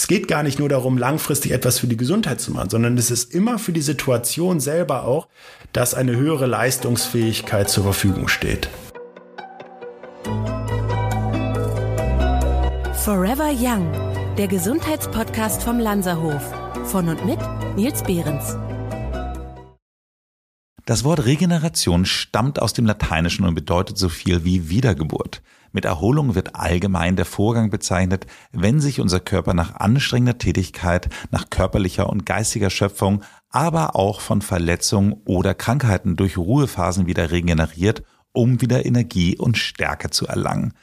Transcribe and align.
Es 0.00 0.06
geht 0.06 0.28
gar 0.28 0.42
nicht 0.42 0.58
nur 0.58 0.70
darum, 0.70 0.96
langfristig 0.96 1.52
etwas 1.52 1.78
für 1.78 1.86
die 1.86 1.98
Gesundheit 1.98 2.40
zu 2.40 2.52
machen, 2.52 2.70
sondern 2.70 2.96
es 2.96 3.10
ist 3.10 3.34
immer 3.34 3.58
für 3.58 3.72
die 3.72 3.82
Situation 3.82 4.58
selber 4.58 5.04
auch, 5.04 5.28
dass 5.74 5.92
eine 5.92 6.16
höhere 6.16 6.46
Leistungsfähigkeit 6.46 7.68
zur 7.68 7.84
Verfügung 7.84 8.26
steht. 8.26 8.70
Forever 13.04 13.50
Young, 13.52 13.92
der 14.38 14.48
Gesundheitspodcast 14.48 15.62
vom 15.62 15.78
Lanzerhof. 15.78 16.50
Von 16.86 17.10
und 17.10 17.26
mit 17.26 17.38
Nils 17.76 18.02
Behrens. 18.02 18.56
Das 20.86 21.04
Wort 21.04 21.26
Regeneration 21.26 22.06
stammt 22.06 22.62
aus 22.62 22.72
dem 22.72 22.86
Lateinischen 22.86 23.44
und 23.44 23.54
bedeutet 23.54 23.98
so 23.98 24.08
viel 24.08 24.44
wie 24.46 24.70
Wiedergeburt. 24.70 25.42
Mit 25.72 25.84
Erholung 25.84 26.34
wird 26.34 26.56
allgemein 26.56 27.16
der 27.16 27.24
Vorgang 27.24 27.70
bezeichnet, 27.70 28.26
wenn 28.52 28.80
sich 28.80 29.00
unser 29.00 29.20
Körper 29.20 29.54
nach 29.54 29.76
anstrengender 29.76 30.38
Tätigkeit, 30.38 31.08
nach 31.30 31.48
körperlicher 31.48 32.08
und 32.08 32.26
geistiger 32.26 32.70
Schöpfung, 32.70 33.22
aber 33.50 33.94
auch 33.94 34.20
von 34.20 34.42
Verletzungen 34.42 35.20
oder 35.24 35.54
Krankheiten 35.54 36.16
durch 36.16 36.36
Ruhephasen 36.36 37.06
wieder 37.06 37.30
regeneriert, 37.30 38.02
um 38.32 38.60
wieder 38.60 38.84
Energie 38.84 39.36
und 39.36 39.58
Stärke 39.58 40.10
zu 40.10 40.26
erlangen. 40.26 40.74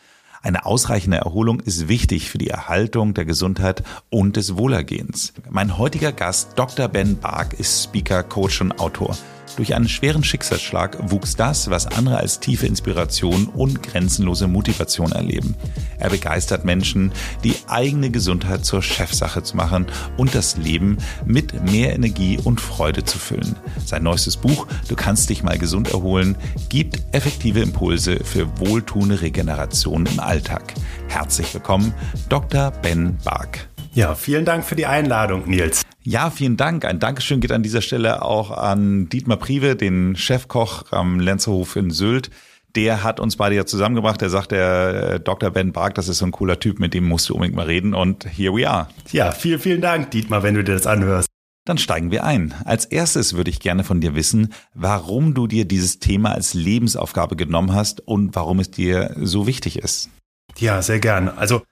Eine 0.41 0.65
ausreichende 0.65 1.17
Erholung 1.17 1.59
ist 1.59 1.89
wichtig 1.89 2.29
für 2.29 2.37
die 2.37 2.49
Erhaltung 2.49 3.13
der 3.13 3.25
Gesundheit 3.25 3.83
und 4.09 4.37
des 4.37 4.57
Wohlergehens. 4.57 5.33
Mein 5.49 5.77
heutiger 5.77 6.13
Gast, 6.13 6.53
Dr. 6.55 6.87
Ben 6.87 7.17
Bark, 7.19 7.53
ist 7.59 7.83
Speaker, 7.83 8.23
Coach 8.23 8.61
und 8.61 8.79
Autor. 8.79 9.17
Durch 9.57 9.73
einen 9.73 9.89
schweren 9.89 10.23
Schicksalsschlag 10.23 11.11
wuchs 11.11 11.35
das, 11.35 11.69
was 11.69 11.87
andere 11.87 12.17
als 12.17 12.39
tiefe 12.39 12.67
Inspiration 12.67 13.47
und 13.47 13.81
grenzenlose 13.81 14.47
Motivation 14.47 15.11
erleben. 15.11 15.55
Er 15.99 16.11
begeistert 16.11 16.63
Menschen, 16.63 17.11
die 17.43 17.55
eigene 17.67 18.11
Gesundheit 18.11 18.65
zur 18.65 18.83
Chefsache 18.83 19.41
zu 19.41 19.57
machen 19.57 19.87
und 20.15 20.35
das 20.35 20.57
Leben 20.57 20.97
mit 21.25 21.71
mehr 21.71 21.95
Energie 21.95 22.37
und 22.41 22.61
Freude 22.61 23.03
zu 23.03 23.17
füllen. 23.17 23.55
Sein 23.83 24.03
neuestes 24.03 24.37
Buch, 24.37 24.67
Du 24.87 24.95
kannst 24.95 25.29
dich 25.29 25.43
mal 25.43 25.57
gesund 25.57 25.89
erholen, 25.89 26.37
gibt 26.69 27.01
effektive 27.11 27.61
Impulse 27.61 28.23
für 28.23 28.59
wohltuende 28.59 29.21
Regeneration 29.21 30.05
im 30.05 30.19
Alltag. 30.19 30.73
Herzlich 31.07 31.51
willkommen, 31.53 31.93
Dr. 32.29 32.71
Ben 32.71 33.17
Bark. 33.23 33.67
Ja, 33.93 34.15
vielen 34.15 34.45
Dank 34.45 34.65
für 34.65 34.75
die 34.75 34.85
Einladung, 34.85 35.47
Nils. 35.47 35.83
Ja, 36.03 36.29
vielen 36.29 36.55
Dank. 36.55 36.85
Ein 36.85 36.99
Dankeschön 36.99 37.41
geht 37.41 37.51
an 37.51 37.63
dieser 37.63 37.81
Stelle 37.81 38.21
auch 38.21 38.51
an 38.51 39.09
Dietmar 39.09 39.37
Prive, 39.37 39.75
den 39.75 40.15
Chefkoch 40.15 40.91
am 40.91 41.19
Lenzerhof 41.19 41.75
in 41.75 41.91
Sylt. 41.91 42.29
Der 42.75 43.03
hat 43.03 43.19
uns 43.19 43.35
beide 43.35 43.55
ja 43.55 43.65
zusammengebracht. 43.65 44.21
Der 44.21 44.29
sagt, 44.29 44.51
der 44.51 45.13
äh, 45.13 45.19
Dr. 45.19 45.49
Ben 45.51 45.73
Bark, 45.73 45.95
das 45.95 46.07
ist 46.07 46.19
so 46.19 46.25
ein 46.25 46.31
cooler 46.31 46.59
Typ, 46.59 46.79
mit 46.79 46.93
dem 46.93 47.05
musst 47.05 47.27
du 47.27 47.33
unbedingt 47.33 47.55
mal 47.55 47.65
reden. 47.65 47.93
Und 47.93 48.25
here 48.25 48.55
we 48.55 48.69
are. 48.69 48.87
Ja, 49.11 49.31
vielen, 49.31 49.59
vielen 49.59 49.81
Dank, 49.81 50.11
Dietmar, 50.11 50.43
wenn 50.43 50.53
du 50.53 50.63
dir 50.63 50.73
das 50.73 50.87
anhörst. 50.87 51.27
Dann 51.65 51.77
steigen 51.77 52.11
wir 52.11 52.23
ein. 52.23 52.53
Als 52.63 52.85
erstes 52.85 53.35
würde 53.35 53.49
ich 53.49 53.59
gerne 53.59 53.83
von 53.83 53.99
dir 53.99 54.15
wissen, 54.15 54.53
warum 54.73 55.33
du 55.33 55.47
dir 55.47 55.65
dieses 55.65 55.99
Thema 55.99 56.31
als 56.31 56.53
Lebensaufgabe 56.53 57.35
genommen 57.35 57.73
hast 57.73 57.99
und 58.07 58.33
warum 58.35 58.61
es 58.61 58.71
dir 58.71 59.13
so 59.21 59.47
wichtig 59.47 59.79
ist. 59.79 60.09
Ja, 60.57 60.81
sehr 60.81 61.01
gerne. 61.01 61.37
Also 61.37 61.63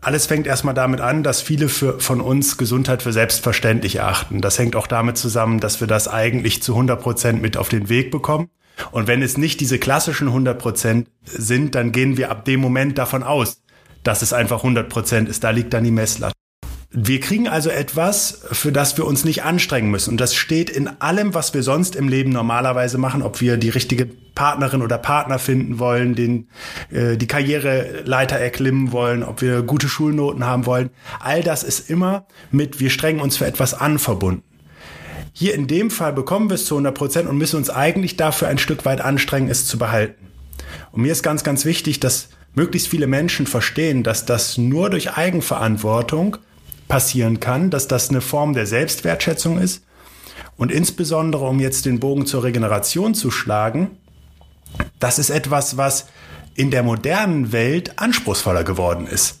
alles 0.00 0.26
fängt 0.26 0.46
erstmal 0.46 0.74
damit 0.74 1.00
an, 1.00 1.22
dass 1.22 1.40
viele 1.40 1.68
für, 1.68 2.00
von 2.00 2.20
uns 2.20 2.56
Gesundheit 2.56 3.02
für 3.02 3.12
selbstverständlich 3.12 3.96
erachten. 3.96 4.40
Das 4.40 4.58
hängt 4.58 4.76
auch 4.76 4.86
damit 4.86 5.16
zusammen, 5.16 5.60
dass 5.60 5.80
wir 5.80 5.86
das 5.86 6.08
eigentlich 6.08 6.62
zu 6.62 6.72
100 6.72 7.00
Prozent 7.00 7.42
mit 7.42 7.56
auf 7.56 7.68
den 7.68 7.88
Weg 7.88 8.10
bekommen. 8.10 8.50
Und 8.92 9.06
wenn 9.06 9.22
es 9.22 9.36
nicht 9.36 9.60
diese 9.60 9.78
klassischen 9.78 10.28
100 10.28 10.58
Prozent 10.58 11.08
sind, 11.24 11.74
dann 11.74 11.92
gehen 11.92 12.16
wir 12.16 12.30
ab 12.30 12.44
dem 12.44 12.60
Moment 12.60 12.98
davon 12.98 13.22
aus, 13.22 13.62
dass 14.02 14.22
es 14.22 14.32
einfach 14.32 14.58
100 14.58 14.88
Prozent 14.88 15.28
ist. 15.28 15.44
Da 15.44 15.50
liegt 15.50 15.74
dann 15.74 15.84
die 15.84 15.90
Messlatte. 15.90 16.34
Wir 16.92 17.20
kriegen 17.20 17.46
also 17.46 17.70
etwas, 17.70 18.40
für 18.50 18.72
das 18.72 18.96
wir 18.96 19.06
uns 19.06 19.24
nicht 19.24 19.44
anstrengen 19.44 19.92
müssen. 19.92 20.10
Und 20.10 20.20
das 20.20 20.34
steht 20.34 20.70
in 20.70 20.88
allem, 21.00 21.34
was 21.34 21.54
wir 21.54 21.62
sonst 21.62 21.94
im 21.94 22.08
Leben 22.08 22.32
normalerweise 22.32 22.98
machen, 22.98 23.22
ob 23.22 23.40
wir 23.40 23.56
die 23.58 23.68
richtige 23.68 24.06
Partnerin 24.34 24.82
oder 24.82 24.98
Partner 24.98 25.38
finden 25.38 25.78
wollen, 25.78 26.16
den, 26.16 26.48
äh, 26.90 27.16
die 27.16 27.28
Karriereleiter 27.28 28.36
erklimmen 28.36 28.90
wollen, 28.90 29.22
ob 29.22 29.40
wir 29.40 29.62
gute 29.62 29.88
Schulnoten 29.88 30.44
haben 30.44 30.66
wollen. 30.66 30.90
All 31.20 31.44
das 31.44 31.62
ist 31.62 31.88
immer 31.90 32.26
mit, 32.50 32.80
wir 32.80 32.90
strengen 32.90 33.20
uns 33.20 33.36
für 33.36 33.46
etwas 33.46 33.72
an 33.72 34.00
verbunden. 34.00 34.42
Hier 35.32 35.54
in 35.54 35.68
dem 35.68 35.92
Fall 35.92 36.12
bekommen 36.12 36.50
wir 36.50 36.56
es 36.56 36.64
zu 36.64 36.74
100 36.74 36.92
Prozent 36.92 37.28
und 37.28 37.38
müssen 37.38 37.56
uns 37.56 37.70
eigentlich 37.70 38.16
dafür 38.16 38.48
ein 38.48 38.58
Stück 38.58 38.84
weit 38.84 39.00
anstrengen, 39.00 39.48
es 39.48 39.64
zu 39.64 39.78
behalten. 39.78 40.26
Und 40.90 41.02
mir 41.02 41.12
ist 41.12 41.22
ganz, 41.22 41.44
ganz 41.44 41.64
wichtig, 41.64 42.00
dass 42.00 42.30
möglichst 42.56 42.88
viele 42.88 43.06
Menschen 43.06 43.46
verstehen, 43.46 44.02
dass 44.02 44.26
das 44.26 44.58
nur 44.58 44.90
durch 44.90 45.16
Eigenverantwortung 45.16 46.38
passieren 46.90 47.40
kann, 47.40 47.70
dass 47.70 47.88
das 47.88 48.10
eine 48.10 48.20
Form 48.20 48.52
der 48.52 48.66
Selbstwertschätzung 48.66 49.58
ist. 49.58 49.82
Und 50.58 50.70
insbesondere, 50.70 51.46
um 51.46 51.58
jetzt 51.58 51.86
den 51.86 52.00
Bogen 52.00 52.26
zur 52.26 52.44
Regeneration 52.44 53.14
zu 53.14 53.30
schlagen, 53.30 53.92
das 54.98 55.18
ist 55.18 55.30
etwas, 55.30 55.78
was 55.78 56.06
in 56.54 56.70
der 56.70 56.82
modernen 56.82 57.52
Welt 57.52 57.98
anspruchsvoller 57.98 58.64
geworden 58.64 59.06
ist. 59.06 59.39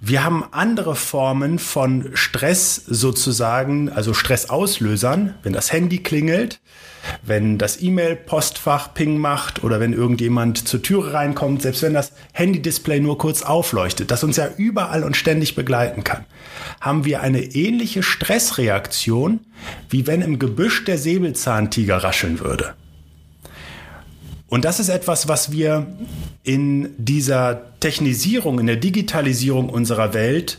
Wir 0.00 0.24
haben 0.24 0.44
andere 0.52 0.94
Formen 0.94 1.58
von 1.58 2.10
Stress 2.14 2.76
sozusagen, 2.76 3.88
also 3.88 4.14
Stressauslösern, 4.14 5.34
wenn 5.42 5.52
das 5.52 5.72
Handy 5.72 5.98
klingelt, 5.98 6.60
wenn 7.22 7.58
das 7.58 7.82
E-Mail-Postfach 7.82 8.94
Ping 8.94 9.18
macht 9.18 9.64
oder 9.64 9.80
wenn 9.80 9.92
irgendjemand 9.92 10.68
zur 10.68 10.82
Türe 10.82 11.14
reinkommt, 11.14 11.62
selbst 11.62 11.82
wenn 11.82 11.94
das 11.94 12.12
Handy-Display 12.32 13.00
nur 13.00 13.18
kurz 13.18 13.42
aufleuchtet, 13.42 14.12
das 14.12 14.22
uns 14.22 14.36
ja 14.36 14.48
überall 14.56 15.02
und 15.02 15.16
ständig 15.16 15.56
begleiten 15.56 16.04
kann, 16.04 16.24
haben 16.80 17.04
wir 17.04 17.20
eine 17.20 17.42
ähnliche 17.42 18.04
Stressreaktion, 18.04 19.40
wie 19.90 20.06
wenn 20.06 20.22
im 20.22 20.38
Gebüsch 20.38 20.84
der 20.84 20.98
Säbelzahntiger 20.98 21.96
rascheln 22.04 22.38
würde. 22.38 22.74
Und 24.48 24.64
das 24.64 24.80
ist 24.80 24.88
etwas, 24.88 25.28
was 25.28 25.52
wir 25.52 25.86
in 26.48 26.94
dieser 26.96 27.60
Technisierung, 27.78 28.58
in 28.58 28.66
der 28.66 28.76
Digitalisierung 28.76 29.68
unserer 29.68 30.14
Welt 30.14 30.58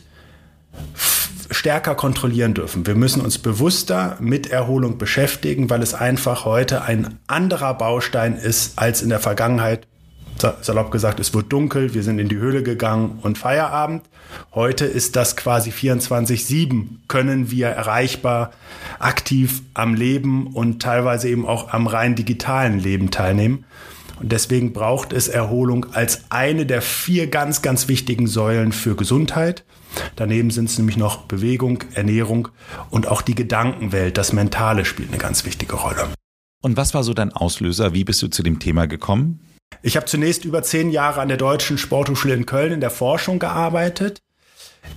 stärker 1.49 1.95
kontrollieren 1.95 2.53
dürfen. 2.53 2.85
Wir 2.85 2.93
müssen 2.93 3.21
uns 3.21 3.39
bewusster 3.39 4.15
mit 4.19 4.51
Erholung 4.51 4.99
beschäftigen, 4.99 5.71
weil 5.71 5.81
es 5.81 5.95
einfach 5.95 6.45
heute 6.45 6.83
ein 6.83 7.17
anderer 7.25 7.73
Baustein 7.73 8.37
ist 8.37 8.77
als 8.77 9.01
in 9.01 9.09
der 9.09 9.19
Vergangenheit. 9.19 9.87
Salopp 10.61 10.91
gesagt, 10.91 11.19
es 11.19 11.33
wird 11.33 11.51
dunkel, 11.51 11.95
wir 11.95 12.03
sind 12.03 12.19
in 12.19 12.29
die 12.29 12.37
Höhle 12.37 12.61
gegangen 12.61 13.17
und 13.23 13.39
Feierabend. 13.39 14.03
Heute 14.53 14.85
ist 14.85 15.15
das 15.15 15.35
quasi 15.35 15.71
24-7, 15.71 16.85
können 17.07 17.49
wir 17.49 17.69
erreichbar 17.69 18.51
aktiv 18.99 19.63
am 19.73 19.95
Leben 19.95 20.53
und 20.53 20.83
teilweise 20.83 21.29
eben 21.29 21.47
auch 21.47 21.73
am 21.73 21.87
rein 21.87 22.13
digitalen 22.15 22.77
Leben 22.77 23.09
teilnehmen. 23.09 23.65
Und 24.19 24.31
deswegen 24.31 24.73
braucht 24.73 25.13
es 25.13 25.27
Erholung 25.27 25.93
als 25.93 26.23
eine 26.29 26.65
der 26.65 26.81
vier 26.81 27.27
ganz, 27.27 27.61
ganz 27.61 27.87
wichtigen 27.87 28.27
Säulen 28.27 28.71
für 28.71 28.95
Gesundheit. 28.95 29.63
Daneben 30.15 30.51
sind 30.51 30.69
es 30.69 30.77
nämlich 30.77 30.97
noch 30.97 31.23
Bewegung, 31.23 31.83
Ernährung 31.93 32.49
und 32.89 33.07
auch 33.07 33.21
die 33.21 33.35
Gedankenwelt, 33.35 34.17
das 34.17 34.33
Mentale 34.33 34.85
spielt 34.85 35.09
eine 35.09 35.17
ganz 35.17 35.45
wichtige 35.45 35.75
Rolle. 35.75 36.09
Und 36.61 36.75
was 36.75 36.93
war 36.93 37.03
so 37.03 37.13
dein 37.13 37.31
Auslöser? 37.31 37.93
Wie 37.93 38.03
bist 38.03 38.21
du 38.21 38.27
zu 38.27 38.43
dem 38.43 38.59
Thema 38.59 38.87
gekommen? 38.87 39.39
Ich 39.81 39.95
habe 39.95 40.05
zunächst 40.05 40.43
über 40.45 40.61
zehn 40.61 40.91
Jahre 40.91 41.21
an 41.21 41.29
der 41.29 41.37
Deutschen 41.37 41.77
Sporthochschule 41.77 42.33
in 42.33 42.45
Köln 42.45 42.73
in 42.73 42.81
der 42.81 42.89
Forschung 42.89 43.39
gearbeitet 43.39 44.19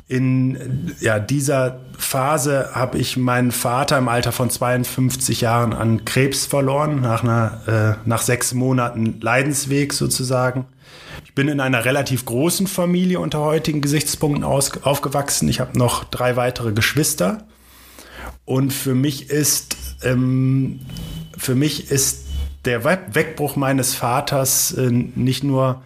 in 0.09 0.95
ja, 1.01 1.19
dieser 1.19 1.81
Phase 1.97 2.71
habe 2.75 2.99
ich 2.99 3.17
meinen 3.17 3.53
Vater 3.53 3.99
im 3.99 4.09
Alter 4.09 4.33
von 4.33 4.51
52 4.51 5.41
Jahren 5.41 5.73
an 5.73 6.05
Krebs 6.05 6.47
verloren, 6.47 7.01
nach, 7.01 7.23
einer, 7.23 7.99
äh, 8.03 8.09
nach 8.09 8.21
sechs 8.21 8.53
Monaten 8.53 9.21
Leidensweg 9.21 9.93
sozusagen. 9.93 10.67
Ich 11.25 11.35
bin 11.35 11.49
in 11.49 11.61
einer 11.61 11.87
relativ 11.87 12.27
großen 12.27 12.67
Familie 12.67 13.21
unter 13.21 13.41
heutigen 13.41 13.81
Gesichtspunkten 13.81 14.45
aus, 14.45 14.83
aufgewachsen. 14.83 15.49
Ich 15.49 15.61
habe 15.61 15.79
noch 15.79 16.05
drei 16.05 16.37
weitere 16.37 16.73
Geschwister. 16.73 17.47
Und 18.45 18.73
für 18.73 18.95
mich 18.95 19.31
ist, 19.31 19.77
ähm, 20.03 20.81
für 21.39 21.55
mich 21.55 21.91
ist 21.91 22.27
der 22.67 22.85
Wegbruch 22.85 23.57
meines 23.57 23.95
Vaters 23.95 24.73
äh, 24.73 24.91
nicht 24.91 25.43
nur 25.43 25.83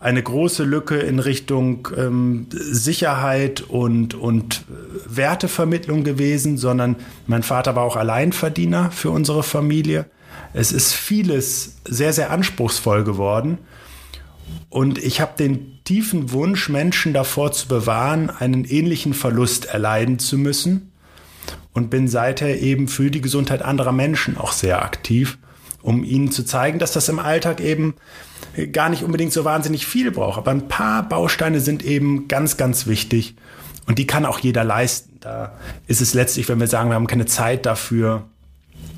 eine 0.00 0.22
große 0.22 0.64
Lücke 0.64 0.96
in 0.96 1.18
Richtung 1.18 1.88
ähm, 1.96 2.46
Sicherheit 2.50 3.60
und, 3.60 4.14
und 4.14 4.64
Wertevermittlung 5.06 6.04
gewesen, 6.04 6.56
sondern 6.56 6.96
mein 7.26 7.42
Vater 7.42 7.76
war 7.76 7.84
auch 7.84 7.96
Alleinverdiener 7.96 8.90
für 8.90 9.10
unsere 9.10 9.42
Familie. 9.42 10.06
Es 10.54 10.72
ist 10.72 10.94
vieles 10.94 11.76
sehr, 11.84 12.14
sehr 12.14 12.30
anspruchsvoll 12.30 13.04
geworden. 13.04 13.58
Und 14.70 14.98
ich 14.98 15.20
habe 15.20 15.32
den 15.38 15.78
tiefen 15.84 16.32
Wunsch, 16.32 16.70
Menschen 16.70 17.12
davor 17.12 17.52
zu 17.52 17.68
bewahren, 17.68 18.30
einen 18.30 18.64
ähnlichen 18.64 19.12
Verlust 19.12 19.66
erleiden 19.66 20.18
zu 20.18 20.38
müssen. 20.38 20.92
Und 21.72 21.90
bin 21.90 22.08
seither 22.08 22.60
eben 22.60 22.88
für 22.88 23.10
die 23.10 23.20
Gesundheit 23.20 23.62
anderer 23.62 23.92
Menschen 23.92 24.36
auch 24.36 24.52
sehr 24.52 24.82
aktiv, 24.82 25.38
um 25.82 26.02
ihnen 26.04 26.32
zu 26.32 26.44
zeigen, 26.44 26.78
dass 26.78 26.92
das 26.92 27.08
im 27.08 27.18
Alltag 27.20 27.60
eben 27.60 27.94
gar 28.72 28.88
nicht 28.88 29.02
unbedingt 29.02 29.32
so 29.32 29.44
wahnsinnig 29.44 29.86
viel 29.86 30.10
braucht. 30.10 30.38
Aber 30.38 30.50
ein 30.50 30.68
paar 30.68 31.08
Bausteine 31.08 31.60
sind 31.60 31.84
eben 31.84 32.28
ganz, 32.28 32.56
ganz 32.56 32.86
wichtig. 32.86 33.36
Und 33.86 33.98
die 33.98 34.06
kann 34.06 34.26
auch 34.26 34.38
jeder 34.38 34.64
leisten. 34.64 35.18
Da 35.20 35.52
ist 35.86 36.00
es 36.00 36.14
letztlich, 36.14 36.48
wenn 36.48 36.60
wir 36.60 36.66
sagen, 36.66 36.90
wir 36.90 36.94
haben 36.94 37.06
keine 37.06 37.26
Zeit 37.26 37.66
dafür 37.66 38.24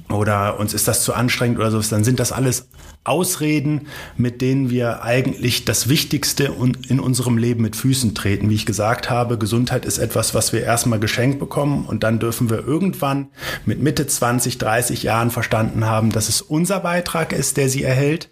oder 0.08 0.58
uns 0.58 0.74
ist 0.74 0.86
das 0.88 1.02
zu 1.02 1.14
anstrengend 1.14 1.58
oder 1.58 1.70
so, 1.70 1.80
dann 1.80 2.04
sind 2.04 2.20
das 2.20 2.32
alles 2.32 2.68
Ausreden, 3.04 3.88
mit 4.16 4.40
denen 4.40 4.70
wir 4.70 5.02
eigentlich 5.02 5.64
das 5.64 5.88
Wichtigste 5.88 6.52
in 6.88 7.00
unserem 7.00 7.38
Leben 7.38 7.62
mit 7.62 7.74
Füßen 7.74 8.14
treten. 8.14 8.48
Wie 8.50 8.54
ich 8.54 8.66
gesagt 8.66 9.10
habe, 9.10 9.38
Gesundheit 9.38 9.84
ist 9.84 9.98
etwas, 9.98 10.34
was 10.34 10.52
wir 10.52 10.62
erstmal 10.62 11.00
geschenkt 11.00 11.40
bekommen 11.40 11.86
und 11.86 12.04
dann 12.04 12.20
dürfen 12.20 12.48
wir 12.50 12.64
irgendwann 12.64 13.28
mit 13.64 13.82
Mitte 13.82 14.06
20, 14.06 14.58
30 14.58 15.02
Jahren 15.02 15.30
verstanden 15.30 15.86
haben, 15.86 16.12
dass 16.12 16.28
es 16.28 16.42
unser 16.42 16.80
Beitrag 16.80 17.32
ist, 17.32 17.56
der 17.56 17.68
sie 17.68 17.82
erhält 17.82 18.28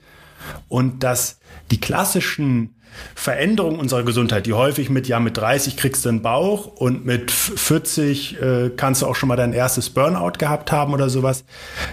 und 0.69 1.02
dass 1.02 1.38
die 1.70 1.81
klassischen 1.81 2.75
Veränderung 3.14 3.78
unserer 3.78 4.02
Gesundheit, 4.02 4.46
die 4.46 4.52
häufig 4.52 4.90
mit, 4.90 5.06
ja, 5.08 5.20
mit 5.20 5.37
30 5.37 5.76
kriegst 5.76 6.04
du 6.04 6.08
einen 6.08 6.22
Bauch 6.22 6.66
und 6.66 7.04
mit 7.04 7.31
40 7.31 8.40
äh, 8.40 8.70
kannst 8.76 9.02
du 9.02 9.06
auch 9.06 9.14
schon 9.14 9.28
mal 9.28 9.37
dein 9.37 9.52
erstes 9.52 9.90
Burnout 9.90 10.32
gehabt 10.38 10.72
haben 10.72 10.92
oder 10.92 11.08
sowas. 11.08 11.44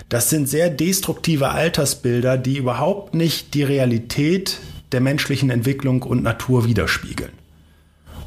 Das 0.10 0.30
sind 0.30 0.50
sehr 0.50 0.70
destruktive 0.70 1.50
Altersbilder, 1.50 2.38
die 2.38 2.58
überhaupt 2.58 3.14
nicht 3.14 3.54
die 3.54 3.64
Realität 3.64 4.60
der 4.92 5.02
menschlichen 5.02 5.50
Entwicklung 5.50 6.04
und 6.04 6.24
Natur 6.24 6.66
widerspiegeln. 6.66 7.32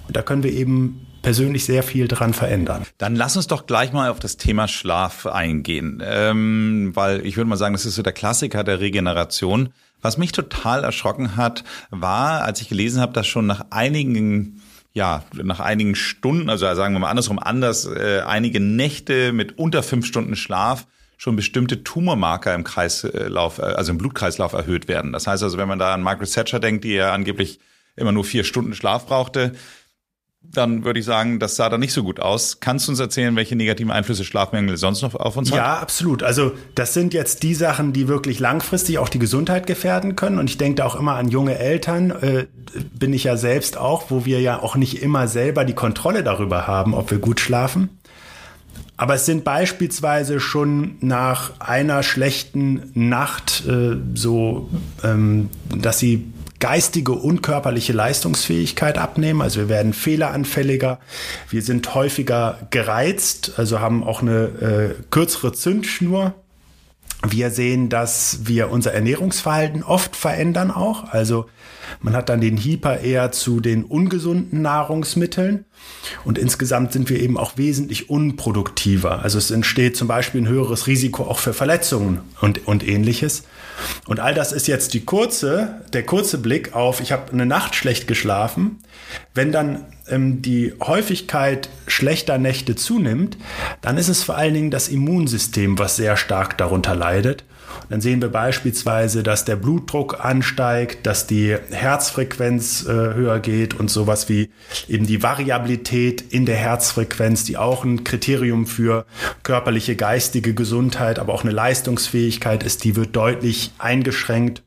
Und 0.06 0.16
da 0.16 0.22
können 0.22 0.42
wir 0.42 0.52
eben 0.52 1.06
persönlich 1.22 1.64
sehr 1.64 1.82
viel 1.82 2.08
dran 2.08 2.34
verändern. 2.34 2.84
Dann 2.98 3.16
lass 3.16 3.36
uns 3.36 3.46
doch 3.46 3.66
gleich 3.66 3.92
mal 3.92 4.10
auf 4.10 4.18
das 4.18 4.36
Thema 4.36 4.68
Schlaf 4.68 5.26
eingehen, 5.26 6.02
ähm, 6.04 6.92
weil 6.94 7.24
ich 7.26 7.36
würde 7.36 7.48
mal 7.48 7.56
sagen, 7.56 7.74
das 7.74 7.86
ist 7.86 7.94
so 7.94 8.02
der 8.02 8.12
Klassiker 8.12 8.64
der 8.64 8.80
Regeneration. 8.80 9.70
Was 10.02 10.16
mich 10.16 10.32
total 10.32 10.82
erschrocken 10.82 11.36
hat, 11.36 11.62
war, 11.90 12.42
als 12.42 12.60
ich 12.62 12.68
gelesen 12.68 13.00
habe, 13.00 13.12
dass 13.12 13.26
schon 13.26 13.46
nach 13.46 13.66
einigen 13.70 14.62
ja, 14.92 15.22
nach 15.34 15.60
einigen 15.60 15.94
Stunden, 15.94 16.50
also 16.50 16.66
sagen 16.74 16.94
wir 16.94 16.98
mal 16.98 17.10
andersrum 17.10 17.38
anders, 17.38 17.86
äh, 17.86 18.22
einige 18.26 18.58
Nächte 18.58 19.32
mit 19.32 19.56
unter 19.56 19.84
fünf 19.84 20.04
Stunden 20.04 20.34
Schlaf 20.34 20.86
schon 21.16 21.36
bestimmte 21.36 21.84
Tumormarker 21.84 22.54
im 22.54 22.64
Kreislauf, 22.64 23.58
äh, 23.58 23.62
also 23.62 23.92
im 23.92 23.98
Blutkreislauf 23.98 24.52
erhöht 24.52 24.88
werden. 24.88 25.12
Das 25.12 25.26
heißt 25.26 25.42
also, 25.42 25.58
wenn 25.58 25.68
man 25.68 25.78
da 25.78 25.94
an 25.94 26.02
Margaret 26.02 26.32
Thatcher 26.32 26.58
denkt, 26.58 26.82
die 26.84 26.94
ja 26.94 27.12
angeblich 27.12 27.60
immer 27.94 28.10
nur 28.10 28.24
vier 28.24 28.42
Stunden 28.42 28.74
Schlaf 28.74 29.06
brauchte, 29.06 29.52
dann 30.42 30.84
würde 30.84 30.98
ich 30.98 31.04
sagen, 31.04 31.38
das 31.38 31.56
sah 31.56 31.68
da 31.68 31.78
nicht 31.78 31.92
so 31.92 32.02
gut 32.02 32.18
aus. 32.18 32.58
Kannst 32.60 32.86
du 32.86 32.92
uns 32.92 32.98
erzählen, 32.98 33.36
welche 33.36 33.54
negativen 33.54 33.92
Einflüsse 33.92 34.24
Schlafmängel 34.24 34.76
sonst 34.76 35.02
noch 35.02 35.14
auf 35.14 35.36
uns 35.36 35.50
haben? 35.50 35.58
Ja, 35.58 35.78
absolut. 35.78 36.22
Also 36.22 36.52
das 36.74 36.92
sind 36.94 37.14
jetzt 37.14 37.42
die 37.42 37.54
Sachen, 37.54 37.92
die 37.92 38.08
wirklich 38.08 38.40
langfristig 38.40 38.98
auch 38.98 39.08
die 39.08 39.18
Gesundheit 39.20 39.66
gefährden 39.66 40.16
können. 40.16 40.38
Und 40.38 40.50
ich 40.50 40.58
denke 40.58 40.76
da 40.76 40.86
auch 40.86 40.96
immer 40.96 41.14
an 41.14 41.28
junge 41.28 41.58
Eltern, 41.58 42.10
äh, 42.10 42.46
bin 42.92 43.12
ich 43.12 43.24
ja 43.24 43.36
selbst 43.36 43.76
auch, 43.76 44.10
wo 44.10 44.24
wir 44.24 44.40
ja 44.40 44.60
auch 44.60 44.76
nicht 44.76 45.02
immer 45.02 45.28
selber 45.28 45.64
die 45.64 45.74
Kontrolle 45.74 46.24
darüber 46.24 46.66
haben, 46.66 46.94
ob 46.94 47.10
wir 47.10 47.18
gut 47.18 47.38
schlafen. 47.38 48.00
Aber 48.96 49.14
es 49.14 49.26
sind 49.26 49.44
beispielsweise 49.44 50.40
schon 50.40 50.96
nach 51.00 51.52
einer 51.58 52.02
schlechten 52.02 52.90
Nacht 52.94 53.64
äh, 53.66 53.96
so, 54.14 54.68
ähm, 55.02 55.48
dass 55.74 55.98
sie 55.98 56.32
geistige 56.60 57.12
und 57.12 57.42
körperliche 57.42 57.92
Leistungsfähigkeit 57.92 58.98
abnehmen. 58.98 59.42
Also 59.42 59.60
wir 59.60 59.68
werden 59.68 59.92
fehleranfälliger, 59.92 61.00
wir 61.48 61.62
sind 61.62 61.94
häufiger 61.94 62.58
gereizt, 62.70 63.54
also 63.56 63.80
haben 63.80 64.04
auch 64.04 64.22
eine 64.22 64.96
äh, 64.98 65.02
kürzere 65.10 65.52
Zündschnur. 65.52 66.34
Wir 67.28 67.50
sehen, 67.50 67.90
dass 67.90 68.40
wir 68.44 68.70
unser 68.70 68.94
Ernährungsverhalten 68.94 69.82
oft 69.82 70.16
verändern 70.16 70.70
auch. 70.70 71.12
Also 71.12 71.46
man 72.00 72.14
hat 72.14 72.30
dann 72.30 72.40
den 72.40 72.56
Hyper 72.56 73.00
eher 73.00 73.30
zu 73.30 73.60
den 73.60 73.84
ungesunden 73.84 74.62
Nahrungsmitteln. 74.62 75.66
Und 76.24 76.38
insgesamt 76.38 76.92
sind 76.92 77.10
wir 77.10 77.20
eben 77.20 77.36
auch 77.36 77.58
wesentlich 77.58 78.08
unproduktiver. 78.08 79.22
Also 79.22 79.36
es 79.36 79.50
entsteht 79.50 79.96
zum 79.96 80.08
Beispiel 80.08 80.42
ein 80.42 80.48
höheres 80.48 80.86
Risiko 80.86 81.24
auch 81.24 81.38
für 81.38 81.52
Verletzungen 81.52 82.20
und, 82.40 82.66
und 82.66 82.86
ähnliches. 82.86 83.44
Und 84.06 84.20
all 84.20 84.34
das 84.34 84.52
ist 84.52 84.66
jetzt 84.66 84.94
die 84.94 85.04
kurze, 85.04 85.80
der 85.92 86.04
kurze 86.04 86.38
Blick 86.38 86.74
auf, 86.74 87.00
ich 87.00 87.12
habe 87.12 87.32
eine 87.32 87.46
Nacht 87.46 87.74
schlecht 87.74 88.06
geschlafen. 88.06 88.78
Wenn 89.34 89.52
dann 89.52 89.86
ähm, 90.08 90.42
die 90.42 90.74
Häufigkeit 90.82 91.68
schlechter 91.86 92.38
Nächte 92.38 92.76
zunimmt, 92.76 93.36
dann 93.80 93.96
ist 93.96 94.08
es 94.08 94.22
vor 94.22 94.36
allen 94.36 94.54
Dingen 94.54 94.70
das 94.70 94.88
Immunsystem, 94.88 95.78
was 95.78 95.96
sehr 95.96 96.16
stark 96.16 96.58
darunter 96.58 96.94
leidet. 96.94 97.44
Dann 97.88 98.00
sehen 98.00 98.20
wir 98.20 98.28
beispielsweise, 98.28 99.22
dass 99.22 99.44
der 99.44 99.56
Blutdruck 99.56 100.24
ansteigt, 100.24 101.06
dass 101.06 101.26
die 101.26 101.56
Herzfrequenz 101.70 102.86
äh, 102.86 102.92
höher 102.92 103.40
geht 103.40 103.78
und 103.78 103.90
sowas 103.90 104.28
wie 104.28 104.50
eben 104.88 105.06
die 105.06 105.22
Variabilität 105.22 106.22
in 106.32 106.46
der 106.46 106.56
Herzfrequenz, 106.56 107.44
die 107.44 107.56
auch 107.56 107.84
ein 107.84 108.04
Kriterium 108.04 108.66
für 108.66 109.06
körperliche, 109.42 109.96
geistige 109.96 110.54
Gesundheit, 110.54 111.18
aber 111.18 111.34
auch 111.34 111.44
eine 111.44 111.52
Leistungsfähigkeit 111.52 112.62
ist, 112.62 112.84
die 112.84 112.96
wird 112.96 113.16
deutlich 113.16 113.72
eingeschränkt. 113.78 114.62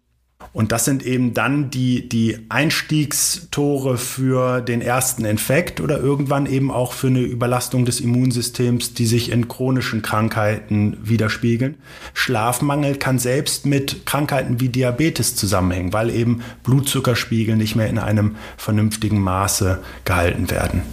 Und 0.53 0.71
das 0.71 0.85
sind 0.85 1.03
eben 1.03 1.33
dann 1.33 1.71
die, 1.71 2.07
die 2.07 2.45
Einstiegstore 2.49 3.97
für 3.97 4.61
den 4.61 4.81
ersten 4.81 5.25
Infekt 5.25 5.81
oder 5.81 5.99
irgendwann 5.99 6.45
eben 6.45 6.69
auch 6.69 6.93
für 6.93 7.07
eine 7.07 7.21
Überlastung 7.21 7.85
des 7.85 7.99
Immunsystems, 7.99 8.93
die 8.93 9.07
sich 9.07 9.31
in 9.31 9.47
chronischen 9.47 10.03
Krankheiten 10.03 10.97
widerspiegeln. 11.01 11.77
Schlafmangel 12.13 12.97
kann 12.97 13.17
selbst 13.17 13.65
mit 13.65 14.05
Krankheiten 14.05 14.59
wie 14.59 14.69
Diabetes 14.69 15.35
zusammenhängen, 15.35 15.91
weil 15.91 16.11
eben 16.11 16.41
Blutzuckerspiegel 16.63 17.55
nicht 17.55 17.75
mehr 17.75 17.89
in 17.89 17.97
einem 17.97 18.35
vernünftigen 18.55 19.19
Maße 19.19 19.79
gehalten 20.05 20.51
werden. 20.51 20.83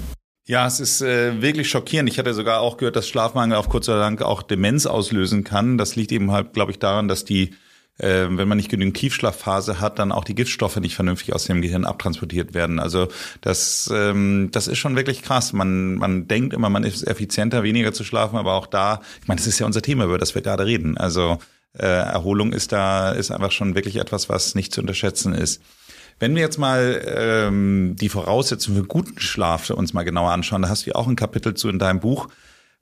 Ja, 0.46 0.66
es 0.66 0.80
ist 0.80 1.02
äh, 1.02 1.42
wirklich 1.42 1.68
schockierend. 1.68 2.08
Ich 2.08 2.18
hatte 2.18 2.32
sogar 2.32 2.60
auch 2.60 2.78
gehört, 2.78 2.96
dass 2.96 3.06
Schlafmangel 3.06 3.58
auf 3.58 3.68
kurzer 3.68 3.98
Dank 3.98 4.22
auch 4.22 4.42
Demenz 4.42 4.86
auslösen 4.86 5.44
kann. 5.44 5.76
Das 5.76 5.96
liegt 5.96 6.12
eben 6.12 6.32
halt, 6.32 6.54
glaube 6.54 6.72
ich, 6.72 6.78
daran, 6.78 7.08
dass 7.08 7.26
die 7.26 7.50
äh, 8.00 8.26
wenn 8.30 8.48
man 8.48 8.56
nicht 8.56 8.70
genügend 8.70 8.96
Tiefschlafphase 8.96 9.80
hat, 9.80 9.98
dann 9.98 10.12
auch 10.12 10.24
die 10.24 10.34
Giftstoffe 10.34 10.76
nicht 10.76 10.94
vernünftig 10.94 11.34
aus 11.34 11.44
dem 11.44 11.62
Gehirn 11.62 11.84
abtransportiert 11.84 12.54
werden. 12.54 12.78
Also 12.78 13.08
das, 13.40 13.90
ähm, 13.94 14.48
das 14.52 14.68
ist 14.68 14.78
schon 14.78 14.96
wirklich 14.96 15.22
krass. 15.22 15.52
Man, 15.52 15.94
man 15.94 16.26
denkt 16.26 16.54
immer, 16.54 16.70
man 16.70 16.84
ist 16.84 17.06
effizienter, 17.06 17.62
weniger 17.62 17.92
zu 17.92 18.04
schlafen, 18.04 18.36
aber 18.36 18.54
auch 18.54 18.66
da, 18.66 19.00
ich 19.20 19.28
meine, 19.28 19.38
das 19.38 19.46
ist 19.46 19.58
ja 19.58 19.66
unser 19.66 19.82
Thema, 19.82 20.04
über 20.04 20.18
das 20.18 20.34
wir 20.34 20.42
gerade 20.42 20.66
reden. 20.66 20.96
Also 20.96 21.38
äh, 21.78 21.86
Erholung 21.86 22.52
ist 22.52 22.72
da, 22.72 23.12
ist 23.12 23.30
einfach 23.30 23.52
schon 23.52 23.74
wirklich 23.74 23.96
etwas, 23.96 24.28
was 24.28 24.54
nicht 24.54 24.72
zu 24.72 24.80
unterschätzen 24.80 25.34
ist. 25.34 25.62
Wenn 26.18 26.34
wir 26.34 26.42
jetzt 26.42 26.58
mal 26.58 27.02
ähm, 27.06 27.96
die 27.98 28.10
Voraussetzungen 28.10 28.76
für 28.78 28.86
guten 28.86 29.18
Schlaf 29.20 29.70
uns 29.70 29.94
mal 29.94 30.02
genauer 30.02 30.32
anschauen, 30.32 30.62
da 30.62 30.68
hast 30.68 30.84
du 30.84 30.90
ja 30.90 30.96
auch 30.96 31.08
ein 31.08 31.16
Kapitel 31.16 31.54
zu 31.54 31.68
in 31.68 31.78
deinem 31.78 32.00
Buch. 32.00 32.28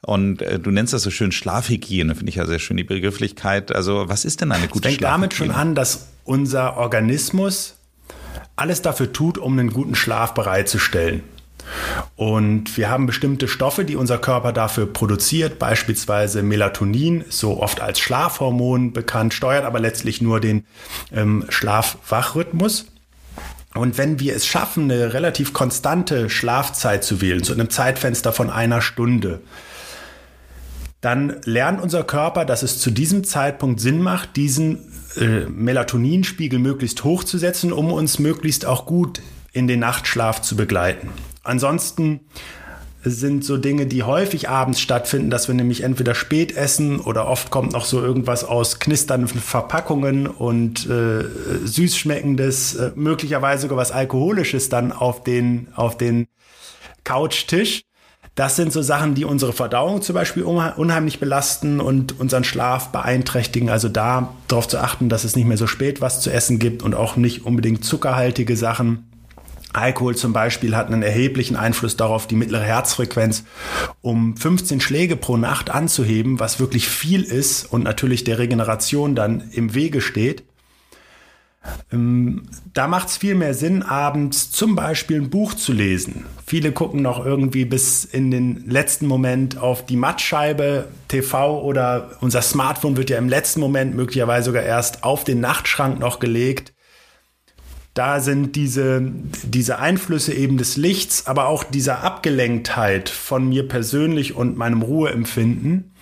Und 0.02 0.42
äh, 0.42 0.58
du 0.58 0.70
nennst 0.70 0.92
das 0.92 1.02
so 1.02 1.10
schön 1.10 1.32
Schlafhygiene, 1.32 2.14
finde 2.14 2.30
ich 2.30 2.36
ja 2.36 2.46
sehr 2.46 2.58
schön, 2.58 2.76
die 2.76 2.84
Begrifflichkeit. 2.84 3.74
Also 3.74 4.08
was 4.08 4.24
ist 4.24 4.40
denn 4.40 4.52
eine 4.52 4.68
gute 4.68 4.88
Schlafhygiene? 4.88 5.10
damit 5.10 5.34
schon 5.34 5.50
an, 5.50 5.74
dass 5.74 6.08
unser 6.24 6.76
Organismus 6.76 7.76
alles 8.56 8.82
dafür 8.82 9.12
tut, 9.12 9.38
um 9.38 9.58
einen 9.58 9.72
guten 9.72 9.94
Schlaf 9.94 10.34
bereitzustellen. 10.34 11.22
Und 12.16 12.76
wir 12.76 12.88
haben 12.88 13.06
bestimmte 13.06 13.46
Stoffe, 13.46 13.84
die 13.84 13.96
unser 13.96 14.18
Körper 14.18 14.52
dafür 14.52 14.86
produziert, 14.86 15.58
beispielsweise 15.58 16.42
Melatonin, 16.42 17.24
so 17.28 17.60
oft 17.62 17.80
als 17.80 18.00
Schlafhormon 18.00 18.92
bekannt, 18.92 19.34
steuert 19.34 19.64
aber 19.64 19.80
letztlich 19.80 20.20
nur 20.20 20.40
den 20.40 20.64
ähm, 21.12 21.44
Schlaf-Wach-Rhythmus. 21.48 22.86
Und 23.74 23.98
wenn 23.98 24.18
wir 24.18 24.34
es 24.34 24.46
schaffen, 24.46 24.84
eine 24.84 25.12
relativ 25.12 25.52
konstante 25.52 26.30
Schlafzeit 26.30 27.04
zu 27.04 27.20
wählen, 27.20 27.42
in 27.44 27.52
einem 27.52 27.70
Zeitfenster 27.70 28.32
von 28.32 28.50
einer 28.50 28.80
Stunde, 28.80 29.40
dann 31.00 31.36
lernt 31.44 31.80
unser 31.80 32.02
Körper, 32.02 32.44
dass 32.44 32.62
es 32.62 32.80
zu 32.80 32.90
diesem 32.90 33.24
Zeitpunkt 33.24 33.80
Sinn 33.80 34.02
macht, 34.02 34.36
diesen 34.36 34.78
äh, 35.16 35.46
Melatoninspiegel 35.46 36.58
möglichst 36.58 37.04
hoch 37.04 37.24
zu 37.24 37.38
setzen, 37.38 37.72
um 37.72 37.92
uns 37.92 38.18
möglichst 38.18 38.66
auch 38.66 38.86
gut 38.86 39.22
in 39.52 39.68
den 39.68 39.80
Nachtschlaf 39.80 40.42
zu 40.42 40.56
begleiten. 40.56 41.10
Ansonsten 41.44 42.20
sind 43.04 43.44
so 43.44 43.56
Dinge, 43.56 43.86
die 43.86 44.02
häufig 44.02 44.48
abends 44.48 44.80
stattfinden, 44.80 45.30
dass 45.30 45.46
wir 45.48 45.54
nämlich 45.54 45.82
entweder 45.82 46.14
spät 46.14 46.56
essen 46.56 47.00
oder 47.00 47.28
oft 47.28 47.50
kommt 47.50 47.72
noch 47.72 47.84
so 47.84 48.02
irgendwas 48.02 48.44
aus 48.44 48.80
knisternden 48.80 49.40
Verpackungen 49.40 50.26
und 50.26 50.88
äh, 50.90 51.24
süß 51.64 51.96
schmeckendes, 51.96 52.74
äh, 52.74 52.90
möglicherweise 52.96 53.62
sogar 53.62 53.78
was 53.78 53.92
Alkoholisches 53.92 54.68
dann 54.68 54.92
auf 54.92 55.22
den, 55.22 55.68
auf 55.74 55.96
den 55.96 56.26
Couchtisch. 57.04 57.82
Das 58.38 58.54
sind 58.54 58.72
so 58.72 58.82
Sachen, 58.82 59.16
die 59.16 59.24
unsere 59.24 59.52
Verdauung 59.52 60.00
zum 60.00 60.14
Beispiel 60.14 60.44
unheimlich 60.44 61.18
belasten 61.18 61.80
und 61.80 62.20
unseren 62.20 62.44
Schlaf 62.44 62.92
beeinträchtigen. 62.92 63.68
Also 63.68 63.88
da 63.88 64.32
darauf 64.46 64.68
zu 64.68 64.78
achten, 64.78 65.08
dass 65.08 65.24
es 65.24 65.34
nicht 65.34 65.48
mehr 65.48 65.56
so 65.56 65.66
spät 65.66 66.00
was 66.00 66.20
zu 66.20 66.30
essen 66.30 66.60
gibt 66.60 66.84
und 66.84 66.94
auch 66.94 67.16
nicht 67.16 67.44
unbedingt 67.44 67.84
zuckerhaltige 67.84 68.56
Sachen. 68.56 69.10
Alkohol 69.72 70.14
zum 70.14 70.32
Beispiel 70.32 70.76
hat 70.76 70.86
einen 70.86 71.02
erheblichen 71.02 71.56
Einfluss 71.56 71.96
darauf, 71.96 72.28
die 72.28 72.36
mittlere 72.36 72.62
Herzfrequenz 72.62 73.42
um 74.02 74.36
15 74.36 74.80
Schläge 74.80 75.16
pro 75.16 75.36
Nacht 75.36 75.70
anzuheben, 75.70 76.38
was 76.38 76.60
wirklich 76.60 76.88
viel 76.88 77.24
ist 77.24 77.64
und 77.64 77.82
natürlich 77.82 78.22
der 78.22 78.38
Regeneration 78.38 79.16
dann 79.16 79.50
im 79.50 79.74
Wege 79.74 80.00
steht. 80.00 80.44
Ähm, 81.92 82.42
da 82.72 82.86
macht 82.86 83.08
es 83.08 83.16
viel 83.16 83.34
mehr 83.34 83.54
Sinn, 83.54 83.82
abends 83.82 84.50
zum 84.50 84.74
Beispiel 84.74 85.20
ein 85.20 85.30
Buch 85.30 85.54
zu 85.54 85.72
lesen. 85.72 86.24
Viele 86.46 86.72
gucken 86.72 87.02
noch 87.02 87.24
irgendwie 87.24 87.64
bis 87.64 88.04
in 88.04 88.30
den 88.30 88.68
letzten 88.68 89.06
Moment 89.06 89.58
auf 89.58 89.84
die 89.84 89.96
Mattscheibe, 89.96 90.88
TV 91.08 91.62
oder 91.62 92.10
unser 92.20 92.42
Smartphone 92.42 92.96
wird 92.96 93.10
ja 93.10 93.18
im 93.18 93.28
letzten 93.28 93.60
Moment 93.60 93.94
möglicherweise 93.94 94.46
sogar 94.46 94.62
erst 94.62 95.04
auf 95.04 95.24
den 95.24 95.40
Nachtschrank 95.40 95.98
noch 95.98 96.20
gelegt. 96.20 96.72
Da 97.94 98.20
sind 98.20 98.54
diese, 98.54 99.02
diese 99.42 99.80
Einflüsse 99.80 100.32
eben 100.32 100.56
des 100.56 100.76
Lichts, 100.76 101.26
aber 101.26 101.48
auch 101.48 101.64
dieser 101.64 102.04
Abgelenktheit 102.04 103.08
von 103.08 103.48
mir 103.48 103.66
persönlich 103.66 104.36
und 104.36 104.56
meinem 104.56 104.82
Ruheempfinden 104.82 105.92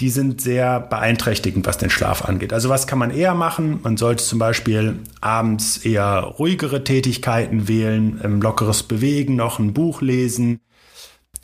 die 0.00 0.10
sind 0.10 0.40
sehr 0.40 0.80
beeinträchtigend, 0.80 1.66
was 1.66 1.78
den 1.78 1.90
Schlaf 1.90 2.24
angeht. 2.24 2.52
Also 2.52 2.68
was 2.68 2.86
kann 2.86 2.98
man 2.98 3.10
eher 3.10 3.34
machen? 3.34 3.80
Man 3.82 3.96
sollte 3.96 4.24
zum 4.24 4.38
Beispiel 4.38 4.98
abends 5.20 5.78
eher 5.78 6.34
ruhigere 6.38 6.84
Tätigkeiten 6.84 7.68
wählen, 7.68 8.20
ähm, 8.22 8.42
lockeres 8.42 8.82
Bewegen, 8.82 9.36
noch 9.36 9.58
ein 9.58 9.72
Buch 9.72 10.02
lesen, 10.02 10.60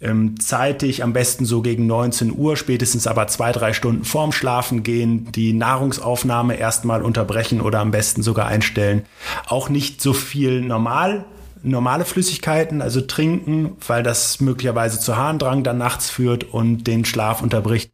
ähm, 0.01 0.39
zeitig, 0.41 1.03
am 1.03 1.13
besten 1.13 1.45
so 1.45 1.63
gegen 1.63 1.87
19 1.87 2.37
Uhr, 2.37 2.57
spätestens 2.57 3.07
aber 3.07 3.29
zwei, 3.29 3.53
drei 3.53 3.73
Stunden 3.73 4.05
vorm 4.05 4.33
Schlafen 4.33 4.83
gehen, 4.83 5.31
die 5.33 5.53
Nahrungsaufnahme 5.53 6.57
erstmal 6.57 7.03
unterbrechen 7.03 7.61
oder 7.61 7.81
am 7.81 7.93
besten 7.93 8.23
sogar 8.23 8.47
einstellen. 8.47 9.05
Auch 9.47 9.69
nicht 9.69 10.01
so 10.01 10.13
viel 10.13 10.61
normal 10.61 11.25
normale 11.63 12.05
Flüssigkeiten, 12.05 12.83
also 12.83 13.01
trinken, 13.01 13.77
weil 13.87 14.03
das 14.03 14.41
möglicherweise 14.41 14.99
zu 14.99 15.17
Harndrang 15.17 15.63
dann 15.63 15.79
nachts 15.79 16.11
führt 16.11 16.45
und 16.45 16.89
den 16.89 17.05
Schlaf 17.05 17.43
unterbricht. 17.43 17.93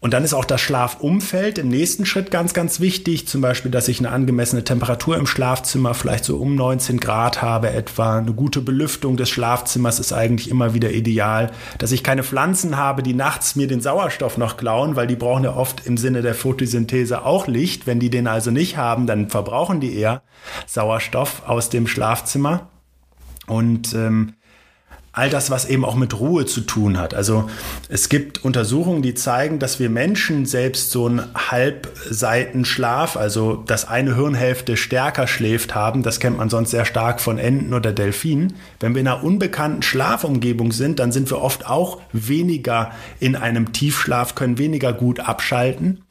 Und 0.00 0.14
dann 0.14 0.24
ist 0.24 0.32
auch 0.32 0.46
das 0.46 0.62
Schlafumfeld 0.62 1.58
im 1.58 1.68
nächsten 1.68 2.06
Schritt 2.06 2.30
ganz, 2.30 2.54
ganz 2.54 2.80
wichtig. 2.80 3.28
Zum 3.28 3.42
Beispiel, 3.42 3.70
dass 3.70 3.86
ich 3.86 3.98
eine 3.98 4.10
angemessene 4.10 4.64
Temperatur 4.64 5.18
im 5.18 5.26
Schlafzimmer, 5.26 5.92
vielleicht 5.92 6.24
so 6.24 6.38
um 6.38 6.54
19 6.54 7.00
Grad 7.00 7.42
habe 7.42 7.70
etwa. 7.70 8.18
Eine 8.18 8.32
gute 8.32 8.62
Belüftung 8.62 9.18
des 9.18 9.28
Schlafzimmers 9.28 10.00
ist 10.00 10.14
eigentlich 10.14 10.50
immer 10.50 10.72
wieder 10.72 10.90
ideal. 10.90 11.50
Dass 11.78 11.92
ich 11.92 12.02
keine 12.02 12.22
Pflanzen 12.22 12.78
habe, 12.78 13.02
die 13.02 13.12
nachts 13.12 13.56
mir 13.56 13.66
den 13.66 13.82
Sauerstoff 13.82 14.38
noch 14.38 14.56
klauen, 14.56 14.96
weil 14.96 15.06
die 15.06 15.16
brauchen 15.16 15.44
ja 15.44 15.54
oft 15.54 15.86
im 15.86 15.98
Sinne 15.98 16.22
der 16.22 16.34
Photosynthese 16.34 17.26
auch 17.26 17.46
Licht. 17.46 17.86
Wenn 17.86 18.00
die 18.00 18.10
den 18.10 18.26
also 18.26 18.50
nicht 18.50 18.78
haben, 18.78 19.06
dann 19.06 19.28
verbrauchen 19.28 19.80
die 19.80 19.94
eher 19.94 20.22
Sauerstoff 20.66 21.42
aus 21.46 21.68
dem 21.68 21.86
Schlafzimmer. 21.86 22.70
Und 23.46 23.92
ähm, 23.94 24.34
all 25.12 25.28
das, 25.28 25.50
was 25.50 25.64
eben 25.64 25.84
auch 25.84 25.96
mit 25.96 26.18
Ruhe 26.20 26.46
zu 26.46 26.60
tun 26.60 26.96
hat. 26.96 27.14
Also 27.14 27.50
es 27.88 28.08
gibt 28.08 28.44
Untersuchungen, 28.44 29.02
die 29.02 29.14
zeigen, 29.14 29.58
dass 29.58 29.80
wir 29.80 29.90
Menschen 29.90 30.46
selbst 30.46 30.90
so 30.90 31.06
einen 31.06 31.22
Halbseitenschlaf, 31.34 33.16
also 33.16 33.56
dass 33.56 33.88
eine 33.88 34.14
Hirnhälfte 34.14 34.76
stärker 34.76 35.26
schläft 35.26 35.74
haben, 35.74 36.04
das 36.04 36.20
kennt 36.20 36.38
man 36.38 36.48
sonst 36.48 36.70
sehr 36.70 36.84
stark 36.84 37.20
von 37.20 37.38
Enten 37.38 37.74
oder 37.74 37.92
Delfinen. 37.92 38.54
Wenn 38.78 38.94
wir 38.94 39.00
in 39.00 39.08
einer 39.08 39.24
unbekannten 39.24 39.82
Schlafumgebung 39.82 40.70
sind, 40.70 41.00
dann 41.00 41.10
sind 41.10 41.28
wir 41.30 41.40
oft 41.40 41.66
auch 41.66 42.00
weniger 42.12 42.92
in 43.18 43.34
einem 43.34 43.72
Tiefschlaf, 43.72 44.36
können 44.36 44.58
weniger 44.58 44.92
gut 44.92 45.18
abschalten. 45.18 46.02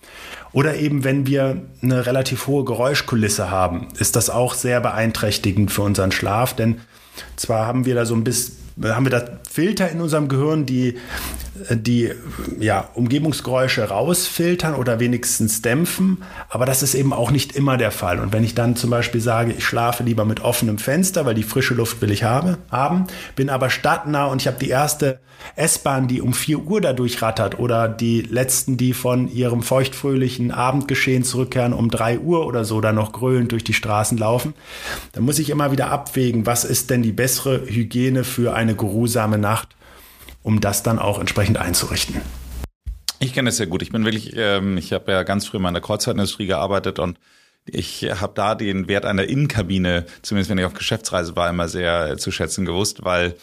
Oder 0.51 0.75
eben, 0.75 1.05
wenn 1.05 1.25
wir 1.25 1.61
eine 1.81 2.05
relativ 2.05 2.47
hohe 2.47 2.65
Geräuschkulisse 2.65 3.49
haben, 3.49 3.87
ist 3.97 4.15
das 4.17 4.29
auch 4.29 4.55
sehr 4.55 4.81
beeinträchtigend 4.81 5.71
für 5.71 5.83
unseren 5.83 6.11
Schlaf, 6.11 6.53
denn 6.55 6.81
zwar 7.35 7.65
haben 7.65 7.85
wir 7.85 7.95
da 7.95 8.05
so 8.05 8.15
ein 8.15 8.23
bisschen 8.23 8.58
haben 8.83 9.05
wir 9.05 9.11
da 9.11 9.39
Filter 9.49 9.89
in 9.89 10.01
unserem 10.01 10.27
Gehirn, 10.27 10.65
die 10.65 10.97
die 11.69 12.11
ja, 12.59 12.89
Umgebungsgeräusche 12.93 13.89
rausfiltern 13.89 14.75
oder 14.75 14.99
wenigstens 14.99 15.61
dämpfen. 15.61 16.23
Aber 16.49 16.65
das 16.65 16.83
ist 16.83 16.95
eben 16.95 17.13
auch 17.13 17.31
nicht 17.31 17.55
immer 17.55 17.77
der 17.77 17.91
Fall. 17.91 18.19
Und 18.19 18.33
wenn 18.33 18.43
ich 18.43 18.55
dann 18.55 18.75
zum 18.75 18.89
Beispiel 18.89 19.21
sage, 19.21 19.53
ich 19.53 19.65
schlafe 19.65 20.03
lieber 20.03 20.25
mit 20.25 20.41
offenem 20.41 20.77
Fenster, 20.77 21.25
weil 21.25 21.35
die 21.35 21.43
frische 21.43 21.73
Luft 21.73 22.01
will 22.01 22.11
ich 22.11 22.23
habe, 22.23 22.57
haben, 22.71 23.07
bin 23.35 23.49
aber 23.49 23.69
stadtnah 23.69 24.25
und 24.25 24.41
ich 24.41 24.47
habe 24.47 24.59
die 24.59 24.69
erste 24.69 25.19
S-Bahn, 25.55 26.07
die 26.07 26.21
um 26.21 26.33
4 26.33 26.59
Uhr 26.59 26.81
dadurch 26.81 27.21
rattert 27.21 27.59
oder 27.59 27.87
die 27.87 28.21
letzten, 28.21 28.77
die 28.77 28.93
von 28.93 29.29
ihrem 29.31 29.61
feuchtfröhlichen 29.61 30.51
Abendgeschehen 30.51 31.23
zurückkehren, 31.23 31.73
um 31.73 31.89
3 31.89 32.19
Uhr 32.19 32.45
oder 32.45 32.65
so 32.65 32.81
da 32.81 32.91
noch 32.91 33.11
grölend 33.11 33.51
durch 33.51 33.63
die 33.63 33.73
Straßen 33.73 34.17
laufen, 34.17 34.53
dann 35.13 35.23
muss 35.23 35.39
ich 35.39 35.49
immer 35.49 35.71
wieder 35.71 35.91
abwägen, 35.91 36.45
was 36.45 36.65
ist 36.65 36.89
denn 36.89 37.01
die 37.01 37.11
bessere 37.11 37.65
Hygiene 37.65 38.23
für 38.23 38.53
eine 38.53 38.75
geruhsame 38.75 39.37
Nacht 39.37 39.75
um 40.49 40.61
das 40.61 40.81
dann 40.81 40.97
auch 40.97 41.19
entsprechend 41.19 41.59
einzurichten. 41.59 42.21
Ich 43.19 43.33
kenne 43.33 43.49
das 43.49 43.57
sehr 43.57 43.67
gut. 43.67 43.83
Ich 43.83 43.91
bin 43.91 44.03
wirklich, 44.03 44.35
ähm, 44.35 44.77
ich 44.77 44.93
habe 44.93 45.11
ja 45.11 45.21
ganz 45.21 45.45
früh 45.45 45.57
in 45.57 45.63
meiner 45.63 45.79
Kreuzfahrtindustrie 45.79 46.47
gearbeitet 46.47 46.97
und 46.97 47.19
ich 47.67 48.09
habe 48.19 48.33
da 48.33 48.55
den 48.55 48.87
Wert 48.87 49.05
einer 49.05 49.25
Innenkabine, 49.25 50.07
zumindest 50.23 50.49
wenn 50.49 50.57
ich 50.57 50.65
auf 50.65 50.73
Geschäftsreise 50.73 51.35
war, 51.35 51.51
immer 51.51 51.67
sehr 51.67 52.17
zu 52.17 52.31
schätzen 52.31 52.65
gewusst, 52.65 53.03
weil, 53.03 53.35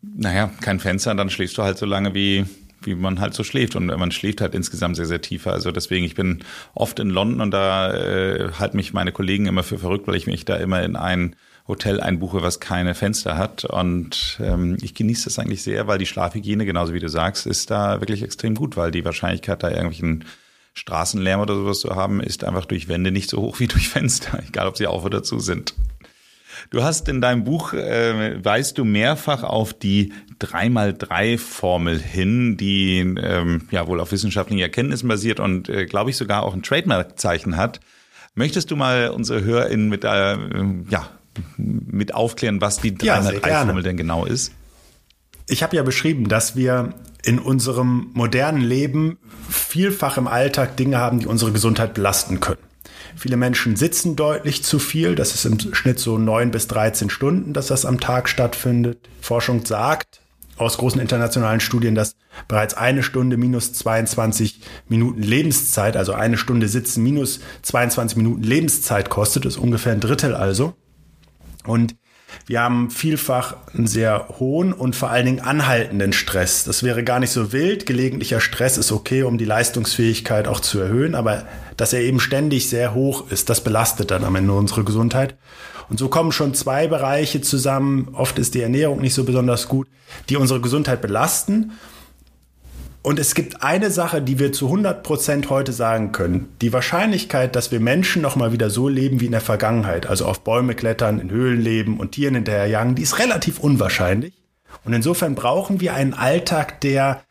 naja, 0.00 0.52
kein 0.60 0.78
Fenster, 0.78 1.12
dann 1.16 1.28
schläfst 1.28 1.58
du 1.58 1.64
halt 1.64 1.76
so 1.76 1.86
lange, 1.86 2.14
wie, 2.14 2.46
wie 2.82 2.94
man 2.94 3.18
halt 3.18 3.34
so 3.34 3.42
schläft. 3.42 3.74
Und 3.74 3.86
man 3.86 4.12
schläft 4.12 4.42
halt 4.42 4.54
insgesamt 4.54 4.94
sehr, 4.94 5.06
sehr 5.06 5.22
tiefer. 5.22 5.52
Also 5.52 5.72
deswegen, 5.72 6.06
ich 6.06 6.14
bin 6.14 6.44
oft 6.72 7.00
in 7.00 7.10
London 7.10 7.40
und 7.40 7.50
da 7.50 7.92
äh, 7.92 8.52
halten 8.60 8.76
mich 8.76 8.92
meine 8.92 9.10
Kollegen 9.10 9.46
immer 9.46 9.64
für 9.64 9.80
verrückt, 9.80 10.06
weil 10.06 10.14
ich 10.14 10.28
mich 10.28 10.44
da 10.44 10.54
immer 10.54 10.84
in 10.84 10.94
einen 10.94 11.34
Hotel 11.72 12.00
einbuche, 12.00 12.42
was 12.42 12.60
keine 12.60 12.94
Fenster 12.94 13.36
hat. 13.36 13.64
Und 13.64 14.38
ähm, 14.42 14.76
ich 14.82 14.94
genieße 14.94 15.24
das 15.24 15.38
eigentlich 15.38 15.62
sehr, 15.62 15.86
weil 15.86 15.98
die 15.98 16.06
Schlafhygiene, 16.06 16.66
genauso 16.66 16.92
wie 16.92 17.00
du 17.00 17.08
sagst, 17.08 17.46
ist 17.46 17.70
da 17.70 18.00
wirklich 18.00 18.22
extrem 18.22 18.54
gut, 18.54 18.76
weil 18.76 18.90
die 18.90 19.04
Wahrscheinlichkeit, 19.04 19.62
da 19.62 19.70
irgendwelchen 19.70 20.26
Straßenlärm 20.74 21.40
oder 21.40 21.54
sowas 21.54 21.80
zu 21.80 21.96
haben, 21.96 22.20
ist 22.20 22.44
einfach 22.44 22.66
durch 22.66 22.88
Wände 22.88 23.10
nicht 23.10 23.30
so 23.30 23.40
hoch 23.40 23.58
wie 23.58 23.66
durch 23.66 23.88
Fenster, 23.88 24.42
egal 24.48 24.68
ob 24.68 24.76
sie 24.76 24.86
auf 24.86 25.04
oder 25.04 25.22
zu 25.22 25.38
sind. 25.40 25.74
Du 26.70 26.82
hast 26.82 27.08
in 27.08 27.20
deinem 27.20 27.44
Buch, 27.44 27.72
äh, 27.72 28.44
weist 28.44 28.78
du 28.78 28.84
mehrfach 28.84 29.42
auf 29.42 29.72
die 29.72 30.12
3x3-Formel 30.40 31.98
hin, 31.98 32.56
die 32.56 32.98
ähm, 32.98 33.62
ja 33.70 33.86
wohl 33.86 34.00
auf 34.00 34.12
wissenschaftlichen 34.12 34.60
Erkenntnissen 34.60 35.08
basiert 35.08 35.40
und, 35.40 35.68
äh, 35.68 35.86
glaube 35.86 36.10
ich, 36.10 36.16
sogar 36.16 36.42
auch 36.42 36.54
ein 36.54 36.62
Trademark-Zeichen 36.62 37.56
hat. 37.56 37.80
Möchtest 38.34 38.70
du 38.70 38.76
mal 38.76 39.08
unsere 39.08 39.42
HörerInnen 39.42 39.88
mit, 39.88 40.04
äh, 40.04 40.36
ja, 40.88 41.08
mit 41.56 42.14
aufklären, 42.14 42.60
was 42.60 42.78
die 42.78 42.92
303-Formel 42.92 43.82
denn 43.82 43.96
genau 43.96 44.24
ist? 44.24 44.52
Ich 45.48 45.62
habe 45.62 45.76
ja 45.76 45.82
beschrieben, 45.82 46.28
dass 46.28 46.56
wir 46.56 46.94
in 47.24 47.38
unserem 47.38 48.10
modernen 48.14 48.62
Leben 48.62 49.18
vielfach 49.48 50.16
im 50.16 50.26
Alltag 50.26 50.76
Dinge 50.76 50.98
haben, 50.98 51.20
die 51.20 51.26
unsere 51.26 51.52
Gesundheit 51.52 51.94
belasten 51.94 52.40
können. 52.40 52.60
Viele 53.16 53.36
Menschen 53.36 53.76
sitzen 53.76 54.16
deutlich 54.16 54.64
zu 54.64 54.78
viel. 54.78 55.14
Das 55.14 55.34
ist 55.34 55.44
im 55.44 55.74
Schnitt 55.74 55.98
so 55.98 56.18
neun 56.18 56.50
bis 56.50 56.66
13 56.68 57.10
Stunden, 57.10 57.52
dass 57.52 57.66
das 57.66 57.84
am 57.84 58.00
Tag 58.00 58.28
stattfindet. 58.28 59.08
Forschung 59.20 59.64
sagt 59.64 60.22
aus 60.56 60.78
großen 60.78 61.00
internationalen 61.00 61.60
Studien, 61.60 61.94
dass 61.94 62.14
bereits 62.48 62.74
eine 62.74 63.02
Stunde 63.02 63.36
minus 63.36 63.72
22 63.72 64.60
Minuten 64.88 65.22
Lebenszeit, 65.22 65.96
also 65.96 66.12
eine 66.12 66.36
Stunde 66.36 66.68
sitzen 66.68 67.02
minus 67.02 67.40
22 67.62 68.16
Minuten 68.16 68.42
Lebenszeit 68.42 69.10
kostet, 69.10 69.44
ist 69.44 69.56
ungefähr 69.56 69.92
ein 69.92 70.00
Drittel 70.00 70.34
also. 70.34 70.74
Und 71.66 71.94
wir 72.46 72.60
haben 72.60 72.90
vielfach 72.90 73.56
einen 73.74 73.86
sehr 73.86 74.28
hohen 74.38 74.72
und 74.72 74.96
vor 74.96 75.10
allen 75.10 75.26
Dingen 75.26 75.40
anhaltenden 75.40 76.12
Stress. 76.12 76.64
Das 76.64 76.82
wäre 76.82 77.04
gar 77.04 77.20
nicht 77.20 77.30
so 77.30 77.52
wild. 77.52 77.86
Gelegentlicher 77.86 78.40
Stress 78.40 78.78
ist 78.78 78.90
okay, 78.90 79.22
um 79.22 79.38
die 79.38 79.44
Leistungsfähigkeit 79.44 80.48
auch 80.48 80.60
zu 80.60 80.80
erhöhen, 80.80 81.14
aber 81.14 81.44
dass 81.76 81.92
er 81.92 82.00
eben 82.00 82.20
ständig 82.20 82.68
sehr 82.68 82.94
hoch 82.94 83.30
ist, 83.30 83.50
das 83.50 83.62
belastet 83.62 84.10
dann 84.10 84.24
am 84.24 84.34
Ende 84.34 84.52
unsere 84.52 84.84
Gesundheit. 84.84 85.36
Und 85.88 85.98
so 85.98 86.08
kommen 86.08 86.32
schon 86.32 86.54
zwei 86.54 86.86
Bereiche 86.86 87.42
zusammen. 87.42 88.08
Oft 88.14 88.38
ist 88.38 88.54
die 88.54 88.62
Ernährung 88.62 89.00
nicht 89.00 89.14
so 89.14 89.24
besonders 89.24 89.68
gut, 89.68 89.88
die 90.28 90.36
unsere 90.36 90.60
Gesundheit 90.60 91.02
belasten. 91.02 91.72
Und 93.02 93.18
es 93.18 93.34
gibt 93.34 93.64
eine 93.64 93.90
Sache, 93.90 94.22
die 94.22 94.38
wir 94.38 94.52
zu 94.52 94.66
100 94.66 95.02
Prozent 95.02 95.50
heute 95.50 95.72
sagen 95.72 96.12
können. 96.12 96.54
Die 96.60 96.72
Wahrscheinlichkeit, 96.72 97.56
dass 97.56 97.72
wir 97.72 97.80
Menschen 97.80 98.22
noch 98.22 98.36
mal 98.36 98.52
wieder 98.52 98.70
so 98.70 98.88
leben 98.88 99.20
wie 99.20 99.26
in 99.26 99.32
der 99.32 99.40
Vergangenheit, 99.40 100.06
also 100.06 100.26
auf 100.26 100.44
Bäume 100.44 100.76
klettern, 100.76 101.18
in 101.18 101.30
Höhlen 101.30 101.60
leben 101.60 101.98
und 101.98 102.12
Tieren 102.12 102.36
hinterherjagen, 102.36 102.94
die 102.94 103.02
ist 103.02 103.18
relativ 103.18 103.58
unwahrscheinlich. 103.58 104.34
Und 104.84 104.92
insofern 104.92 105.34
brauchen 105.34 105.80
wir 105.80 105.94
einen 105.94 106.14
Alltag, 106.14 106.80
der 106.80 107.22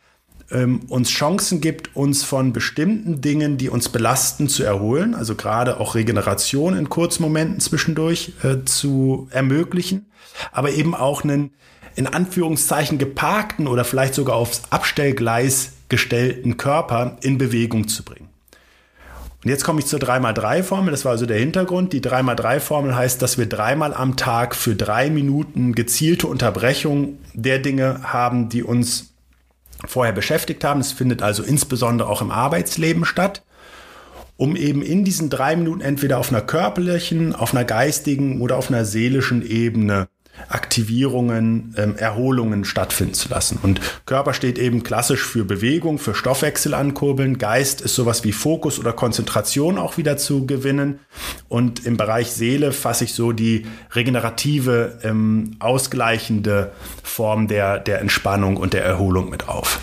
ähm, 0.51 0.81
uns 0.89 1.09
Chancen 1.09 1.61
gibt, 1.61 1.95
uns 1.95 2.25
von 2.25 2.51
bestimmten 2.51 3.21
Dingen, 3.21 3.57
die 3.57 3.69
uns 3.69 3.87
belasten, 3.87 4.49
zu 4.49 4.63
erholen. 4.63 5.15
Also 5.15 5.35
gerade 5.35 5.79
auch 5.79 5.95
Regeneration 5.95 6.77
in 6.77 6.89
Kurzmomenten 6.89 7.61
zwischendurch 7.61 8.33
äh, 8.43 8.65
zu 8.65 9.29
ermöglichen. 9.31 10.11
Aber 10.51 10.71
eben 10.71 10.95
auch 10.95 11.23
einen 11.23 11.51
in 11.95 12.07
Anführungszeichen 12.07 12.97
geparkten 12.97 13.67
oder 13.67 13.83
vielleicht 13.85 14.13
sogar 14.13 14.35
aufs 14.35 14.63
Abstellgleis 14.69 15.73
gestellten 15.89 16.57
Körper 16.57 17.17
in 17.21 17.37
Bewegung 17.37 17.87
zu 17.87 18.03
bringen. 18.03 18.29
Und 19.43 19.49
jetzt 19.49 19.63
komme 19.63 19.79
ich 19.79 19.87
zur 19.87 19.99
3x3-Formel. 19.99 20.91
Das 20.91 21.03
war 21.03 21.13
also 21.13 21.25
der 21.25 21.39
Hintergrund. 21.39 21.93
Die 21.93 22.01
3x3-Formel 22.01 22.95
heißt, 22.95 23.21
dass 23.21 23.39
wir 23.39 23.47
dreimal 23.47 23.93
am 23.93 24.15
Tag 24.15 24.55
für 24.55 24.75
drei 24.75 25.09
Minuten 25.09 25.73
gezielte 25.73 26.27
Unterbrechung 26.27 27.17
der 27.33 27.57
Dinge 27.57 28.01
haben, 28.03 28.49
die 28.49 28.61
uns 28.61 29.13
vorher 29.83 30.13
beschäftigt 30.13 30.63
haben. 30.63 30.79
Es 30.79 30.91
findet 30.91 31.23
also 31.23 31.41
insbesondere 31.41 32.07
auch 32.07 32.21
im 32.21 32.29
Arbeitsleben 32.29 33.03
statt. 33.03 33.41
um 34.41 34.55
eben 34.55 34.81
in 34.81 35.05
diesen 35.05 35.29
drei 35.29 35.55
Minuten 35.55 35.81
entweder 35.81 36.17
auf 36.17 36.29
einer 36.29 36.41
körperlichen, 36.41 37.35
auf 37.35 37.53
einer 37.53 37.63
geistigen 37.63 38.41
oder 38.41 38.57
auf 38.57 38.69
einer 38.69 38.85
seelischen 38.85 39.47
Ebene 39.47 40.07
Aktivierungen, 40.49 41.73
ähm, 41.77 41.95
Erholungen 41.95 42.65
stattfinden 42.65 43.13
zu 43.13 43.29
lassen. 43.29 43.59
Und 43.61 43.81
Körper 44.05 44.33
steht 44.33 44.57
eben 44.57 44.83
klassisch 44.83 45.23
für 45.23 45.45
Bewegung, 45.45 45.97
für 45.97 46.13
Stoffwechsel 46.13 46.73
ankurbeln. 46.73 47.37
Geist 47.37 47.81
ist 47.81 47.95
sowas 47.95 48.23
wie 48.23 48.31
Fokus 48.31 48.79
oder 48.79 48.93
Konzentration 48.93 49.77
auch 49.77 49.97
wieder 49.97 50.17
zu 50.17 50.45
gewinnen. 50.45 50.99
Und 51.47 51.85
im 51.85 51.97
Bereich 51.97 52.31
Seele 52.31 52.71
fasse 52.71 53.03
ich 53.03 53.13
so 53.13 53.31
die 53.31 53.65
regenerative, 53.93 54.99
ähm, 55.03 55.55
ausgleichende 55.59 56.71
Form 57.03 57.47
der, 57.47 57.79
der 57.79 58.01
Entspannung 58.01 58.57
und 58.57 58.73
der 58.73 58.83
Erholung 58.83 59.29
mit 59.29 59.49
auf. 59.49 59.79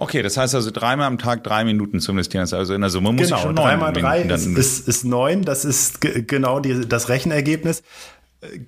Okay, 0.00 0.22
das 0.22 0.36
heißt 0.36 0.54
also 0.54 0.70
dreimal 0.70 1.08
am 1.08 1.18
Tag 1.18 1.42
drei 1.42 1.64
Minuten 1.64 1.98
zu 1.98 2.12
investieren. 2.12 2.46
Also 2.52 2.72
in 2.72 2.80
der 2.80 2.88
Summe 2.88 3.10
muss 3.10 3.26
genau, 3.26 3.36
ich 3.36 3.42
schon 3.42 3.54
neun 3.56 3.64
dreimal 3.64 3.92
drei 3.92 4.22
ist, 4.22 4.46
ist, 4.46 4.88
ist 4.88 5.04
neun. 5.04 5.42
Das 5.42 5.64
ist 5.64 6.00
genau 6.00 6.60
die, 6.60 6.88
das 6.88 7.08
Rechenergebnis. 7.08 7.82
Äh, 8.40 8.60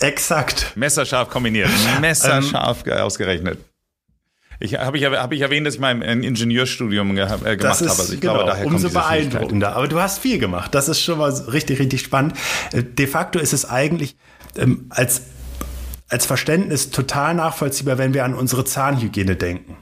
exakt. 0.00 0.72
Messerscharf 0.76 1.30
kombiniert. 1.30 1.70
Messerscharf 2.00 2.84
ähm, 2.86 2.92
ausgerechnet. 2.92 3.58
Ich 4.58 4.74
habe 4.78 4.96
ich, 4.96 5.04
hab 5.04 5.32
ich 5.32 5.40
erwähnt, 5.40 5.66
dass 5.66 5.74
ich 5.74 5.80
mal 5.80 6.02
ein 6.02 6.22
Ingenieurstudium 6.22 7.14
ge 7.14 7.24
äh, 7.24 7.56
gemacht 7.56 7.80
habe. 7.80 7.90
Also 7.90 8.12
ich 8.12 8.20
genau, 8.20 8.34
glaube, 8.34 8.50
daher 8.50 8.66
umso 8.66 8.88
beeindruckender. 8.88 9.76
Aber 9.76 9.86
du 9.86 10.00
hast 10.00 10.18
viel 10.18 10.38
gemacht. 10.38 10.74
Das 10.74 10.88
ist 10.88 11.00
schon 11.00 11.18
mal 11.18 11.30
richtig, 11.30 11.78
richtig 11.78 12.00
spannend. 12.00 12.34
Äh, 12.72 12.82
de 12.82 13.06
facto 13.06 13.38
ist 13.38 13.52
es 13.52 13.68
eigentlich 13.68 14.16
ähm, 14.56 14.86
als, 14.88 15.22
als 16.08 16.24
Verständnis 16.24 16.90
total 16.90 17.34
nachvollziehbar, 17.34 17.98
wenn 17.98 18.14
wir 18.14 18.24
an 18.24 18.34
unsere 18.34 18.64
Zahnhygiene 18.64 19.36
denken. 19.36 19.76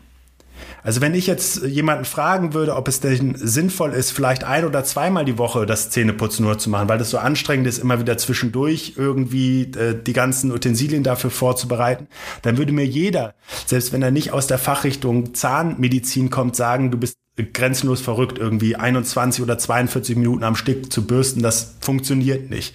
Also 0.84 1.00
wenn 1.00 1.14
ich 1.14 1.26
jetzt 1.26 1.62
jemanden 1.62 2.04
fragen 2.04 2.52
würde, 2.52 2.76
ob 2.76 2.88
es 2.88 3.00
denn 3.00 3.34
sinnvoll 3.36 3.92
ist, 3.92 4.10
vielleicht 4.10 4.44
ein 4.44 4.66
oder 4.66 4.84
zweimal 4.84 5.24
die 5.24 5.38
Woche 5.38 5.64
das 5.64 5.88
Zähneputzen 5.88 6.44
nur 6.44 6.58
zu 6.58 6.68
machen, 6.68 6.90
weil 6.90 6.98
das 6.98 7.08
so 7.08 7.16
anstrengend 7.16 7.66
ist, 7.66 7.78
immer 7.78 7.98
wieder 7.98 8.18
zwischendurch 8.18 8.92
irgendwie 8.98 9.62
äh, 9.62 9.96
die 10.00 10.12
ganzen 10.12 10.52
Utensilien 10.52 11.02
dafür 11.02 11.30
vorzubereiten, 11.30 12.06
dann 12.42 12.58
würde 12.58 12.72
mir 12.72 12.84
jeder, 12.84 13.34
selbst 13.64 13.94
wenn 13.94 14.02
er 14.02 14.10
nicht 14.10 14.32
aus 14.32 14.46
der 14.46 14.58
Fachrichtung 14.58 15.32
Zahnmedizin 15.32 16.28
kommt, 16.28 16.54
sagen, 16.54 16.90
du 16.90 16.98
bist 16.98 17.16
grenzenlos 17.54 18.02
verrückt, 18.02 18.38
irgendwie 18.38 18.76
21 18.76 19.42
oder 19.42 19.56
42 19.56 20.16
Minuten 20.16 20.44
am 20.44 20.54
Stück 20.54 20.92
zu 20.92 21.06
bürsten, 21.06 21.42
das 21.42 21.76
funktioniert 21.80 22.50
nicht. 22.50 22.74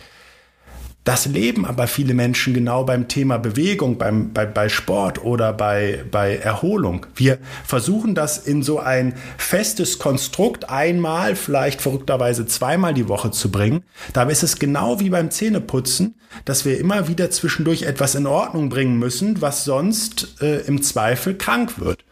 Das 1.09 1.25
leben 1.25 1.65
aber 1.65 1.87
viele 1.87 2.13
Menschen 2.13 2.53
genau 2.53 2.83
beim 2.83 3.07
Thema 3.07 3.39
Bewegung, 3.39 3.97
beim, 3.97 4.31
bei, 4.31 4.45
bei 4.45 4.69
Sport 4.69 5.23
oder 5.23 5.53
bei, 5.53 6.05
bei 6.11 6.35
Erholung. 6.35 7.07
Wir 7.15 7.39
versuchen 7.65 8.13
das 8.13 8.37
in 8.37 8.61
so 8.61 8.77
ein 8.77 9.15
festes 9.35 9.97
Konstrukt 9.97 10.69
einmal, 10.69 11.35
vielleicht 11.35 11.81
verrückterweise 11.81 12.45
zweimal 12.45 12.93
die 12.93 13.07
Woche 13.07 13.31
zu 13.31 13.49
bringen. 13.49 13.81
Dabei 14.13 14.33
ist 14.33 14.43
es 14.43 14.59
genau 14.59 14.99
wie 14.99 15.09
beim 15.09 15.31
Zähneputzen, 15.31 16.13
dass 16.45 16.63
wir 16.63 16.79
immer 16.79 17.07
wieder 17.07 17.31
zwischendurch 17.31 17.81
etwas 17.81 18.13
in 18.13 18.27
Ordnung 18.27 18.69
bringen 18.69 18.99
müssen, 18.99 19.41
was 19.41 19.63
sonst 19.63 20.39
äh, 20.43 20.59
im 20.67 20.83
Zweifel 20.83 21.35
krank 21.35 21.79
wird. 21.79 22.05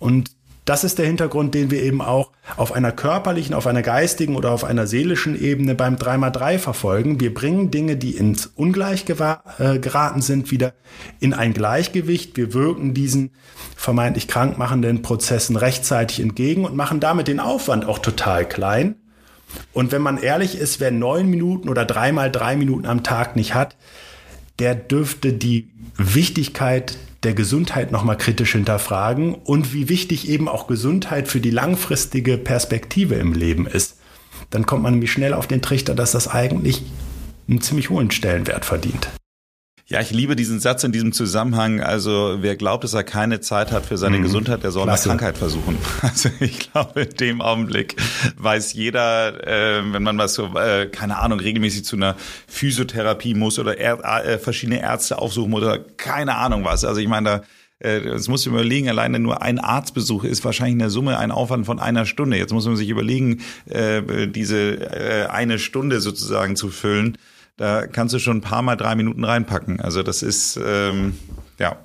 Und 0.00 0.32
das 0.70 0.84
ist 0.84 1.00
der 1.00 1.06
Hintergrund, 1.06 1.52
den 1.56 1.72
wir 1.72 1.82
eben 1.82 2.00
auch 2.00 2.30
auf 2.56 2.70
einer 2.70 2.92
körperlichen, 2.92 3.56
auf 3.56 3.66
einer 3.66 3.82
geistigen 3.82 4.36
oder 4.36 4.52
auf 4.52 4.62
einer 4.62 4.86
seelischen 4.86 5.36
Ebene 5.36 5.74
beim 5.74 5.96
3x3 5.96 6.58
verfolgen. 6.60 7.18
Wir 7.18 7.34
bringen 7.34 7.72
Dinge, 7.72 7.96
die 7.96 8.12
ins 8.12 8.46
Ungleich 8.46 9.04
äh, 9.08 9.80
geraten 9.80 10.22
sind, 10.22 10.52
wieder 10.52 10.74
in 11.18 11.34
ein 11.34 11.54
Gleichgewicht. 11.54 12.36
Wir 12.36 12.54
wirken 12.54 12.94
diesen 12.94 13.32
vermeintlich 13.74 14.28
krankmachenden 14.28 15.02
Prozessen 15.02 15.56
rechtzeitig 15.56 16.20
entgegen 16.20 16.64
und 16.64 16.76
machen 16.76 17.00
damit 17.00 17.26
den 17.26 17.40
Aufwand 17.40 17.84
auch 17.84 17.98
total 17.98 18.48
klein. 18.48 18.94
Und 19.72 19.90
wenn 19.90 20.02
man 20.02 20.18
ehrlich 20.18 20.56
ist, 20.56 20.78
wer 20.78 20.92
neun 20.92 21.28
Minuten 21.28 21.68
oder 21.68 21.84
dreimal 21.84 22.30
drei 22.30 22.54
Minuten 22.54 22.86
am 22.86 23.02
Tag 23.02 23.34
nicht 23.34 23.54
hat, 23.54 23.76
der 24.60 24.76
dürfte 24.76 25.32
die 25.32 25.72
Wichtigkeit 25.96 26.96
der 27.22 27.34
Gesundheit 27.34 27.92
nochmal 27.92 28.16
kritisch 28.16 28.52
hinterfragen 28.52 29.34
und 29.34 29.74
wie 29.74 29.88
wichtig 29.88 30.28
eben 30.28 30.48
auch 30.48 30.66
Gesundheit 30.66 31.28
für 31.28 31.40
die 31.40 31.50
langfristige 31.50 32.38
Perspektive 32.38 33.16
im 33.16 33.34
Leben 33.34 33.66
ist. 33.66 33.98
Dann 34.48 34.64
kommt 34.64 34.82
man 34.82 34.94
nämlich 34.94 35.12
schnell 35.12 35.34
auf 35.34 35.46
den 35.46 35.62
Trichter, 35.62 35.94
dass 35.94 36.12
das 36.12 36.28
eigentlich 36.28 36.82
einen 37.48 37.60
ziemlich 37.60 37.90
hohen 37.90 38.10
Stellenwert 38.10 38.64
verdient. 38.64 39.10
Ja, 39.90 40.00
ich 40.00 40.12
liebe 40.12 40.36
diesen 40.36 40.60
Satz 40.60 40.84
in 40.84 40.92
diesem 40.92 41.10
Zusammenhang. 41.10 41.80
Also 41.80 42.36
wer 42.42 42.54
glaubt, 42.54 42.84
dass 42.84 42.94
er 42.94 43.02
keine 43.02 43.40
Zeit 43.40 43.72
hat 43.72 43.86
für 43.86 43.98
seine 43.98 44.18
mhm. 44.18 44.22
Gesundheit, 44.22 44.62
der 44.62 44.70
soll 44.70 44.88
eine 44.88 44.96
Krankheit 44.96 45.36
versuchen. 45.36 45.76
Also 46.02 46.30
ich 46.38 46.70
glaube, 46.70 47.02
in 47.02 47.16
dem 47.16 47.40
Augenblick 47.40 47.96
weiß 48.36 48.72
jeder, 48.72 49.44
äh, 49.44 49.82
wenn 49.92 50.04
man 50.04 50.16
was 50.16 50.34
so, 50.34 50.56
äh, 50.56 50.86
keine 50.86 51.18
Ahnung, 51.18 51.40
regelmäßig 51.40 51.84
zu 51.84 51.96
einer 51.96 52.14
Physiotherapie 52.46 53.34
muss 53.34 53.58
oder 53.58 53.78
er, 53.78 54.24
äh, 54.24 54.38
verschiedene 54.38 54.80
Ärzte 54.80 55.18
aufsuchen 55.18 55.50
muss 55.50 55.62
oder 55.62 55.80
keine 55.80 56.36
Ahnung 56.36 56.64
was. 56.64 56.84
Also 56.84 57.00
ich 57.00 57.08
meine, 57.08 57.28
da 57.28 57.42
äh, 57.80 58.00
das 58.00 58.28
muss 58.28 58.46
man 58.46 58.54
überlegen, 58.54 58.88
alleine 58.88 59.18
nur 59.18 59.42
ein 59.42 59.58
Arztbesuch 59.58 60.22
ist 60.22 60.44
wahrscheinlich 60.44 60.74
in 60.74 60.78
der 60.78 60.90
Summe 60.90 61.18
ein 61.18 61.32
Aufwand 61.32 61.66
von 61.66 61.80
einer 61.80 62.06
Stunde. 62.06 62.36
Jetzt 62.36 62.52
muss 62.52 62.64
man 62.64 62.76
sich 62.76 62.90
überlegen, 62.90 63.40
äh, 63.68 64.28
diese 64.28 64.74
äh, 64.74 65.26
eine 65.26 65.58
Stunde 65.58 66.00
sozusagen 66.00 66.54
zu 66.54 66.68
füllen 66.68 67.18
da 67.60 67.86
kannst 67.86 68.14
du 68.14 68.18
schon 68.18 68.38
ein 68.38 68.40
paar 68.40 68.62
Mal 68.62 68.76
drei 68.76 68.94
Minuten 68.94 69.22
reinpacken. 69.22 69.82
Also 69.82 70.02
das 70.02 70.22
ist, 70.22 70.58
ähm, 70.64 71.18
ja. 71.58 71.76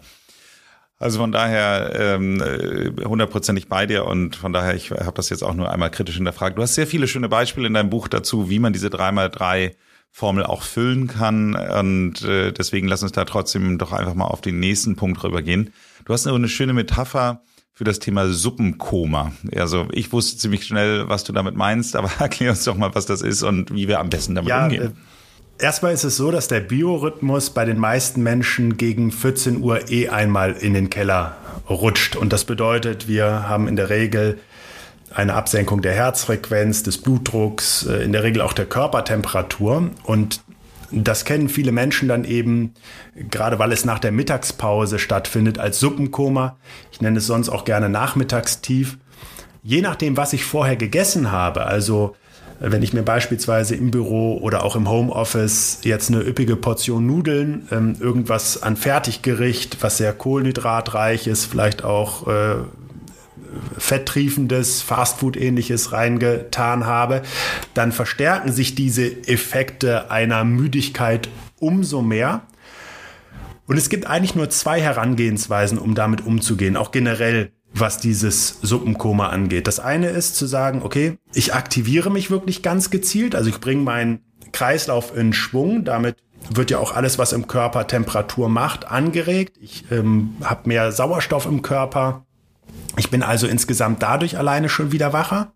Also 0.98 1.20
von 1.20 1.34
daher 1.34 1.92
ähm, 1.94 2.42
hundertprozentig 3.04 3.68
bei 3.68 3.86
dir 3.86 4.06
und 4.06 4.38
von 4.38 4.54
daher, 4.54 4.74
ich 4.74 4.92
habe 4.92 5.12
das 5.16 5.30
jetzt 5.30 5.44
auch 5.44 5.54
nur 5.54 5.70
einmal 5.70 5.92
kritisch 5.92 6.16
hinterfragt. 6.16 6.58
Du 6.58 6.62
hast 6.62 6.76
sehr 6.76 6.88
viele 6.88 7.10
schöne 7.10 7.28
Beispiele 7.28 7.68
in 7.68 7.74
deinem 7.74 7.90
Buch 7.90 8.08
dazu, 8.08 8.50
wie 8.50 8.60
man 8.60 8.72
diese 8.72 8.88
3x3 8.88 9.76
Formel 10.12 10.46
auch 10.46 10.64
füllen 10.64 11.08
kann 11.08 11.56
und 11.56 12.24
äh, 12.24 12.54
deswegen 12.54 12.88
lass 12.88 13.04
uns 13.04 13.12
da 13.12 13.26
trotzdem 13.26 13.78
doch 13.78 13.92
einfach 13.92 14.14
mal 14.14 14.28
auf 14.28 14.40
den 14.40 14.62
nächsten 14.62 14.96
Punkt 14.96 15.22
rübergehen. 15.26 15.74
Du 16.06 16.14
hast 16.14 16.26
eine 16.26 16.48
schöne 16.48 16.72
Metapher 16.72 17.42
für 17.74 17.84
das 17.84 18.00
Thema 18.00 18.30
Suppenkoma. 18.30 19.34
Also 19.54 19.88
ich 19.92 20.14
wusste 20.14 20.38
ziemlich 20.38 20.66
schnell, 20.66 21.10
was 21.10 21.26
du 21.26 21.34
damit 21.34 21.56
meinst, 21.56 21.98
aber 21.98 22.10
erklär 22.20 22.52
uns 22.52 22.64
doch 22.64 22.78
mal, 22.78 22.96
was 22.96 23.06
das 23.06 23.22
ist 23.22 23.44
und 23.44 23.76
wie 23.76 23.90
wir 23.90 24.00
am 24.00 24.10
besten 24.10 24.36
damit 24.36 24.48
ja, 24.48 24.64
umgehen. 24.64 24.84
Äh 24.84 25.15
Erstmal 25.58 25.94
ist 25.94 26.04
es 26.04 26.18
so, 26.18 26.32
dass 26.32 26.50
der 26.50 26.60
Biorhythmus 26.60 27.52
bei 27.52 27.64
den 27.64 27.80
meisten 27.80 28.22
Menschen 28.22 28.76
gegen 28.76 29.12
14 29.12 29.62
Uhr 29.62 29.90
eh 29.90 30.10
einmal 30.10 30.52
in 30.52 30.74
den 30.74 30.90
Keller 30.90 31.38
rutscht. 31.70 32.18
Und 32.18 32.34
das 32.34 32.44
bedeutet, 32.44 33.08
wir 33.08 33.48
haben 33.48 33.70
in 33.70 33.78
der 33.78 33.90
Regel 33.90 34.38
eine 35.14 35.34
Absenkung 35.34 35.82
der 35.82 35.94
Herzfrequenz, 35.94 36.84
des 36.84 36.98
Blutdrucks, 36.98 37.86
äh, 37.86 38.04
in 38.04 38.12
der 38.12 38.24
Regel 38.24 38.42
auch 38.42 38.52
der 38.52 38.66
Körpertemperatur. 38.66 39.92
Und 40.04 40.42
das 40.92 41.24
kennen 41.24 41.48
viele 41.48 41.72
Menschen 41.72 42.10
dann 42.10 42.26
eben, 42.26 42.74
gerade 43.16 43.58
weil 43.58 43.72
es 43.72 43.86
nach 43.86 44.00
der 44.00 44.12
Mittagspause 44.12 45.00
stattfindet, 45.00 45.58
als 45.58 45.80
Suppenkoma. 45.80 46.58
Ich 46.92 47.00
nenne 47.00 47.20
es 47.20 47.28
sonst 47.28 47.48
auch 47.48 47.64
gerne 47.64 47.88
Nachmittagstief. 47.88 48.98
Je 49.64 49.82
nachdem, 49.82 50.18
was 50.18 50.34
ich 50.34 50.44
vorher 50.44 50.76
gegessen 50.76 51.32
habe, 51.32 51.66
also 51.66 52.14
wenn 52.60 52.82
ich 52.82 52.94
mir 52.94 53.04
beispielsweise 53.04 53.76
im 53.76 53.92
Büro 53.92 54.38
oder 54.38 54.64
auch 54.64 54.76
im 54.76 54.90
Homeoffice 54.90 55.80
jetzt 55.84 56.10
eine 56.10 56.22
üppige 56.22 56.56
Portion 56.56 57.06
Nudeln, 57.06 57.68
ähm, 57.72 57.96
irgendwas 58.00 58.64
an 58.64 58.78
Fertiggericht, 58.78 59.78
was 59.82 59.98
sehr 59.98 60.14
kohlenhydratreich 60.14 61.28
ist, 61.28 61.46
vielleicht 61.46 61.84
auch 61.84 62.28
äh, 62.28 62.56
fetttriefendes, 63.78 64.82
Fastfood-ähnliches 64.82 65.92
reingetan 65.92 66.86
habe, 66.86 67.22
dann 67.74 67.92
verstärken 67.92 68.52
sich 68.52 68.76
diese 68.76 69.28
Effekte 69.28 70.12
einer 70.12 70.44
Müdigkeit 70.44 71.30
umso 71.60 72.02
mehr. 72.02 72.42
Und 73.68 73.78
es 73.78 73.90
gibt 73.90 74.06
eigentlich 74.06 74.36
nur 74.36 74.50
zwei 74.50 74.82
Herangehensweisen, 74.82 75.78
um 75.78 75.96
damit 75.96 76.26
umzugehen, 76.26 76.78
auch 76.78 76.92
generell 76.92 77.52
was 77.78 77.98
dieses 77.98 78.60
Suppenkoma 78.62 79.28
angeht. 79.28 79.68
Das 79.68 79.80
eine 79.80 80.08
ist 80.08 80.36
zu 80.36 80.46
sagen, 80.46 80.82
okay, 80.84 81.18
ich 81.34 81.54
aktiviere 81.54 82.10
mich 82.10 82.32
wirklich 82.32 82.62
ganz 82.62 82.90
gezielt, 82.90 83.36
also 83.36 83.50
ich 83.50 83.60
bringe 83.60 83.84
meinen 83.84 84.22
Kreislauf 84.54 85.16
in 85.16 85.34
Schwung, 85.34 85.84
damit 85.84 86.16
wird 86.50 86.72
ja 86.72 86.78
auch 86.78 86.96
alles, 86.96 87.18
was 87.20 87.34
im 87.34 87.48
Körper 87.48 87.88
Temperatur 87.88 88.50
macht, 88.50 88.90
angeregt. 88.90 89.58
Ich 89.60 89.86
ähm, 89.92 90.36
habe 90.44 90.70
mehr 90.70 90.92
Sauerstoff 90.92 91.46
im 91.46 91.62
Körper. 91.62 92.26
Ich 92.98 93.10
bin 93.10 93.24
also 93.24 93.48
insgesamt 93.48 94.02
dadurch 94.04 94.38
alleine 94.38 94.70
schon 94.70 94.92
wieder 94.92 95.12
wacher. 95.12 95.54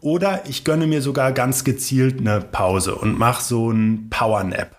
Oder 0.00 0.42
ich 0.48 0.64
gönne 0.64 0.86
mir 0.86 1.02
sogar 1.02 1.32
ganz 1.32 1.62
gezielt 1.62 2.20
eine 2.20 2.40
Pause 2.40 2.94
und 2.96 3.18
mache 3.18 3.44
so 3.44 3.70
ein 3.70 4.08
Power 4.10 4.42
Nap. 4.44 4.76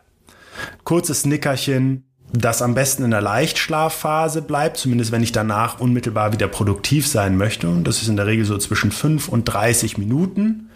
Kurzes 0.84 1.26
Nickerchen, 1.26 2.09
das 2.32 2.62
am 2.62 2.76
besten 2.76 3.04
in 3.04 3.12
der 3.12 3.22
Leichtschlafphase 3.22 4.42
bleibt, 4.42 4.78
zumindest 4.78 5.12
wenn 5.12 5.24
ich 5.24 5.32
danach 5.32 5.80
unmittelbar 5.80 6.32
wieder 6.32 6.48
produktiv 6.48 7.08
sein 7.08 7.38
möchte. 7.38 7.68
Und 7.68 7.86
das 7.86 8.02
ist 8.02 8.08
in 8.08 8.18
der 8.18 8.28
Regel 8.28 8.46
so 8.46 8.58
zwischen 8.58 8.92
5 8.92 9.28
und 9.30 9.46
30 9.46 9.98
Minuten. 9.98 10.70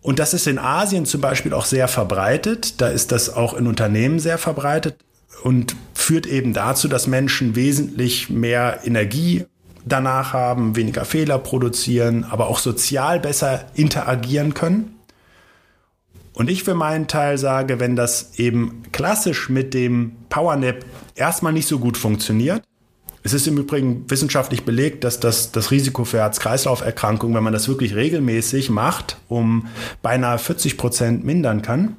Und 0.00 0.18
das 0.18 0.32
ist 0.32 0.46
in 0.46 0.58
Asien 0.58 1.04
zum 1.04 1.20
Beispiel 1.20 1.52
auch 1.52 1.66
sehr 1.66 1.88
verbreitet. 1.88 2.80
Da 2.80 2.88
ist 2.88 3.12
das 3.12 3.34
auch 3.34 3.54
in 3.54 3.66
Unternehmen 3.66 4.18
sehr 4.18 4.38
verbreitet 4.38 4.96
und 5.42 5.76
führt 5.92 6.26
eben 6.26 6.54
dazu, 6.54 6.88
dass 6.88 7.06
Menschen 7.06 7.54
wesentlich 7.54 8.30
mehr 8.30 8.80
Energie 8.84 9.44
danach 9.84 10.32
haben, 10.32 10.74
weniger 10.74 11.04
Fehler 11.04 11.38
produzieren, 11.38 12.24
aber 12.24 12.48
auch 12.48 12.58
sozial 12.58 13.20
besser 13.20 13.66
interagieren 13.74 14.54
können. 14.54 14.95
Und 16.36 16.50
ich 16.50 16.64
für 16.64 16.74
meinen 16.74 17.08
Teil 17.08 17.38
sage, 17.38 17.80
wenn 17.80 17.96
das 17.96 18.38
eben 18.38 18.82
klassisch 18.92 19.48
mit 19.48 19.72
dem 19.72 20.12
Powernap 20.28 20.84
erstmal 21.14 21.54
nicht 21.54 21.66
so 21.66 21.78
gut 21.78 21.96
funktioniert, 21.96 22.62
es 23.22 23.32
ist 23.32 23.46
im 23.46 23.56
Übrigen 23.56 24.04
wissenschaftlich 24.10 24.64
belegt, 24.66 25.02
dass 25.02 25.18
das, 25.18 25.50
das 25.50 25.70
Risiko 25.70 26.04
für 26.04 26.18
Herz-Kreislauf-Erkrankungen, 26.18 27.34
wenn 27.34 27.42
man 27.42 27.54
das 27.54 27.68
wirklich 27.68 27.94
regelmäßig 27.94 28.68
macht, 28.68 29.16
um 29.28 29.68
beinahe 30.02 30.38
40 30.38 30.76
Prozent 30.76 31.24
mindern 31.24 31.62
kann, 31.62 31.96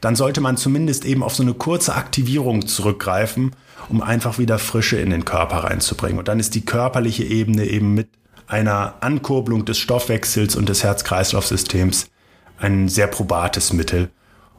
dann 0.00 0.14
sollte 0.14 0.40
man 0.40 0.56
zumindest 0.56 1.04
eben 1.04 1.24
auf 1.24 1.34
so 1.34 1.42
eine 1.42 1.54
kurze 1.54 1.96
Aktivierung 1.96 2.68
zurückgreifen, 2.68 3.50
um 3.88 4.00
einfach 4.00 4.38
wieder 4.38 4.60
Frische 4.60 4.98
in 4.98 5.10
den 5.10 5.24
Körper 5.24 5.64
reinzubringen. 5.64 6.20
Und 6.20 6.28
dann 6.28 6.38
ist 6.38 6.54
die 6.54 6.64
körperliche 6.64 7.24
Ebene 7.24 7.64
eben 7.64 7.94
mit 7.94 8.10
einer 8.46 8.94
Ankurbelung 9.00 9.64
des 9.64 9.78
Stoffwechsels 9.78 10.54
und 10.54 10.68
des 10.68 10.84
Herz-Kreislauf-Systems 10.84 12.10
ein 12.58 12.88
sehr 12.88 13.06
probates 13.06 13.72
Mittel. 13.72 14.10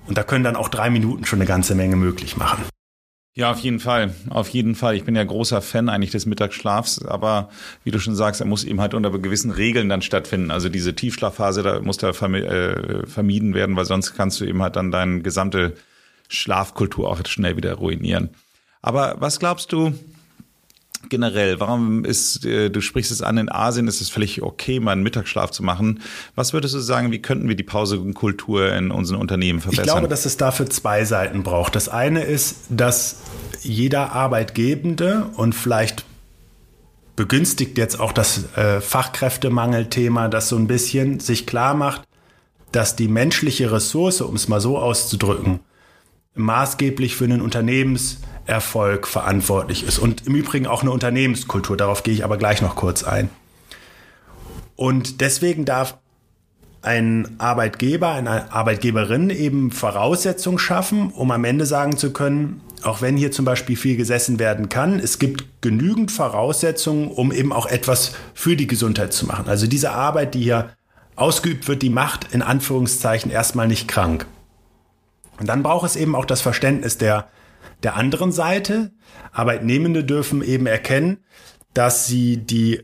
Und 0.08 0.18
da 0.18 0.24
können 0.24 0.44
dann 0.44 0.56
auch 0.56 0.70
drei 0.70 0.90
Minuten 0.90 1.26
schon 1.26 1.40
eine 1.40 1.48
ganze 1.48 1.76
Menge 1.76 1.96
möglich 1.96 2.38
machen. 2.38 2.64
Ja, 3.36 3.52
auf 3.52 3.60
jeden 3.60 3.80
Fall. 3.80 4.14
Auf 4.30 4.50
jeden 4.50 4.76
Fall. 4.76 4.96
Ich 4.96 5.06
bin 5.06 5.16
ja 5.16 5.24
großer 5.24 5.62
Fan 5.62 5.88
eigentlich 5.88 6.12
des 6.12 6.26
Mittagsschlafs, 6.26 7.06
aber 7.06 7.50
wie 7.84 7.92
du 7.92 8.00
schon 8.00 8.16
sagst, 8.16 8.42
er 8.42 8.48
muss 8.48 8.66
eben 8.66 8.82
halt 8.82 8.94
unter 8.94 9.12
gewissen 9.18 9.52
Regeln 9.52 9.88
dann 9.88 10.02
stattfinden. 10.02 10.52
Also 10.52 10.68
diese 10.68 10.96
Tiefschlafphase, 10.96 11.64
da 11.64 11.80
muss 11.80 11.98
da 11.98 12.10
äh, 12.10 13.08
vermieden 13.08 13.54
werden, 13.54 13.76
weil 13.76 13.86
sonst 13.86 14.16
kannst 14.16 14.42
du 14.42 14.46
eben 14.46 14.62
halt 14.62 14.76
dann 14.76 14.92
deine 14.92 15.22
gesamte 15.22 15.76
Schlafkultur 16.28 17.10
auch 17.10 17.26
schnell 17.28 17.56
wieder 17.56 17.76
ruinieren. 17.76 18.32
Aber 18.82 19.16
was 19.20 19.40
glaubst 19.40 19.72
du, 19.72 19.94
generell? 21.08 21.60
Warum 21.60 22.04
ist, 22.04 22.46
äh, 22.46 22.70
du 22.70 22.82
sprichst 22.82 23.12
es 23.12 23.22
an, 23.22 23.38
in 23.38 23.50
Asien 23.50 23.88
ist 23.88 24.02
es 24.02 24.10
völlig 24.10 24.42
okay, 24.42 24.80
mal 24.80 24.92
einen 24.92 25.04
Mittagsschlaf 25.04 25.52
zu 25.52 25.64
machen. 25.64 26.02
Was 26.36 26.54
würdest 26.54 26.76
du 26.76 26.80
sagen, 26.80 27.12
wie 27.12 27.22
könnten 27.22 27.48
wir 27.48 27.56
die 27.56 27.64
Pausenkultur 27.64 28.74
in 28.74 28.92
unseren 28.92 29.20
Unternehmen 29.20 29.62
verbessern? 29.62 29.86
Ich 29.86 29.92
glaube, 29.92 30.08
dass 30.08 30.26
es 30.26 30.38
dafür 30.38 30.70
zwei 30.70 31.06
Seiten 31.06 31.44
braucht. 31.44 31.76
Das 31.76 31.88
eine 31.88 32.24
ist, 32.24 32.58
dass 32.70 33.18
jeder 33.62 34.12
Arbeitgebende 34.12 35.30
und 35.36 35.54
vielleicht 35.56 36.06
begünstigt 37.16 37.78
jetzt 37.78 38.00
auch 38.00 38.12
das 38.12 38.56
äh, 38.56 38.82
Fachkräftemangelthema, 38.82 40.30
das 40.30 40.50
so 40.50 40.56
ein 40.56 40.68
bisschen 40.68 41.20
sich 41.20 41.46
klar 41.46 41.74
macht, 41.74 42.04
dass 42.72 42.96
die 42.96 43.08
menschliche 43.08 43.72
Ressource, 43.72 44.22
um 44.22 44.36
es 44.36 44.48
mal 44.48 44.62
so 44.62 44.78
auszudrücken, 44.78 45.60
maßgeblich 46.36 47.16
für 47.16 47.26
einen 47.26 47.42
Unternehmenserfolg 47.42 49.08
verantwortlich 49.08 49.84
ist. 49.84 50.00
Und 50.00 50.28
im 50.28 50.36
Übrigen 50.36 50.68
auch 50.68 50.82
eine 50.82 50.92
Unternehmenskultur. 50.92 51.78
Darauf 51.78 52.04
gehe 52.04 52.14
ich 52.14 52.24
aber 52.24 52.38
gleich 52.38 52.62
noch 52.62 52.76
kurz 52.76 53.04
ein. 53.04 53.30
Und 54.76 55.22
deswegen 55.22 55.66
darf 55.66 55.98
ein 56.82 57.36
Arbeitgeber, 57.40 58.14
eine 58.14 58.54
Arbeitgeberin 58.54 59.30
eben 59.30 59.72
Voraussetzungen 59.72 60.60
schaffen, 60.60 61.12
um 61.12 61.32
am 61.32 61.44
Ende 61.44 61.66
sagen 61.66 61.98
zu 61.98 62.14
können, 62.14 62.62
auch 62.84 63.02
wenn 63.02 63.18
hier 63.18 63.32
zum 63.32 63.44
Beispiel 63.44 63.76
viel 63.76 63.98
gesessen 63.98 64.40
werden 64.40 64.70
kann, 64.70 65.00
es 65.00 65.20
gibt 65.20 65.62
genügend 65.62 66.12
Voraussetzungen, 66.12 67.10
um 67.10 67.34
eben 67.34 67.52
auch 67.52 67.66
etwas 67.66 68.14
für 68.34 68.56
die 68.56 68.68
Gesundheit 68.68 69.12
zu 69.12 69.26
machen. 69.26 69.50
Also 69.50 69.68
diese 69.68 69.92
Arbeit, 69.92 70.34
die 70.34 70.44
hier 70.44 70.70
ausgeübt 71.18 71.68
wird, 71.68 71.82
die 71.82 71.90
macht 71.90 72.34
in 72.34 72.42
Anführungszeichen 72.42 73.30
erstmal 73.30 73.68
nicht 73.68 73.90
krank. 73.90 74.26
Und 75.40 75.48
dann 75.48 75.64
braucht 75.64 75.86
es 75.86 75.96
eben 75.96 76.16
auch 76.16 76.26
das 76.26 76.42
Verständnis 76.42 76.98
der, 76.98 77.28
der 77.84 77.96
anderen 77.96 78.32
Seite. 78.32 78.92
Arbeitnehmende 79.32 80.04
dürfen 80.04 80.44
eben 80.44 80.66
erkennen, 80.66 81.18
dass 81.74 82.08
sie 82.08 82.38
die 82.38 82.82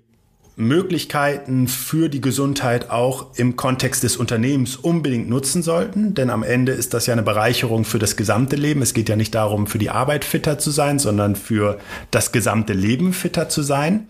Möglichkeiten 0.58 1.68
für 1.68 2.08
die 2.08 2.22
Gesundheit 2.22 2.90
auch 2.90 3.36
im 3.36 3.58
Kontext 3.58 4.04
des 4.04 4.16
Unternehmens 4.16 4.78
unbedingt 4.78 5.30
nutzen 5.30 5.62
sollten, 5.64 6.14
denn 6.14 6.30
am 6.30 6.44
Ende 6.44 6.72
ist 6.72 6.94
das 6.94 7.08
ja 7.08 7.14
eine 7.14 7.24
Bereicherung 7.24 7.84
für 7.84 8.00
das 8.00 8.16
gesamte 8.16 8.56
Leben. 8.56 8.82
Es 8.82 8.94
geht 8.94 9.10
ja 9.10 9.18
nicht 9.18 9.36
darum, 9.36 9.68
für 9.68 9.80
die 9.80 9.90
Arbeit 9.90 10.24
fitter 10.24 10.58
zu 10.58 10.72
sein, 10.72 10.98
sondern 10.98 11.36
für 11.36 11.78
das 12.10 12.32
gesamte 12.32 12.72
Leben 12.72 13.12
fitter 13.12 13.50
zu 13.50 13.64
sein. 13.64 14.10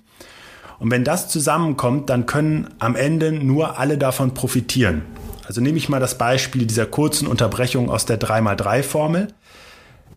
Und 0.78 0.92
wenn 0.92 1.04
das 1.04 1.30
zusammenkommt, 1.30 2.10
dann 2.10 2.26
können 2.26 2.68
am 2.78 2.96
Ende 2.96 3.32
nur 3.32 3.80
alle 3.80 3.98
davon 3.98 4.34
profitieren. 4.34 5.02
Also 5.48 5.62
nehme 5.62 5.78
ich 5.78 5.90
mal 5.90 6.00
das 6.00 6.18
Beispiel 6.18 6.66
dieser 6.66 6.86
kurzen 6.86 7.28
Unterbrechung 7.28 7.90
aus 7.90 8.06
der 8.06 8.20
3x3-Formel. 8.20 9.28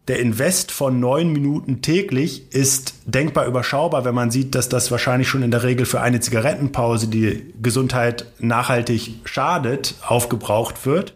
Der 0.08 0.20
Invest 0.20 0.72
von 0.72 1.00
neun 1.00 1.32
Minuten 1.32 1.82
täglich 1.82 2.50
ist 2.50 2.94
denkbar 3.04 3.46
überschaubar, 3.46 4.06
wenn 4.06 4.14
man 4.14 4.30
sieht, 4.30 4.54
dass 4.54 4.70
das 4.70 4.90
wahrscheinlich 4.90 5.28
schon 5.28 5.42
in 5.42 5.50
der 5.50 5.64
Regel 5.64 5.84
für 5.84 6.00
eine 6.00 6.20
Zigarettenpause, 6.20 7.08
die 7.08 7.52
Gesundheit 7.60 8.24
nachhaltig 8.38 9.16
schadet, 9.24 9.96
aufgebraucht 10.06 10.86
wird. 10.86 11.14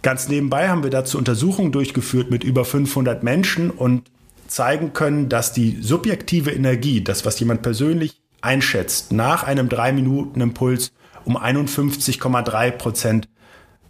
Ganz 0.00 0.28
nebenbei 0.28 0.70
haben 0.70 0.82
wir 0.82 0.90
dazu 0.90 1.18
Untersuchungen 1.18 1.70
durchgeführt 1.70 2.30
mit 2.30 2.44
über 2.44 2.64
500 2.64 3.22
Menschen 3.22 3.70
und 3.70 4.10
zeigen 4.48 4.94
können, 4.94 5.28
dass 5.28 5.52
die 5.52 5.78
subjektive 5.82 6.50
Energie, 6.50 7.04
das 7.04 7.26
was 7.26 7.38
jemand 7.40 7.60
persönlich 7.60 8.22
einschätzt, 8.40 9.12
nach 9.12 9.44
einem 9.44 9.68
3 9.68 9.92
Minuten 9.92 10.40
Impuls 10.40 10.92
um 11.24 11.36
51,3 11.36 12.70
Prozent 12.72 13.28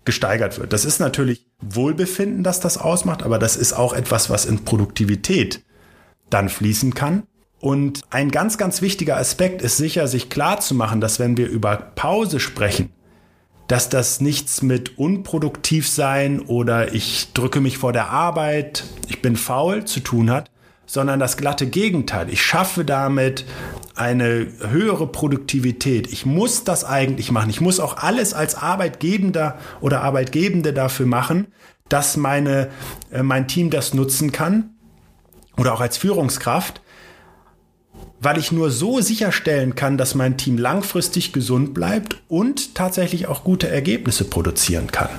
gesteigert 0.05 0.59
wird. 0.59 0.73
Das 0.73 0.85
ist 0.85 0.99
natürlich 0.99 1.47
Wohlbefinden, 1.61 2.42
dass 2.42 2.61
das 2.61 2.79
ausmacht, 2.79 3.23
aber 3.23 3.38
das 3.38 3.57
ist 3.57 3.73
auch 3.73 3.92
etwas, 3.92 4.31
was 4.31 4.47
in 4.47 4.64
Produktivität 4.64 5.62
dann 6.31 6.49
fließen 6.49 6.95
kann. 6.95 7.25
Und 7.61 8.01
ein 8.11 8.33
ganz, 8.33 8.59
ganz 8.59 8.83
wichtiger 8.83 9.16
Aspekt 9.16 9.62
ist 9.62 9.77
sicher, 9.77 10.09
sich 10.09 10.29
klar 10.29 10.59
zu 10.59 10.75
machen, 10.75 11.01
dass 11.01 11.21
wenn 11.21 11.37
wir 11.37 11.49
über 11.49 11.77
Pause 11.77 12.40
sprechen, 12.40 12.90
dass 13.68 13.88
das 13.88 14.21
nichts 14.21 14.62
mit 14.62 14.99
unproduktiv 14.99 15.88
sein 15.88 16.40
oder 16.40 16.92
ich 16.92 17.33
drücke 17.33 17.61
mich 17.61 17.79
vor 17.79 17.92
der 17.92 18.11
Arbeit, 18.11 18.85
ich 19.09 19.23
bin 19.23 19.37
faul 19.37 19.85
zu 19.85 20.01
tun 20.01 20.31
hat, 20.31 20.51
sondern 20.87 21.21
das 21.21 21.37
glatte 21.37 21.66
Gegenteil. 21.66 22.29
Ich 22.29 22.42
schaffe 22.42 22.85
damit 22.85 23.47
eine 24.02 24.48
höhere 24.68 25.06
Produktivität. 25.06 26.12
Ich 26.12 26.26
muss 26.26 26.64
das 26.64 26.84
eigentlich 26.84 27.30
machen. 27.30 27.50
Ich 27.50 27.60
muss 27.60 27.80
auch 27.80 27.96
alles 27.96 28.34
als 28.34 28.56
Arbeitgebender 28.56 29.58
oder 29.80 30.02
Arbeitgebende 30.02 30.72
dafür 30.72 31.06
machen, 31.06 31.46
dass 31.88 32.16
meine, 32.16 32.68
äh, 33.10 33.22
mein 33.22 33.48
Team 33.48 33.70
das 33.70 33.94
nutzen 33.94 34.32
kann 34.32 34.70
oder 35.56 35.74
auch 35.74 35.80
als 35.80 35.96
Führungskraft, 35.96 36.80
weil 38.20 38.38
ich 38.38 38.52
nur 38.52 38.70
so 38.70 39.00
sicherstellen 39.00 39.74
kann, 39.74 39.98
dass 39.98 40.14
mein 40.14 40.36
Team 40.36 40.58
langfristig 40.58 41.32
gesund 41.32 41.74
bleibt 41.74 42.22
und 42.28 42.74
tatsächlich 42.74 43.26
auch 43.26 43.44
gute 43.44 43.68
Ergebnisse 43.68 44.24
produzieren 44.24 44.90
kann. 44.90 45.10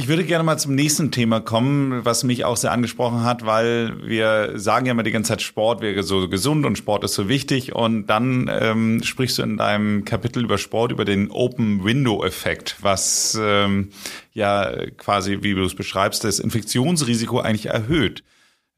Ich 0.00 0.08
würde 0.08 0.24
gerne 0.24 0.42
mal 0.44 0.56
zum 0.56 0.74
nächsten 0.74 1.10
Thema 1.10 1.40
kommen, 1.40 2.06
was 2.06 2.24
mich 2.24 2.46
auch 2.46 2.56
sehr 2.56 2.72
angesprochen 2.72 3.22
hat, 3.22 3.44
weil 3.44 4.00
wir 4.02 4.58
sagen 4.58 4.86
ja 4.86 4.92
immer 4.92 5.02
die 5.02 5.10
ganze 5.10 5.28
Zeit, 5.28 5.42
Sport 5.42 5.82
wäre 5.82 6.02
so 6.04 6.26
gesund 6.26 6.64
und 6.64 6.78
Sport 6.78 7.04
ist 7.04 7.12
so 7.12 7.28
wichtig. 7.28 7.74
Und 7.74 8.06
dann 8.06 8.50
ähm, 8.50 9.02
sprichst 9.02 9.36
du 9.36 9.42
in 9.42 9.58
deinem 9.58 10.06
Kapitel 10.06 10.42
über 10.42 10.56
Sport 10.56 10.90
über 10.90 11.04
den 11.04 11.30
Open 11.30 11.84
Window 11.84 12.24
Effekt, 12.24 12.76
was 12.80 13.38
ähm, 13.38 13.90
ja 14.32 14.72
quasi, 14.96 15.40
wie 15.42 15.52
du 15.52 15.64
es 15.64 15.74
beschreibst, 15.74 16.24
das 16.24 16.38
Infektionsrisiko 16.38 17.40
eigentlich 17.40 17.66
erhöht. 17.66 18.24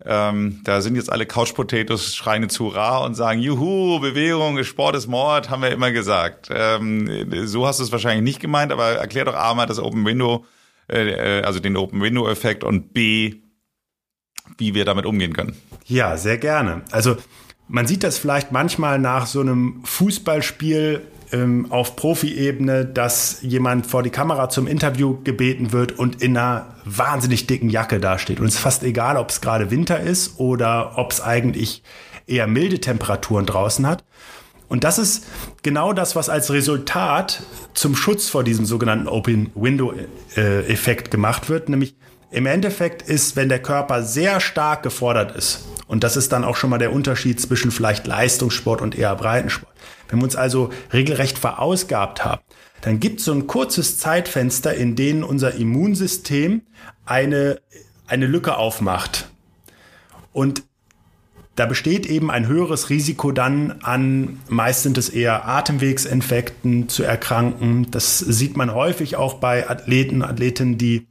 Ähm, 0.04 0.60
da 0.64 0.80
sind 0.80 0.96
jetzt 0.96 1.12
alle 1.12 1.24
Couch 1.24 1.54
Potatoes 1.54 2.16
schreien 2.16 2.50
zu 2.50 2.64
Hurra 2.64 3.04
und 3.04 3.14
sagen, 3.14 3.38
juhu, 3.38 4.00
Bewegung, 4.00 4.64
Sport 4.64 4.96
ist 4.96 5.06
Mord, 5.06 5.50
haben 5.50 5.62
wir 5.62 5.70
immer 5.70 5.92
gesagt. 5.92 6.48
Ähm, 6.52 7.46
so 7.46 7.64
hast 7.64 7.78
du 7.78 7.84
es 7.84 7.92
wahrscheinlich 7.92 8.24
nicht 8.24 8.40
gemeint, 8.40 8.72
aber 8.72 8.94
erklär 8.94 9.26
doch 9.26 9.36
A 9.36 9.54
mal 9.54 9.66
das 9.66 9.78
Open 9.78 10.04
Window 10.04 10.44
äh, 10.92 11.40
äh, 11.40 11.42
also 11.42 11.58
den 11.60 11.76
Open 11.76 12.00
Window 12.02 12.28
Effekt 12.28 12.64
und 12.64 12.92
B, 12.92 13.36
wie 14.58 14.74
wir 14.74 14.84
damit 14.84 15.06
umgehen 15.06 15.32
können. 15.32 15.56
Ja, 15.86 16.16
sehr 16.16 16.38
gerne. 16.38 16.82
Also 16.90 17.16
man 17.68 17.86
sieht 17.86 18.04
das 18.04 18.18
vielleicht 18.18 18.52
manchmal 18.52 18.98
nach 18.98 19.26
so 19.26 19.40
einem 19.40 19.80
Fußballspiel 19.84 21.00
ähm, 21.32 21.66
auf 21.70 21.96
Profi-Ebene, 21.96 22.84
dass 22.84 23.40
jemand 23.42 23.86
vor 23.86 24.02
die 24.02 24.10
Kamera 24.10 24.48
zum 24.48 24.66
Interview 24.66 25.18
gebeten 25.24 25.72
wird 25.72 25.98
und 25.98 26.22
in 26.22 26.36
einer 26.36 26.76
wahnsinnig 26.84 27.46
dicken 27.46 27.70
Jacke 27.70 27.98
dasteht. 27.98 28.40
Und 28.40 28.46
es 28.46 28.54
ist 28.54 28.60
fast 28.60 28.82
egal, 28.82 29.16
ob 29.16 29.30
es 29.30 29.40
gerade 29.40 29.70
Winter 29.70 29.98
ist 30.00 30.38
oder 30.38 30.98
ob 30.98 31.12
es 31.12 31.20
eigentlich 31.20 31.82
eher 32.26 32.46
milde 32.46 32.80
Temperaturen 32.80 33.46
draußen 33.46 33.86
hat. 33.86 34.04
Und 34.72 34.84
das 34.84 34.96
ist 34.96 35.26
genau 35.62 35.92
das, 35.92 36.16
was 36.16 36.30
als 36.30 36.50
Resultat 36.50 37.42
zum 37.74 37.94
Schutz 37.94 38.30
vor 38.30 38.42
diesem 38.42 38.64
sogenannten 38.64 39.06
Open 39.06 39.50
Window 39.54 39.92
Effekt 40.34 41.10
gemacht 41.10 41.50
wird. 41.50 41.68
Nämlich 41.68 41.94
im 42.30 42.46
Endeffekt 42.46 43.02
ist, 43.02 43.36
wenn 43.36 43.50
der 43.50 43.60
Körper 43.60 44.02
sehr 44.02 44.40
stark 44.40 44.82
gefordert 44.82 45.36
ist, 45.36 45.66
und 45.88 46.02
das 46.04 46.16
ist 46.16 46.32
dann 46.32 46.42
auch 46.42 46.56
schon 46.56 46.70
mal 46.70 46.78
der 46.78 46.90
Unterschied 46.90 47.38
zwischen 47.38 47.70
vielleicht 47.70 48.06
Leistungssport 48.06 48.80
und 48.80 48.96
eher 48.96 49.14
Breitensport. 49.14 49.74
Wenn 50.08 50.20
wir 50.20 50.24
uns 50.24 50.36
also 50.36 50.70
regelrecht 50.90 51.36
verausgabt 51.38 52.24
haben, 52.24 52.40
dann 52.80 52.98
gibt 52.98 53.20
es 53.20 53.26
so 53.26 53.32
ein 53.32 53.46
kurzes 53.46 53.98
Zeitfenster, 53.98 54.72
in 54.72 54.96
dem 54.96 55.22
unser 55.22 55.54
Immunsystem 55.54 56.62
eine, 57.04 57.60
eine 58.06 58.26
Lücke 58.26 58.56
aufmacht. 58.56 59.28
Und 60.32 60.62
da 61.54 61.66
besteht 61.66 62.06
eben 62.06 62.30
ein 62.30 62.46
höheres 62.46 62.88
Risiko 62.88 63.30
dann 63.30 63.72
an, 63.82 64.40
meist 64.48 64.82
sind 64.84 64.96
es 64.96 65.10
eher 65.10 65.46
Atemwegsinfekten 65.46 66.88
zu 66.88 67.02
erkranken. 67.02 67.90
Das 67.90 68.18
sieht 68.18 68.56
man 68.56 68.74
häufig 68.74 69.16
auch 69.16 69.34
bei 69.34 69.68
Athleten, 69.68 70.22
Athletinnen, 70.22 70.78
die 70.78 71.06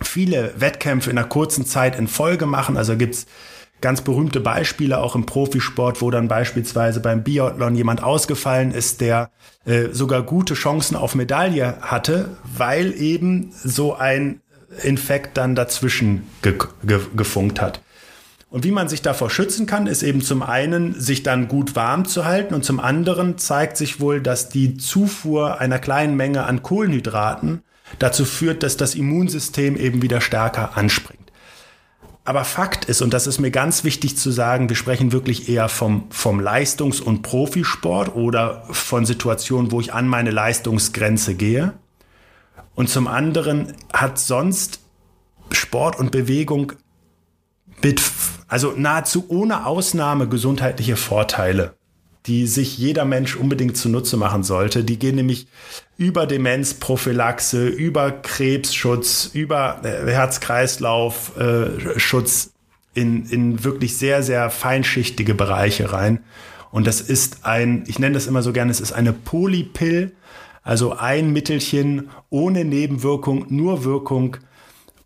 viele 0.00 0.54
Wettkämpfe 0.58 1.10
in 1.10 1.18
einer 1.18 1.28
kurzen 1.28 1.66
Zeit 1.66 1.98
in 1.98 2.08
Folge 2.08 2.46
machen. 2.46 2.78
Also 2.78 2.96
gibt's 2.96 3.26
ganz 3.82 4.00
berühmte 4.00 4.40
Beispiele 4.40 4.98
auch 4.98 5.14
im 5.14 5.26
Profisport, 5.26 6.00
wo 6.00 6.10
dann 6.10 6.28
beispielsweise 6.28 7.00
beim 7.00 7.22
Biathlon 7.22 7.74
jemand 7.74 8.02
ausgefallen 8.02 8.72
ist, 8.72 9.02
der 9.02 9.30
äh, 9.66 9.88
sogar 9.92 10.22
gute 10.22 10.54
Chancen 10.54 10.96
auf 10.96 11.14
Medaille 11.14 11.76
hatte, 11.82 12.36
weil 12.56 12.92
eben 13.00 13.52
so 13.52 13.94
ein 13.94 14.40
Infekt 14.82 15.36
dann 15.36 15.54
dazwischen 15.54 16.26
ge 16.42 16.54
ge 16.82 17.00
gefunkt 17.16 17.60
hat. 17.60 17.80
Und 18.50 18.64
wie 18.64 18.70
man 18.70 18.88
sich 18.88 19.02
davor 19.02 19.28
schützen 19.28 19.66
kann, 19.66 19.86
ist 19.86 20.02
eben 20.02 20.22
zum 20.22 20.42
einen, 20.42 20.98
sich 20.98 21.22
dann 21.22 21.48
gut 21.48 21.76
warm 21.76 22.06
zu 22.06 22.24
halten 22.24 22.54
und 22.54 22.64
zum 22.64 22.80
anderen 22.80 23.36
zeigt 23.36 23.76
sich 23.76 24.00
wohl, 24.00 24.22
dass 24.22 24.48
die 24.48 24.78
Zufuhr 24.78 25.60
einer 25.60 25.78
kleinen 25.78 26.16
Menge 26.16 26.44
an 26.44 26.62
Kohlenhydraten 26.62 27.62
dazu 27.98 28.24
führt, 28.24 28.62
dass 28.62 28.78
das 28.78 28.94
Immunsystem 28.94 29.76
eben 29.76 30.00
wieder 30.00 30.22
stärker 30.22 30.76
anspringt. 30.78 31.18
Aber 32.24 32.44
Fakt 32.44 32.86
ist, 32.86 33.00
und 33.00 33.14
das 33.14 33.26
ist 33.26 33.38
mir 33.38 33.50
ganz 33.50 33.84
wichtig 33.84 34.18
zu 34.18 34.30
sagen, 34.30 34.68
wir 34.68 34.76
sprechen 34.76 35.12
wirklich 35.12 35.48
eher 35.48 35.68
vom, 35.70 36.04
vom 36.10 36.40
Leistungs- 36.40 37.00
und 37.00 37.22
Profisport 37.22 38.14
oder 38.14 38.64
von 38.70 39.06
Situationen, 39.06 39.72
wo 39.72 39.80
ich 39.80 39.94
an 39.94 40.06
meine 40.08 40.30
Leistungsgrenze 40.30 41.34
gehe. 41.34 41.72
Und 42.74 42.90
zum 42.90 43.08
anderen 43.08 43.74
hat 43.92 44.18
sonst 44.18 44.80
Sport 45.52 45.98
und 45.98 46.10
Bewegung 46.10 46.74
mit, 47.82 48.02
also 48.48 48.72
nahezu 48.76 49.26
ohne 49.28 49.64
Ausnahme 49.66 50.28
gesundheitliche 50.28 50.96
Vorteile, 50.96 51.74
die 52.26 52.46
sich 52.46 52.78
jeder 52.78 53.04
Mensch 53.04 53.36
unbedingt 53.36 53.76
zunutze 53.76 54.16
machen 54.16 54.42
sollte. 54.42 54.82
Die 54.84 54.98
gehen 54.98 55.16
nämlich 55.16 55.48
über 55.96 56.26
Demenzprophylaxe, 56.26 57.68
über 57.68 58.10
Krebsschutz, 58.10 59.30
über 59.32 59.80
äh, 59.84 60.10
Herz-Kreislauf-Schutz 60.10 62.52
in, 62.94 63.26
in 63.26 63.62
wirklich 63.64 63.96
sehr, 63.96 64.22
sehr 64.22 64.50
feinschichtige 64.50 65.34
Bereiche 65.34 65.92
rein. 65.92 66.24
Und 66.70 66.86
das 66.86 67.00
ist 67.00 67.46
ein, 67.46 67.84
ich 67.86 67.98
nenne 67.98 68.14
das 68.14 68.26
immer 68.26 68.42
so 68.42 68.52
gerne, 68.52 68.70
es 68.70 68.80
ist 68.80 68.92
eine 68.92 69.12
Polypill, 69.12 70.12
also 70.62 70.96
ein 70.96 71.32
Mittelchen 71.32 72.10
ohne 72.30 72.64
Nebenwirkung, 72.64 73.46
nur 73.48 73.84
Wirkung 73.84 74.36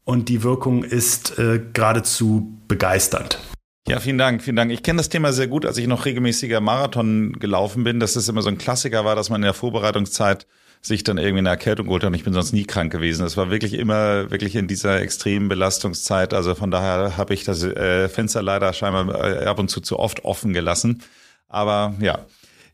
und 0.04 0.28
die 0.28 0.42
Wirkung 0.42 0.82
ist 0.82 1.38
äh, 1.38 1.60
geradezu 1.72 2.52
begeisternd. 2.72 3.38
Ja, 3.86 4.00
vielen 4.00 4.16
Dank, 4.16 4.42
vielen 4.42 4.56
Dank. 4.56 4.72
Ich 4.72 4.82
kenne 4.82 4.96
das 4.96 5.10
Thema 5.10 5.34
sehr 5.34 5.46
gut, 5.46 5.66
als 5.66 5.76
ich 5.76 5.86
noch 5.86 6.06
regelmäßiger 6.06 6.62
Marathon 6.62 7.34
gelaufen 7.34 7.84
bin, 7.84 8.00
dass 8.00 8.16
es 8.16 8.30
immer 8.30 8.40
so 8.40 8.48
ein 8.48 8.56
Klassiker 8.56 9.04
war, 9.04 9.14
dass 9.14 9.28
man 9.28 9.42
in 9.42 9.44
der 9.44 9.52
Vorbereitungszeit 9.52 10.46
sich 10.80 11.04
dann 11.04 11.18
irgendwie 11.18 11.40
eine 11.40 11.50
Erkältung 11.50 11.86
geholt 11.86 12.02
hat 12.02 12.08
und 12.08 12.14
ich 12.14 12.24
bin 12.24 12.32
sonst 12.32 12.54
nie 12.54 12.64
krank 12.64 12.90
gewesen. 12.90 13.24
Das 13.24 13.36
war 13.36 13.50
wirklich 13.50 13.74
immer 13.74 14.30
wirklich 14.30 14.56
in 14.56 14.68
dieser 14.68 15.02
extremen 15.02 15.48
Belastungszeit. 15.48 16.32
Also 16.32 16.54
von 16.54 16.70
daher 16.70 17.18
habe 17.18 17.34
ich 17.34 17.44
das 17.44 17.62
äh, 17.62 18.08
Fenster 18.08 18.40
leider 18.42 18.72
scheinbar 18.72 19.22
äh, 19.22 19.44
ab 19.44 19.58
und 19.58 19.68
zu 19.68 19.82
zu 19.82 19.98
oft 19.98 20.24
offen 20.24 20.54
gelassen. 20.54 21.02
Aber 21.48 21.94
ja, 22.00 22.24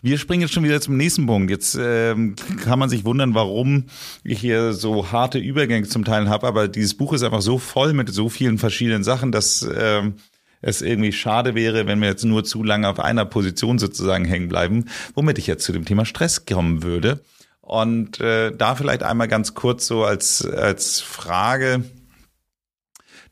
wir 0.00 0.18
springen 0.18 0.42
jetzt 0.42 0.54
schon 0.54 0.64
wieder 0.64 0.80
zum 0.80 0.96
nächsten 0.96 1.26
Punkt. 1.26 1.50
Jetzt 1.50 1.76
ähm, 1.80 2.37
kann 2.62 2.78
man 2.78 2.88
sich 2.88 3.04
wundern, 3.04 3.34
warum 3.34 3.84
ich 4.22 4.40
hier 4.40 4.72
so 4.72 5.11
harte 5.11 5.38
Übergänge 5.38 5.88
zum 5.88 6.04
Teil 6.04 6.28
habe, 6.28 6.46
aber 6.46 6.68
dieses 6.68 6.96
Buch 6.96 7.12
ist 7.12 7.22
einfach 7.22 7.42
so 7.42 7.58
voll 7.58 7.92
mit 7.92 8.08
so 8.11 8.28
vielen 8.28 8.58
verschiedenen 8.58 9.02
Sachen, 9.02 9.32
dass 9.32 9.68
ähm, 9.76 10.14
es 10.61 10.82
irgendwie 10.82 11.12
schade 11.12 11.54
wäre, 11.54 11.87
wenn 11.87 12.00
wir 12.00 12.08
jetzt 12.08 12.24
nur 12.24 12.44
zu 12.44 12.62
lange 12.62 12.88
auf 12.88 13.00
einer 13.00 13.24
Position 13.24 13.78
sozusagen 13.78 14.24
hängen 14.24 14.48
bleiben, 14.48 14.87
womit 15.14 15.38
ich 15.38 15.46
jetzt 15.46 15.64
zu 15.64 15.72
dem 15.72 15.84
Thema 15.84 16.04
Stress 16.04 16.46
kommen 16.46 16.82
würde. 16.82 17.20
Und 17.61 18.20
äh, 18.20 18.50
da 18.56 18.74
vielleicht 18.76 19.02
einmal 19.02 19.28
ganz 19.28 19.54
kurz 19.54 19.87
so 19.87 20.04
als, 20.04 20.44
als 20.46 21.00
Frage, 21.00 21.84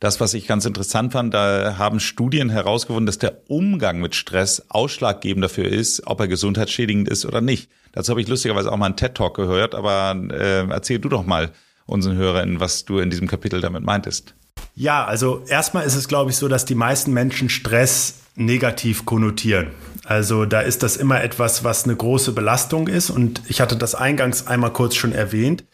das, 0.00 0.20
was 0.20 0.34
ich 0.34 0.46
ganz 0.46 0.66
interessant 0.66 1.12
fand, 1.12 1.32
da 1.32 1.76
haben 1.78 2.00
Studien 2.00 2.50
herausgefunden, 2.50 3.06
dass 3.06 3.18
der 3.18 3.42
Umgang 3.48 4.00
mit 4.00 4.14
Stress 4.14 4.66
ausschlaggebend 4.68 5.44
dafür 5.44 5.66
ist, 5.66 6.06
ob 6.06 6.20
er 6.20 6.28
gesundheitsschädigend 6.28 7.08
ist 7.08 7.24
oder 7.24 7.40
nicht. 7.40 7.70
Dazu 7.92 8.10
habe 8.10 8.20
ich 8.20 8.28
lustigerweise 8.28 8.70
auch 8.70 8.76
mal 8.76 8.86
einen 8.86 8.96
TED-Talk 8.96 9.34
gehört, 9.34 9.74
aber 9.74 10.14
äh, 10.30 10.68
erzähl 10.68 10.98
du 10.98 11.08
doch 11.08 11.24
mal 11.24 11.50
unseren 11.86 12.16
Hörern, 12.16 12.60
was 12.60 12.84
du 12.84 12.98
in 12.98 13.10
diesem 13.10 13.26
Kapitel 13.26 13.60
damit 13.60 13.84
meintest. 13.84 14.34
Ja, 14.74 15.04
also 15.06 15.42
erstmal 15.48 15.86
ist 15.86 15.94
es, 15.94 16.08
glaube 16.08 16.30
ich, 16.30 16.36
so, 16.36 16.48
dass 16.48 16.66
die 16.66 16.74
meisten 16.74 17.12
Menschen 17.12 17.48
Stress 17.48 18.20
negativ 18.34 19.06
konnotieren. 19.06 19.68
Also 20.04 20.44
da 20.44 20.60
ist 20.60 20.82
das 20.82 20.96
immer 20.96 21.22
etwas, 21.22 21.64
was 21.64 21.84
eine 21.84 21.96
große 21.96 22.32
Belastung 22.32 22.86
ist. 22.86 23.08
Und 23.08 23.40
ich 23.48 23.60
hatte 23.62 23.76
das 23.76 23.94
eingangs 23.94 24.46
einmal 24.46 24.72
kurz 24.72 24.94
schon 24.94 25.12
erwähnt. 25.12 25.64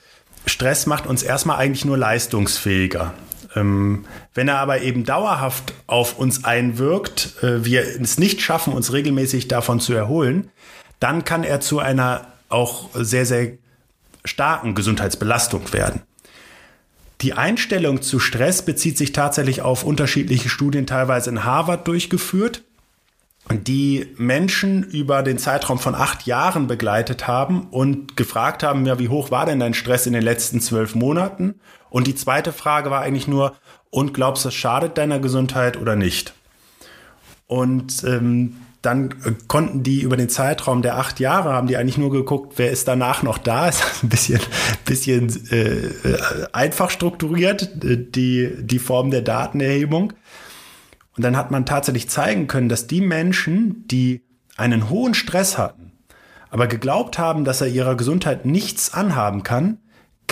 Stress 0.47 0.87
macht 0.87 1.07
uns 1.07 1.23
erstmal 1.23 1.59
eigentlich 1.59 1.85
nur 1.85 1.99
leistungsfähiger. 1.99 3.13
Ähm, 3.55 4.05
wenn 4.35 4.49
er 4.49 4.59
aber 4.59 4.83
eben 4.83 5.05
dauerhaft 5.05 5.75
auf 5.87 6.19
uns 6.19 6.45
einwirkt, 6.45 7.43
äh, 7.43 7.65
wir 7.65 7.83
es 8.01 8.19
nicht 8.19 8.41
schaffen, 8.41 8.73
uns 8.73 8.93
regelmäßig 8.93 9.49
davon 9.49 9.81
zu 9.81 9.93
erholen, 9.93 10.51
dann 11.01 11.25
kann 11.25 11.45
er 11.45 11.61
zu 11.61 11.79
einer 11.79 12.27
auch 12.49 12.91
sehr, 12.95 13.27
sehr 13.27 13.53
starken 14.25 14.75
Gesundheitsbelastung 14.75 15.73
werden. 15.73 16.03
Die 17.21 17.35
Einstellung 17.35 18.03
zu 18.03 18.19
Stress 18.19 18.63
bezieht 18.63 18.99
sich 18.99 19.13
tatsächlich 19.13 19.63
auf 19.63 19.85
unterschiedliche 19.85 20.49
Studien, 20.49 20.87
teilweise 20.87 21.31
in 21.31 21.45
Harvard 21.45 21.87
durchgeführt, 21.87 22.63
die 23.51 24.09
Menschen 24.17 24.83
über 24.83 25.23
den 25.23 25.39
Zeitraum 25.39 25.79
von 25.79 25.95
acht 25.95 26.27
Jahren 26.27 26.67
begleitet 26.67 27.27
haben 27.27 27.69
und 27.71 28.17
gefragt 28.17 28.63
haben, 28.63 28.87
ja, 28.87 28.99
wie 28.99 29.09
hoch 29.09 29.31
war 29.31 29.47
denn 29.47 29.61
dein 29.61 29.75
Stress 29.75 30.07
in 30.07 30.13
den 30.13 30.23
letzten 30.23 30.61
zwölf 30.61 30.95
Monaten? 30.95 31.55
Und 31.93 32.07
die 32.07 32.15
zweite 32.15 32.55
Frage 32.55 32.91
war 32.91 33.03
eigentlich 33.03 33.29
nur, 33.29 33.55
und 33.91 34.15
glaubst 34.15 34.47
du, 34.47 34.49
es 34.49 34.55
schadet 34.55 34.97
deiner 34.97 35.21
Gesundheit 35.21 35.77
oder 35.77 35.95
nicht? 35.95 36.33
Und 37.47 38.03
ähm, 38.05 38.57
dann 38.81 39.11
äh, 39.25 39.33
konnten 39.47 39.83
die 39.83 40.01
über 40.01 40.17
den 40.17 40.31
Zeitraum 40.31 40.81
der 40.81 40.97
acht 40.97 41.21
Jahre 41.21 41.53
haben 41.53 41.67
die 41.67 41.77
eigentlich 41.77 41.99
nur 41.99 42.11
geguckt, 42.11 42.55
wer 42.57 42.71
ist 42.71 42.89
danach 42.89 43.23
noch 43.23 43.37
da. 43.37 43.69
Ist 43.69 43.85
ein 44.03 44.09
bisschen, 44.09 44.41
bisschen 44.87 45.51
äh, 45.51 45.59
äh, 45.59 46.47
einfach 46.55 46.89
strukturiert, 46.89 47.85
äh, 47.85 47.99
die, 47.99 48.51
die 48.59 48.79
Form 48.79 49.11
der 49.11 49.21
Datenerhebung. 49.21 50.15
Und 51.15 51.23
dann 51.23 51.37
hat 51.37 51.51
man 51.51 51.67
tatsächlich 51.67 52.09
zeigen 52.09 52.47
können, 52.47 52.71
dass 52.71 52.87
die 52.87 53.03
Menschen, 53.03 53.87
die 53.87 54.23
einen 54.57 54.89
hohen 54.89 55.13
Stress 55.13 55.59
hatten, 55.59 55.93
aber 56.49 56.69
geglaubt 56.69 57.19
haben, 57.19 57.45
dass 57.45 57.61
er 57.61 57.69
ihrer 57.69 57.97
Gesundheit 57.97 58.47
nichts 58.47 58.95
anhaben 58.95 59.43
kann, 59.43 59.77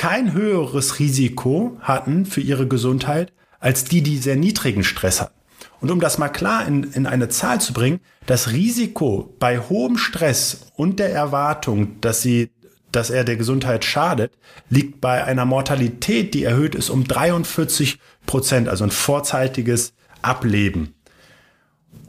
kein 0.01 0.33
höheres 0.33 0.99
Risiko 0.99 1.77
hatten 1.83 2.25
für 2.25 2.41
ihre 2.41 2.67
Gesundheit 2.67 3.35
als 3.59 3.85
die, 3.85 4.01
die 4.01 4.17
sehr 4.17 4.35
niedrigen 4.35 4.83
Stress 4.83 5.21
hatten. 5.21 5.39
Und 5.83 5.91
um 5.91 6.01
das 6.01 6.17
mal 6.17 6.31
klar 6.31 6.67
in, 6.67 6.85
in 6.85 7.05
eine 7.05 7.29
Zahl 7.29 7.61
zu 7.61 7.75
bringen, 7.75 8.01
das 8.25 8.51
Risiko 8.51 9.37
bei 9.39 9.59
hohem 9.59 9.99
Stress 9.99 10.69
und 10.75 11.01
der 11.01 11.13
Erwartung, 11.13 12.01
dass 12.01 12.23
sie 12.23 12.49
dass 12.93 13.11
er 13.11 13.25
der 13.25 13.37
Gesundheit 13.37 13.85
schadet, 13.85 14.33
liegt 14.71 15.03
bei 15.03 15.23
einer 15.23 15.45
Mortalität, 15.45 16.33
die 16.33 16.45
erhöht 16.45 16.75
ist 16.75 16.89
um 16.89 17.05
43 17.05 17.99
Prozent, 18.25 18.71
also 18.71 18.85
ein 18.85 18.91
vorzeitiges 18.91 19.93
Ableben. 20.23 20.95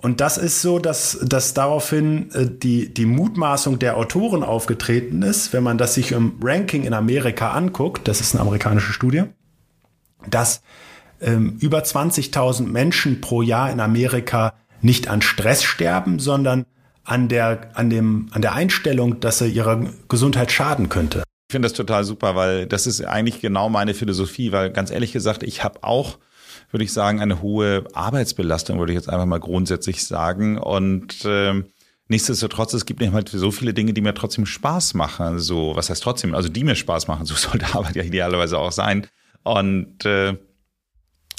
Und 0.02 0.20
das 0.20 0.38
ist 0.38 0.62
so, 0.62 0.80
dass, 0.80 1.20
dass 1.22 1.54
daraufhin 1.54 2.32
äh, 2.32 2.48
die, 2.50 2.94
die 2.94 3.06
Mutmaßung 3.06 3.78
der 3.80 3.98
Autoren 3.98 4.44
aufgetreten 4.44 5.22
ist, 5.22 5.54
wenn 5.54 5.64
man 5.64 5.78
das 5.78 5.94
sich 5.94 6.12
im 6.12 6.34
Ranking 6.42 6.84
in 6.84 6.94
Amerika 6.94 7.52
anguckt, 7.52 8.08
das 8.08 8.20
ist 8.20 8.34
eine 8.34 8.42
amerikanische 8.42 8.94
Studie, 8.94 9.24
dass 10.28 10.64
ähm, 11.22 11.58
über 11.60 11.80
20.000 11.80 12.68
Menschen 12.68 13.22
pro 13.22 13.44
Jahr 13.44 13.72
in 13.72 13.80
Amerika 13.80 14.54
nicht 14.82 15.08
an 15.08 15.22
Stress 15.22 15.64
sterben, 15.64 16.18
sondern 16.18 16.66
an 17.04 17.28
der, 17.28 17.70
an 17.76 17.90
dem, 17.90 18.30
an 18.32 18.42
der 18.42 18.54
Einstellung, 18.54 19.20
dass 19.20 19.42
er 19.42 19.48
ihrer 19.48 19.86
Gesundheit 20.08 20.52
schaden 20.52 20.90
könnte. 20.90 21.24
Ich 21.50 21.54
finde 21.54 21.68
das 21.68 21.74
total 21.74 22.04
super, 22.06 22.36
weil 22.36 22.66
das 22.66 22.88
ist 22.88 23.04
eigentlich 23.04 23.42
genau 23.42 23.70
meine 23.70 23.94
Philosophie, 23.94 24.52
weil 24.52 24.72
ganz 24.72 24.90
ehrlich 24.90 25.12
gesagt, 25.12 25.44
ich 25.44 25.64
habe 25.64 25.84
auch 25.84 26.18
würde 26.72 26.84
ich 26.84 26.94
sagen, 26.94 27.20
eine 27.20 27.42
hohe 27.42 27.86
Arbeitsbelastung, 27.94 28.80
würde 28.80 28.94
ich 28.94 28.98
jetzt 28.98 29.10
einfach 29.10 29.26
mal 29.26 29.40
grundsätzlich 29.40 30.06
sagen. 30.06 30.58
Und 30.58 31.26
äh, 31.26 31.64
nichtsdestotrotz, 32.08 32.74
es 32.74 32.86
gibt 32.86 33.02
nicht 33.02 33.14
mal 33.14 33.24
so 33.28 33.52
viele 33.52 33.74
Dinge, 33.74 33.94
die 33.94 34.02
mir 34.02 34.14
trotzdem 34.14 34.46
Spaß 34.46 34.94
machen. 34.94 35.40
So, 35.40 35.76
was 35.76 35.90
heißt 35.90 36.04
trotzdem? 36.04 36.36
Also 36.36 36.50
die 36.50 36.64
mir 36.64 36.76
Spaß 36.76 37.08
machen. 37.08 37.26
So 37.32 37.36
sollte 37.36 37.74
Arbeit 37.76 37.96
ja 37.96 38.04
idealerweise 38.04 38.58
auch 38.58 38.72
sein. 38.72 39.08
Und 39.44 40.06
äh, 40.06 40.38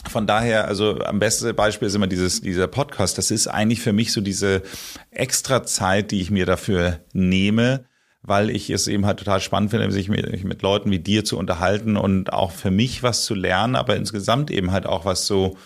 von 0.08 0.26
daher, 0.26 0.66
also 0.66 0.98
am 1.00 1.18
besten 1.18 1.54
Beispiel 1.54 1.88
ist 1.88 1.94
immer 1.94 2.08
dieses, 2.08 2.40
dieser 2.40 2.66
Podcast. 2.66 3.18
Das 3.18 3.30
ist 3.30 3.46
eigentlich 3.46 3.80
für 3.80 3.92
mich 3.92 4.12
so 4.12 4.20
diese 4.20 4.62
extra 5.10 5.62
Zeit, 5.62 6.10
die 6.10 6.20
ich 6.20 6.30
mir 6.30 6.46
dafür 6.46 7.00
nehme, 7.12 7.84
weil 8.22 8.50
ich 8.50 8.70
es 8.70 8.86
eben 8.86 9.04
halt 9.04 9.18
total 9.18 9.40
spannend 9.40 9.70
finde, 9.70 9.90
sich 9.90 10.08
mit, 10.08 10.44
mit 10.44 10.62
Leuten 10.62 10.90
wie 10.90 11.00
dir 11.00 11.24
zu 11.24 11.38
unterhalten 11.38 11.96
und 11.96 12.32
auch 12.32 12.52
für 12.52 12.70
mich 12.70 13.02
was 13.02 13.24
zu 13.24 13.34
lernen, 13.34 13.74
aber 13.74 13.96
insgesamt 13.96 14.50
eben 14.50 14.70
halt 14.70 14.86
auch 14.86 15.04
was 15.04 15.26
so 15.26 15.56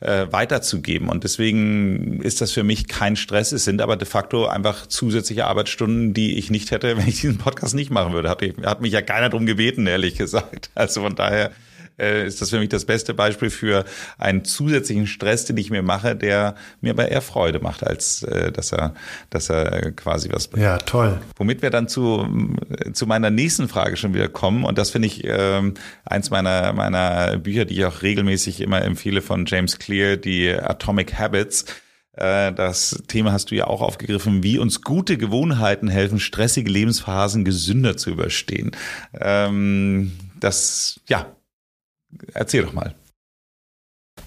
äh, 0.00 0.26
weiterzugeben. 0.30 1.08
Und 1.08 1.24
deswegen 1.24 2.20
ist 2.22 2.40
das 2.40 2.52
für 2.52 2.62
mich 2.62 2.88
kein 2.88 3.16
Stress. 3.16 3.52
Es 3.52 3.64
sind 3.64 3.82
aber 3.82 3.96
de 3.96 4.06
facto 4.06 4.46
einfach 4.46 4.86
zusätzliche 4.86 5.46
Arbeitsstunden, 5.46 6.14
die 6.14 6.38
ich 6.38 6.50
nicht 6.50 6.70
hätte, 6.70 6.96
wenn 6.96 7.08
ich 7.08 7.20
diesen 7.20 7.38
Podcast 7.38 7.74
nicht 7.74 7.90
machen 7.90 8.12
würde. 8.12 8.30
Hat, 8.30 8.42
hat 8.64 8.80
mich 8.80 8.92
ja 8.92 9.02
keiner 9.02 9.28
drum 9.28 9.44
gebeten, 9.44 9.86
ehrlich 9.86 10.16
gesagt. 10.16 10.70
Also 10.74 11.02
von 11.02 11.14
daher 11.14 11.50
äh, 11.98 12.26
ist 12.26 12.40
das 12.40 12.50
für 12.50 12.58
mich 12.58 12.68
das 12.68 12.84
beste 12.84 13.14
Beispiel 13.14 13.50
für 13.50 13.84
einen 14.18 14.44
zusätzlichen 14.44 15.06
Stress, 15.06 15.44
den 15.44 15.56
ich 15.56 15.70
mir 15.70 15.82
mache, 15.82 16.16
der 16.16 16.54
mir 16.80 16.92
aber 16.92 17.08
eher 17.08 17.22
Freude 17.22 17.60
macht, 17.60 17.84
als 17.84 18.22
äh, 18.22 18.52
dass 18.52 18.72
er, 18.72 18.94
dass 19.30 19.50
er 19.50 19.92
quasi 19.92 20.30
was. 20.32 20.50
Ja, 20.56 20.78
toll. 20.78 21.20
Womit 21.36 21.62
wir 21.62 21.70
dann 21.70 21.88
zu, 21.88 22.26
zu 22.92 23.06
meiner 23.06 23.30
nächsten 23.30 23.68
Frage 23.68 23.96
schon 23.96 24.14
wieder 24.14 24.28
kommen. 24.28 24.64
Und 24.64 24.78
das 24.78 24.90
finde 24.90 25.06
ich 25.08 25.24
ähm, 25.24 25.74
eins 26.04 26.30
meiner, 26.30 26.72
meiner 26.72 27.38
Bücher, 27.38 27.64
die 27.64 27.74
ich 27.74 27.84
auch 27.84 28.02
regelmäßig 28.02 28.60
immer 28.60 28.82
empfehle 28.82 29.22
von 29.22 29.44
James 29.46 29.78
Clear, 29.78 30.16
die 30.16 30.52
Atomic 30.52 31.18
Habits. 31.18 31.64
Äh, 32.12 32.52
das 32.52 33.02
Thema 33.06 33.32
hast 33.32 33.50
du 33.50 33.54
ja 33.54 33.66
auch 33.66 33.80
aufgegriffen, 33.80 34.42
wie 34.42 34.58
uns 34.58 34.82
gute 34.82 35.16
Gewohnheiten 35.16 35.88
helfen, 35.88 36.18
stressige 36.18 36.70
Lebensphasen 36.70 37.44
gesünder 37.44 37.96
zu 37.96 38.10
überstehen. 38.10 38.72
Ähm, 39.20 40.12
das, 40.40 41.00
ja, 41.08 41.26
Erzähl 42.32 42.62
doch 42.62 42.72
mal. 42.72 42.94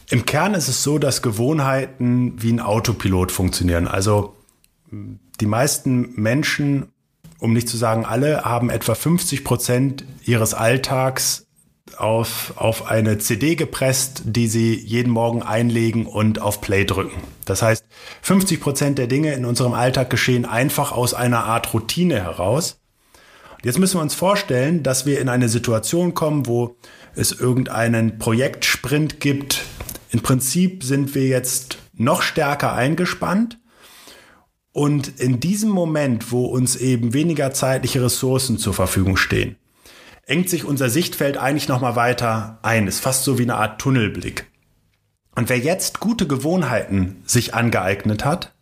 Im 0.09 0.25
Kern 0.25 0.53
ist 0.53 0.67
es 0.67 0.83
so, 0.83 0.97
dass 0.97 1.21
Gewohnheiten 1.21 2.41
wie 2.41 2.51
ein 2.51 2.59
Autopilot 2.59 3.31
funktionieren. 3.31 3.87
Also 3.87 4.35
die 5.39 5.45
meisten 5.45 6.13
Menschen, 6.15 6.89
um 7.39 7.53
nicht 7.53 7.69
zu 7.69 7.77
sagen 7.77 8.05
alle, 8.05 8.43
haben 8.43 8.69
etwa 8.69 8.93
50 8.93 9.43
Prozent 9.43 10.03
ihres 10.23 10.53
Alltags 10.53 11.47
auf, 11.97 12.53
auf 12.57 12.89
eine 12.89 13.17
CD 13.17 13.55
gepresst, 13.55 14.23
die 14.25 14.47
sie 14.47 14.75
jeden 14.75 15.11
Morgen 15.11 15.43
einlegen 15.43 16.05
und 16.05 16.39
auf 16.39 16.61
Play 16.61 16.85
drücken. 16.85 17.21
Das 17.45 17.61
heißt, 17.61 17.85
50 18.21 18.61
Prozent 18.61 18.97
der 18.97 19.07
Dinge 19.07 19.33
in 19.33 19.45
unserem 19.45 19.73
Alltag 19.73 20.09
geschehen 20.09 20.45
einfach 20.45 20.91
aus 20.91 21.13
einer 21.13 21.45
Art 21.45 21.73
Routine 21.73 22.21
heraus. 22.21 22.79
Jetzt 23.63 23.77
müssen 23.77 23.97
wir 23.97 24.01
uns 24.01 24.15
vorstellen, 24.15 24.83
dass 24.83 25.05
wir 25.05 25.19
in 25.19 25.29
eine 25.29 25.49
Situation 25.49 26.13
kommen, 26.13 26.47
wo 26.47 26.77
es 27.15 27.31
irgendeinen 27.31 28.17
Projektsprint 28.19 29.19
gibt. 29.19 29.63
Im 30.11 30.21
Prinzip 30.21 30.83
sind 30.83 31.15
wir 31.15 31.27
jetzt 31.27 31.77
noch 31.93 32.21
stärker 32.21 32.73
eingespannt. 32.73 33.59
Und 34.73 35.19
in 35.19 35.39
diesem 35.39 35.69
Moment, 35.69 36.31
wo 36.31 36.45
uns 36.45 36.75
eben 36.75 37.13
weniger 37.13 37.51
zeitliche 37.51 38.03
Ressourcen 38.03 38.57
zur 38.57 38.73
Verfügung 38.73 39.17
stehen, 39.17 39.57
engt 40.25 40.49
sich 40.49 40.63
unser 40.63 40.89
Sichtfeld 40.89 41.37
eigentlich 41.37 41.67
nochmal 41.67 41.95
weiter 41.95 42.59
ein. 42.61 42.87
Ist 42.87 43.01
fast 43.01 43.23
so 43.23 43.37
wie 43.37 43.43
eine 43.43 43.55
Art 43.55 43.81
Tunnelblick. 43.81 44.47
Und 45.35 45.49
wer 45.49 45.59
jetzt 45.59 45.99
gute 45.99 46.27
Gewohnheiten 46.27 47.21
sich 47.25 47.53
angeeignet 47.53 48.23
hat, 48.25 48.53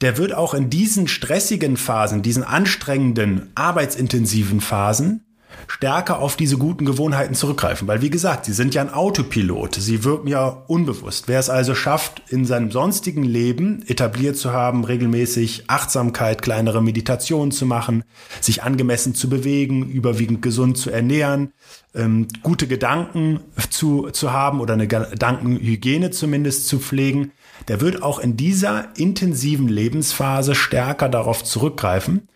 der 0.00 0.18
wird 0.18 0.34
auch 0.34 0.52
in 0.52 0.68
diesen 0.68 1.08
stressigen 1.08 1.76
Phasen, 1.76 2.22
diesen 2.22 2.44
anstrengenden, 2.44 3.50
arbeitsintensiven 3.54 4.60
Phasen 4.60 5.25
stärker 5.66 6.20
auf 6.20 6.36
diese 6.36 6.58
guten 6.58 6.84
Gewohnheiten 6.84 7.34
zurückgreifen. 7.34 7.88
Weil, 7.88 8.02
wie 8.02 8.10
gesagt, 8.10 8.44
sie 8.44 8.52
sind 8.52 8.74
ja 8.74 8.82
ein 8.82 8.92
Autopilot. 8.92 9.74
Sie 9.74 10.04
wirken 10.04 10.28
ja 10.28 10.64
unbewusst. 10.66 11.28
Wer 11.28 11.38
es 11.38 11.50
also 11.50 11.74
schafft, 11.74 12.22
in 12.28 12.44
seinem 12.44 12.70
sonstigen 12.70 13.22
Leben 13.22 13.82
etabliert 13.86 14.36
zu 14.36 14.52
haben, 14.52 14.84
regelmäßig 14.84 15.64
Achtsamkeit, 15.68 16.42
kleinere 16.42 16.82
Meditationen 16.82 17.50
zu 17.50 17.66
machen, 17.66 18.04
sich 18.40 18.62
angemessen 18.62 19.14
zu 19.14 19.28
bewegen, 19.28 19.88
überwiegend 19.88 20.42
gesund 20.42 20.78
zu 20.78 20.90
ernähren, 20.90 21.52
ähm, 21.94 22.28
gute 22.42 22.66
Gedanken 22.66 23.40
zu, 23.70 24.10
zu 24.10 24.32
haben 24.32 24.60
oder 24.60 24.74
eine 24.74 24.86
Gedankenhygiene 24.86 26.10
zumindest 26.10 26.68
zu 26.68 26.78
pflegen, 26.78 27.32
der 27.68 27.80
wird 27.80 28.02
auch 28.02 28.18
in 28.18 28.36
dieser 28.36 28.96
intensiven 28.96 29.68
Lebensphase 29.68 30.54
stärker 30.54 31.08
darauf 31.08 31.42
zurückgreifen. 31.42 32.28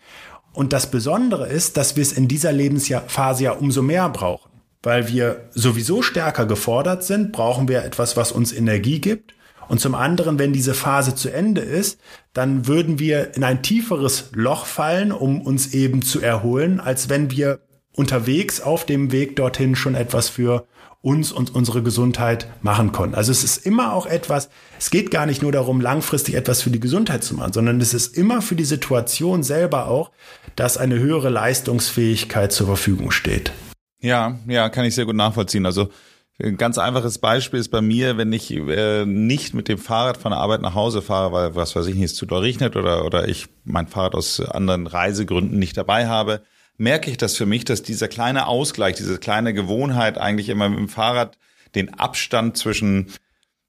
Und 0.53 0.73
das 0.73 0.91
Besondere 0.91 1.47
ist, 1.47 1.77
dass 1.77 1.95
wir 1.95 2.01
es 2.01 2.11
in 2.11 2.27
dieser 2.27 2.51
Lebensphase 2.51 3.43
ja 3.43 3.51
umso 3.53 3.81
mehr 3.81 4.09
brauchen. 4.09 4.51
Weil 4.83 5.07
wir 5.07 5.49
sowieso 5.51 6.01
stärker 6.01 6.45
gefordert 6.45 7.03
sind, 7.03 7.31
brauchen 7.31 7.67
wir 7.67 7.83
etwas, 7.83 8.17
was 8.17 8.31
uns 8.31 8.51
Energie 8.51 8.99
gibt. 8.99 9.33
Und 9.69 9.79
zum 9.79 9.95
anderen, 9.95 10.39
wenn 10.39 10.51
diese 10.51 10.73
Phase 10.73 11.15
zu 11.15 11.29
Ende 11.29 11.61
ist, 11.61 11.99
dann 12.33 12.67
würden 12.67 12.99
wir 12.99 13.35
in 13.35 13.43
ein 13.43 13.61
tieferes 13.61 14.29
Loch 14.33 14.65
fallen, 14.65 15.11
um 15.11 15.41
uns 15.41 15.73
eben 15.73 16.01
zu 16.01 16.19
erholen, 16.19 16.79
als 16.79 17.07
wenn 17.07 17.31
wir 17.31 17.59
unterwegs 17.95 18.59
auf 18.59 18.85
dem 18.85 19.11
Weg 19.11 19.35
dorthin 19.35 19.75
schon 19.75 19.95
etwas 19.95 20.29
für 20.29 20.65
uns 21.01 21.31
und 21.31 21.55
unsere 21.55 21.81
Gesundheit 21.81 22.47
machen 22.61 22.91
konnten. 22.91 23.15
Also 23.15 23.31
es 23.31 23.43
ist 23.43 23.65
immer 23.65 23.93
auch 23.93 24.05
etwas, 24.05 24.49
es 24.77 24.91
geht 24.91 25.09
gar 25.09 25.25
nicht 25.25 25.41
nur 25.41 25.51
darum, 25.51 25.81
langfristig 25.81 26.35
etwas 26.35 26.61
für 26.61 26.69
die 26.69 26.79
Gesundheit 26.79 27.23
zu 27.23 27.35
machen, 27.35 27.53
sondern 27.53 27.81
es 27.81 27.93
ist 27.93 28.15
immer 28.15 28.41
für 28.41 28.55
die 28.55 28.65
Situation 28.65 29.41
selber 29.41 29.87
auch, 29.87 30.11
dass 30.55 30.77
eine 30.77 30.99
höhere 30.99 31.29
Leistungsfähigkeit 31.29 32.51
zur 32.51 32.67
Verfügung 32.67 33.11
steht. 33.11 33.51
Ja, 33.99 34.39
ja, 34.47 34.69
kann 34.69 34.85
ich 34.85 34.95
sehr 34.95 35.05
gut 35.05 35.15
nachvollziehen. 35.15 35.65
Also 35.65 35.89
ein 36.39 36.57
ganz 36.57 36.77
einfaches 36.77 37.19
Beispiel 37.19 37.59
ist 37.59 37.69
bei 37.69 37.81
mir, 37.81 38.17
wenn 38.17 38.33
ich 38.33 38.51
äh, 38.51 39.05
nicht 39.05 39.53
mit 39.53 39.67
dem 39.67 39.77
Fahrrad 39.77 40.17
von 40.17 40.31
der 40.31 40.39
Arbeit 40.39 40.61
nach 40.61 40.73
Hause 40.73 41.01
fahre, 41.01 41.31
weil 41.31 41.55
was 41.55 41.75
weiß 41.75 41.85
ich 41.87 41.95
nicht, 41.95 42.05
es 42.05 42.15
zu 42.15 42.25
doll 42.25 42.41
regnet 42.41 42.75
oder, 42.75 43.05
oder 43.05 43.27
ich 43.27 43.47
mein 43.63 43.87
Fahrrad 43.87 44.15
aus 44.15 44.39
anderen 44.39 44.87
Reisegründen 44.87 45.59
nicht 45.59 45.77
dabei 45.77 46.07
habe, 46.07 46.41
merke 46.77 47.11
ich 47.11 47.17
das 47.17 47.37
für 47.37 47.45
mich, 47.45 47.63
dass 47.63 47.83
dieser 47.83 48.07
kleine 48.07 48.47
Ausgleich, 48.47 48.95
diese 48.95 49.19
kleine 49.19 49.53
Gewohnheit 49.53 50.17
eigentlich 50.17 50.49
immer 50.49 50.67
mit 50.67 50.79
dem 50.79 50.89
Fahrrad 50.89 51.37
den 51.75 51.93
Abstand 51.93 52.57
zwischen 52.57 53.11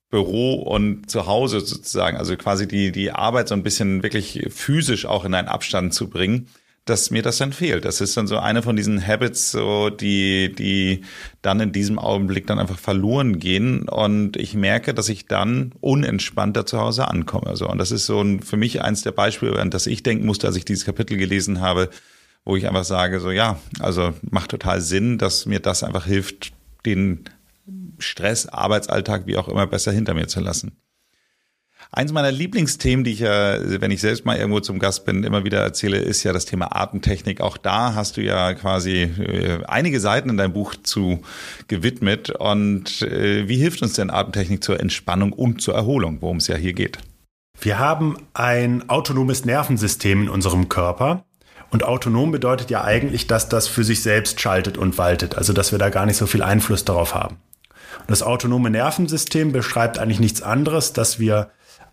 Büro 0.08 0.54
und 0.54 1.10
zu 1.10 1.26
Hause 1.26 1.60
sozusagen, 1.60 2.16
also 2.16 2.36
quasi 2.36 2.66
die, 2.66 2.90
die 2.92 3.12
Arbeit 3.12 3.48
so 3.48 3.54
ein 3.54 3.62
bisschen 3.62 4.02
wirklich 4.02 4.46
physisch 4.50 5.06
auch 5.06 5.24
in 5.24 5.34
einen 5.34 5.48
Abstand 5.48 5.94
zu 5.94 6.08
bringen, 6.08 6.48
dass 6.84 7.12
mir 7.12 7.22
das 7.22 7.38
dann 7.38 7.52
fehlt. 7.52 7.84
Das 7.84 8.00
ist 8.00 8.16
dann 8.16 8.26
so 8.26 8.38
eine 8.38 8.62
von 8.62 8.74
diesen 8.74 9.06
Habits, 9.06 9.52
so 9.52 9.88
die, 9.88 10.52
die 10.52 11.02
dann 11.40 11.60
in 11.60 11.72
diesem 11.72 11.98
Augenblick 11.98 12.46
dann 12.46 12.58
einfach 12.58 12.78
verloren 12.78 13.38
gehen. 13.38 13.88
Und 13.88 14.36
ich 14.36 14.54
merke, 14.54 14.92
dass 14.92 15.08
ich 15.08 15.26
dann 15.26 15.72
unentspannter 15.80 16.66
zu 16.66 16.80
Hause 16.80 17.06
ankomme. 17.08 17.46
Also, 17.46 17.68
und 17.68 17.78
das 17.78 17.92
ist 17.92 18.06
so 18.06 18.20
ein, 18.20 18.40
für 18.42 18.56
mich 18.56 18.82
eins 18.82 19.02
der 19.02 19.12
Beispiele, 19.12 19.60
an 19.60 19.70
das 19.70 19.86
ich 19.86 20.02
denken 20.02 20.26
musste, 20.26 20.48
als 20.48 20.56
ich 20.56 20.64
dieses 20.64 20.84
Kapitel 20.84 21.16
gelesen 21.16 21.60
habe, 21.60 21.88
wo 22.44 22.56
ich 22.56 22.66
einfach 22.66 22.84
sage, 22.84 23.20
so 23.20 23.30
ja, 23.30 23.60
also 23.78 24.12
macht 24.22 24.50
total 24.50 24.80
Sinn, 24.80 25.18
dass 25.18 25.46
mir 25.46 25.60
das 25.60 25.84
einfach 25.84 26.06
hilft, 26.06 26.52
den 26.84 27.24
Stress, 27.98 28.48
Arbeitsalltag, 28.48 29.26
wie 29.26 29.36
auch 29.36 29.48
immer, 29.48 29.68
besser 29.68 29.92
hinter 29.92 30.14
mir 30.14 30.26
zu 30.26 30.40
lassen. 30.40 30.72
Eins 31.94 32.10
meiner 32.10 32.32
Lieblingsthemen, 32.32 33.04
die 33.04 33.12
ich 33.12 33.20
ja, 33.20 33.58
wenn 33.82 33.90
ich 33.90 34.00
selbst 34.00 34.24
mal 34.24 34.38
irgendwo 34.38 34.60
zum 34.60 34.78
Gast 34.78 35.04
bin, 35.04 35.24
immer 35.24 35.44
wieder 35.44 35.60
erzähle, 35.60 35.98
ist 35.98 36.22
ja 36.22 36.32
das 36.32 36.46
Thema 36.46 36.74
Atemtechnik. 36.74 37.42
Auch 37.42 37.58
da 37.58 37.94
hast 37.94 38.16
du 38.16 38.22
ja 38.22 38.54
quasi 38.54 39.02
äh, 39.02 39.62
einige 39.66 40.00
Seiten 40.00 40.30
in 40.30 40.38
deinem 40.38 40.54
Buch 40.54 40.74
zu 40.82 41.20
gewidmet. 41.68 42.30
Und 42.30 43.02
äh, 43.02 43.46
wie 43.46 43.58
hilft 43.58 43.82
uns 43.82 43.92
denn 43.92 44.08
Atemtechnik 44.08 44.64
zur 44.64 44.80
Entspannung 44.80 45.34
und 45.34 45.60
zur 45.60 45.74
Erholung, 45.74 46.16
worum 46.22 46.38
es 46.38 46.46
ja 46.46 46.56
hier 46.56 46.72
geht? 46.72 46.96
Wir 47.60 47.78
haben 47.78 48.16
ein 48.32 48.88
autonomes 48.88 49.44
Nervensystem 49.44 50.22
in 50.22 50.28
unserem 50.30 50.70
Körper, 50.70 51.26
und 51.70 51.84
autonom 51.84 52.32
bedeutet 52.32 52.70
ja 52.70 52.84
eigentlich, 52.84 53.26
dass 53.26 53.48
das 53.48 53.66
für 53.66 53.82
sich 53.82 54.02
selbst 54.02 54.38
schaltet 54.38 54.76
und 54.76 54.98
waltet, 54.98 55.36
also 55.36 55.54
dass 55.54 55.72
wir 55.72 55.78
da 55.78 55.88
gar 55.88 56.04
nicht 56.04 56.18
so 56.18 56.26
viel 56.26 56.42
Einfluss 56.42 56.84
darauf 56.84 57.14
haben. 57.14 57.36
Und 58.00 58.10
das 58.10 58.22
autonome 58.22 58.68
Nervensystem 58.68 59.52
beschreibt 59.52 59.98
eigentlich 59.98 60.20
nichts 60.20 60.42
anderes, 60.42 60.92
dass 60.92 61.18
wir 61.18 61.50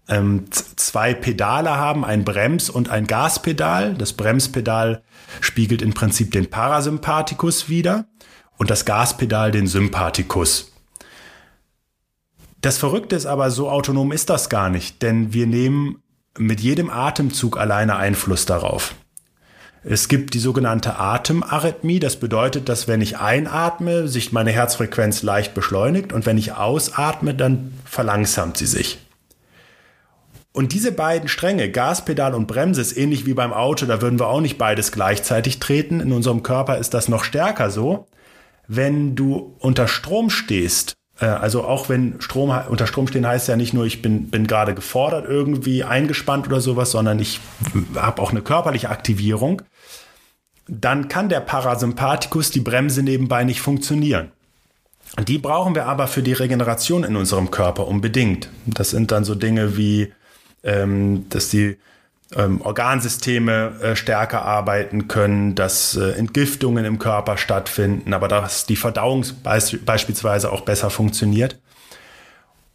ähm, 0.10 0.46
zwei 0.52 1.14
Pedale 1.14 1.78
haben, 1.78 2.04
ein 2.04 2.26
Brems- 2.26 2.70
und 2.70 2.90
ein 2.90 3.08
Gaspedal. 3.08 3.94
Das 3.94 4.14
Bremspedal 4.14 5.04
spiegelt 5.40 5.82
im 5.82 5.94
Prinzip 5.94 6.32
den 6.32 6.50
Parasympathikus 6.50 7.70
wider 7.70 8.06
und 8.58 8.70
das 8.70 8.86
Gaspedal 8.86 9.52
den 9.52 9.68
Sympathikus. 9.68 10.74
Das 12.62 12.78
Verrückte 12.78 13.16
ist 13.16 13.26
aber, 13.26 13.52
so 13.52 13.70
autonom 13.70 14.12
ist 14.12 14.30
das 14.30 14.50
gar 14.50 14.70
nicht, 14.70 15.02
denn 15.02 15.32
wir 15.34 15.48
nehmen 15.48 16.02
mit 16.38 16.60
jedem 16.60 16.90
Atemzug 16.90 17.58
alleine 17.58 17.96
Einfluss 17.96 18.46
darauf. 18.46 18.96
Es 19.84 20.10
gibt 20.10 20.34
die 20.34 20.40
sogenannte 20.40 20.98
Atemarrhythmie. 21.00 22.02
Das 22.02 22.18
bedeutet, 22.18 22.68
dass 22.68 22.90
wenn 22.90 23.00
ich 23.00 23.18
einatme, 23.18 24.10
sich 24.10 24.34
meine 24.34 24.52
Herzfrequenz 24.52 25.24
leicht 25.24 25.54
beschleunigt 25.54 26.12
und 26.12 26.26
wenn 26.26 26.38
ich 26.38 26.54
ausatme, 26.54 27.34
dann 27.34 27.74
verlangsamt 27.86 28.58
sie 28.58 28.66
sich. 28.66 29.00
Und 30.52 30.74
diese 30.74 30.92
beiden 30.92 31.30
Stränge, 31.30 31.70
Gaspedal 31.70 32.34
und 32.34 32.48
Bremse, 32.48 32.82
ist 32.82 32.98
ähnlich 32.98 33.26
wie 33.26 33.34
beim 33.34 33.54
Auto, 33.54 33.86
da 33.86 34.02
würden 34.02 34.20
wir 34.20 34.28
auch 34.28 34.42
nicht 34.42 34.58
beides 34.58 34.92
gleichzeitig 34.92 35.60
treten. 35.60 36.00
In 36.00 36.12
unserem 36.12 36.44
Körper 36.44 36.78
ist 36.78 36.94
das 36.94 37.08
noch 37.08 37.24
stärker 37.24 37.70
so. 37.70 38.08
Wenn 38.68 39.16
du 39.16 39.56
unter 39.60 39.88
Strom 39.88 40.30
stehst, 40.30 40.94
äh, 41.20 41.26
also 41.26 41.64
auch 41.64 41.90
wenn 41.90 42.20
Strom 42.20 42.54
unter 42.70 42.88
Strom 42.88 43.08
stehen 43.08 43.28
heißt 43.28 43.48
ja 43.48 43.56
nicht 43.56 43.74
nur, 43.74 43.86
ich 43.86 44.02
bin, 44.02 44.30
bin 44.30 44.48
gerade 44.48 44.74
gefordert, 44.74 45.26
irgendwie 45.28 45.84
eingespannt 45.84 46.48
oder 46.48 46.62
sowas, 46.62 46.92
sondern 46.92 47.20
ich 47.20 47.40
habe 47.96 48.22
auch 48.22 48.32
eine 48.32 48.42
körperliche 48.42 48.90
Aktivierung, 48.90 49.62
dann 50.68 51.08
kann 51.08 51.30
der 51.30 51.40
Parasympathikus, 51.40 52.52
die 52.52 52.60
Bremse 52.60 53.02
nebenbei 53.04 53.44
nicht 53.44 53.62
funktionieren. 53.62 54.32
Die 55.28 55.40
brauchen 55.40 55.74
wir 55.74 55.88
aber 55.88 56.08
für 56.08 56.22
die 56.22 56.34
Regeneration 56.34 57.04
in 57.04 57.16
unserem 57.16 57.50
Körper 57.50 57.88
unbedingt. 57.88 58.50
Das 58.66 58.92
sind 58.92 59.12
dann 59.12 59.24
so 59.24 59.34
Dinge 59.34 59.76
wie, 59.76 60.14
ähm, 60.64 61.26
dass 61.30 61.50
die 61.50 61.78
ähm, 62.36 62.62
Organsysteme 62.62 63.74
äh, 63.82 63.96
stärker 63.96 64.44
arbeiten 64.44 65.08
können, 65.08 65.56
dass 65.56 65.96
äh, 65.96 66.12
Entgiftungen 66.12 66.86
im 66.86 67.00
Körper 67.00 67.38
stattfinden, 67.38 68.14
aber 68.14 68.28
dass 68.28 68.66
die 68.66 68.76
Verdauung 68.76 69.26
beisp 69.44 69.78
beispielsweise 69.86 70.52
auch 70.52 70.62
besser 70.62 70.90
funktioniert. 70.90 71.60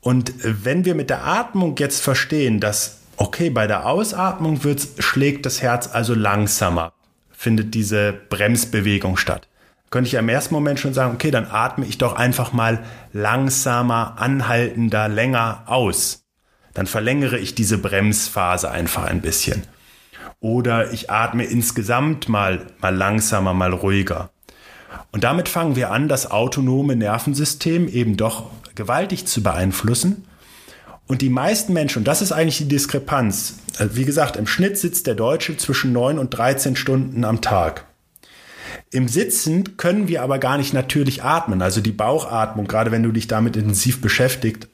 Und 0.01 0.31
äh, 0.45 0.65
wenn 0.65 0.85
wir 0.85 0.95
mit 0.95 1.11
der 1.11 1.25
Atmung 1.25 1.77
jetzt 1.79 2.03
verstehen, 2.03 2.59
dass, 2.59 2.99
okay, 3.17 3.51
bei 3.51 3.67
der 3.67 3.87
Ausatmung 3.87 4.61
schlägt 4.99 5.47
das 5.47 5.63
Herz 5.63 5.89
also 5.93 6.15
langsamer, 6.15 6.93
findet 7.31 7.75
diese 7.75 8.13
Bremsbewegung 8.13 9.17
statt. 9.17 9.49
Könnte 9.91 10.09
ich 10.09 10.15
im 10.15 10.29
ersten 10.29 10.55
Moment 10.55 10.81
schon 10.81 10.95
sagen, 10.95 11.15
okay, 11.15 11.31
dann 11.31 11.47
atme 11.49 11.87
ich 11.87 11.99
doch 11.99 12.17
einfach 12.17 12.53
mal 12.53 12.83
langsamer, 13.13 14.17
anhaltender, 14.19 15.09
länger 15.09 15.63
aus 15.67 16.24
dann 16.75 16.87
verlängere 16.87 17.39
ich 17.39 17.55
diese 17.55 17.79
Bremsphase 17.79 18.71
einfach 18.71 19.05
ein 19.05 19.21
bisschen. 19.21 19.63
Oder 20.41 20.93
ich 20.93 21.11
atme 21.11 21.45
insgesamt 21.45 22.29
mal, 22.29 22.67
mal 22.81 22.95
langsamer, 22.95 23.55
mal 23.55 23.73
ruhiger. 23.73 24.31
Und 25.13 25.25
damit 25.25 25.49
fangen 25.49 25.77
wir 25.77 25.91
an, 25.91 26.09
das 26.09 26.31
autonome 26.31 26.97
Nervensystem 26.97 27.89
eben 27.89 28.17
doch 28.17 28.51
gewaltig 28.75 29.27
zu 29.27 29.43
beeinflussen. 29.43 30.27
Und 31.07 31.23
die 31.23 31.31
meisten 31.31 31.73
Menschen, 31.73 31.99
und 31.99 32.09
das 32.09 32.23
ist 32.23 32.33
eigentlich 32.33 32.59
die 32.59 32.69
Diskrepanz, 32.69 33.59
äh, 33.79 33.89
wie 33.93 34.05
gesagt, 34.05 34.37
im 34.37 34.47
Schnitt 34.47 34.79
sitzt 34.79 35.07
der 35.07 35.15
Deutsche 35.15 35.57
zwischen 35.57 35.93
9 35.93 36.19
und 36.19 36.31
13 36.31 36.77
Stunden 36.77 37.25
am 37.25 37.41
Tag. 37.41 37.87
Im 38.91 39.09
Sitzen 39.09 39.77
können 39.77 40.09
wir 40.09 40.23
aber 40.23 40.39
gar 40.39 40.57
nicht 40.57 40.73
natürlich 40.73 41.23
atmen. 41.23 41.63
Also 41.63 41.81
die 41.81 41.93
Bauchatmung, 41.93 42.67
gerade 42.67 42.91
wenn 42.91 43.03
du 43.03 43.13
dich 43.13 43.29
damit 43.29 43.57
intensiv 43.57 44.01
beschäftigt, 44.01 44.69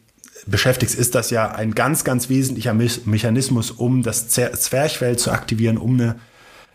beschäftigst, 0.46 0.94
ist 0.94 1.14
das 1.14 1.30
ja 1.30 1.50
ein 1.50 1.74
ganz, 1.74 2.04
ganz 2.04 2.28
wesentlicher 2.28 2.74
Mechanismus, 2.74 3.70
um 3.70 4.02
das 4.02 4.28
Zwerchfell 4.28 5.18
zu 5.18 5.30
aktivieren, 5.30 5.78
um 5.78 5.94
eine 5.94 6.16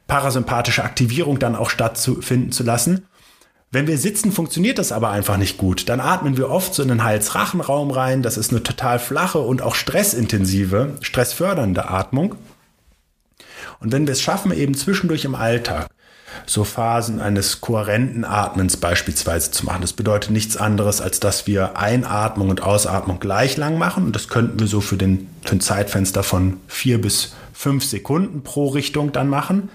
parasympathische 0.07 0.83
Aktivierung 0.83 1.39
dann 1.39 1.55
auch 1.55 1.69
stattfinden 1.69 2.51
zu 2.51 2.63
lassen. 2.63 3.05
Wenn 3.71 3.87
wir 3.87 3.97
sitzen, 3.97 4.31
funktioniert 4.31 4.77
das 4.77 4.91
aber 4.91 5.09
einfach 5.09 5.37
nicht 5.37 5.57
gut. 5.57 5.89
Dann 5.89 5.99
atmen 5.99 6.37
wir 6.37 6.49
oft 6.49 6.73
so 6.73 6.81
in 6.83 6.89
den 6.89 7.03
Hals-Rachenraum 7.03 7.91
rein. 7.91 8.21
Das 8.21 8.37
ist 8.37 8.51
eine 8.51 8.63
total 8.63 8.99
flache 8.99 9.39
und 9.39 9.61
auch 9.61 9.75
stressintensive, 9.75 10.95
stressfördernde 11.01 11.89
Atmung. 11.89 12.35
Und 13.79 13.91
wenn 13.91 14.07
wir 14.07 14.13
es 14.13 14.21
schaffen, 14.21 14.53
eben 14.53 14.75
zwischendurch 14.75 15.25
im 15.25 15.35
Alltag 15.35 15.89
so 16.45 16.63
Phasen 16.63 17.19
eines 17.19 17.61
kohärenten 17.61 18.25
Atmens 18.25 18.77
beispielsweise 18.77 19.51
zu 19.51 19.65
machen. 19.65 19.81
Das 19.81 19.93
bedeutet 19.93 20.31
nichts 20.31 20.57
anderes, 20.57 21.01
als 21.01 21.19
dass 21.19 21.47
wir 21.47 21.77
Einatmung 21.77 22.49
und 22.49 22.61
Ausatmung 22.61 23.19
gleich 23.19 23.57
lang 23.57 23.77
machen. 23.77 24.05
Und 24.05 24.15
das 24.15 24.27
könnten 24.27 24.59
wir 24.59 24.67
so 24.67 24.81
für, 24.81 24.97
den, 24.97 25.27
für 25.43 25.55
ein 25.55 25.61
Zeitfenster 25.61 26.23
von 26.23 26.57
vier 26.67 26.99
bis 27.01 27.35
fünf 27.53 27.83
Sekunden 27.85 28.43
pro 28.43 28.67
Richtung 28.67 29.11
dann 29.11 29.29
machen. 29.29 29.69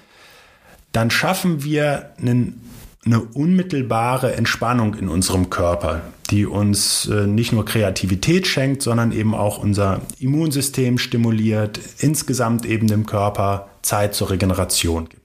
Dann 0.92 1.10
schaffen 1.10 1.62
wir 1.64 2.10
einen, 2.18 2.60
eine 3.04 3.20
unmittelbare 3.20 4.34
Entspannung 4.34 4.94
in 4.94 5.08
unserem 5.08 5.50
Körper, 5.50 6.02
die 6.30 6.46
uns 6.46 7.06
äh, 7.06 7.26
nicht 7.26 7.52
nur 7.52 7.64
Kreativität 7.64 8.46
schenkt, 8.46 8.82
sondern 8.82 9.12
eben 9.12 9.34
auch 9.34 9.58
unser 9.58 10.00
Immunsystem 10.18 10.98
stimuliert, 10.98 11.80
insgesamt 11.98 12.66
eben 12.66 12.86
dem 12.86 13.06
Körper 13.06 13.68
Zeit 13.82 14.14
zur 14.14 14.30
Regeneration 14.30 15.08
gibt. 15.08 15.19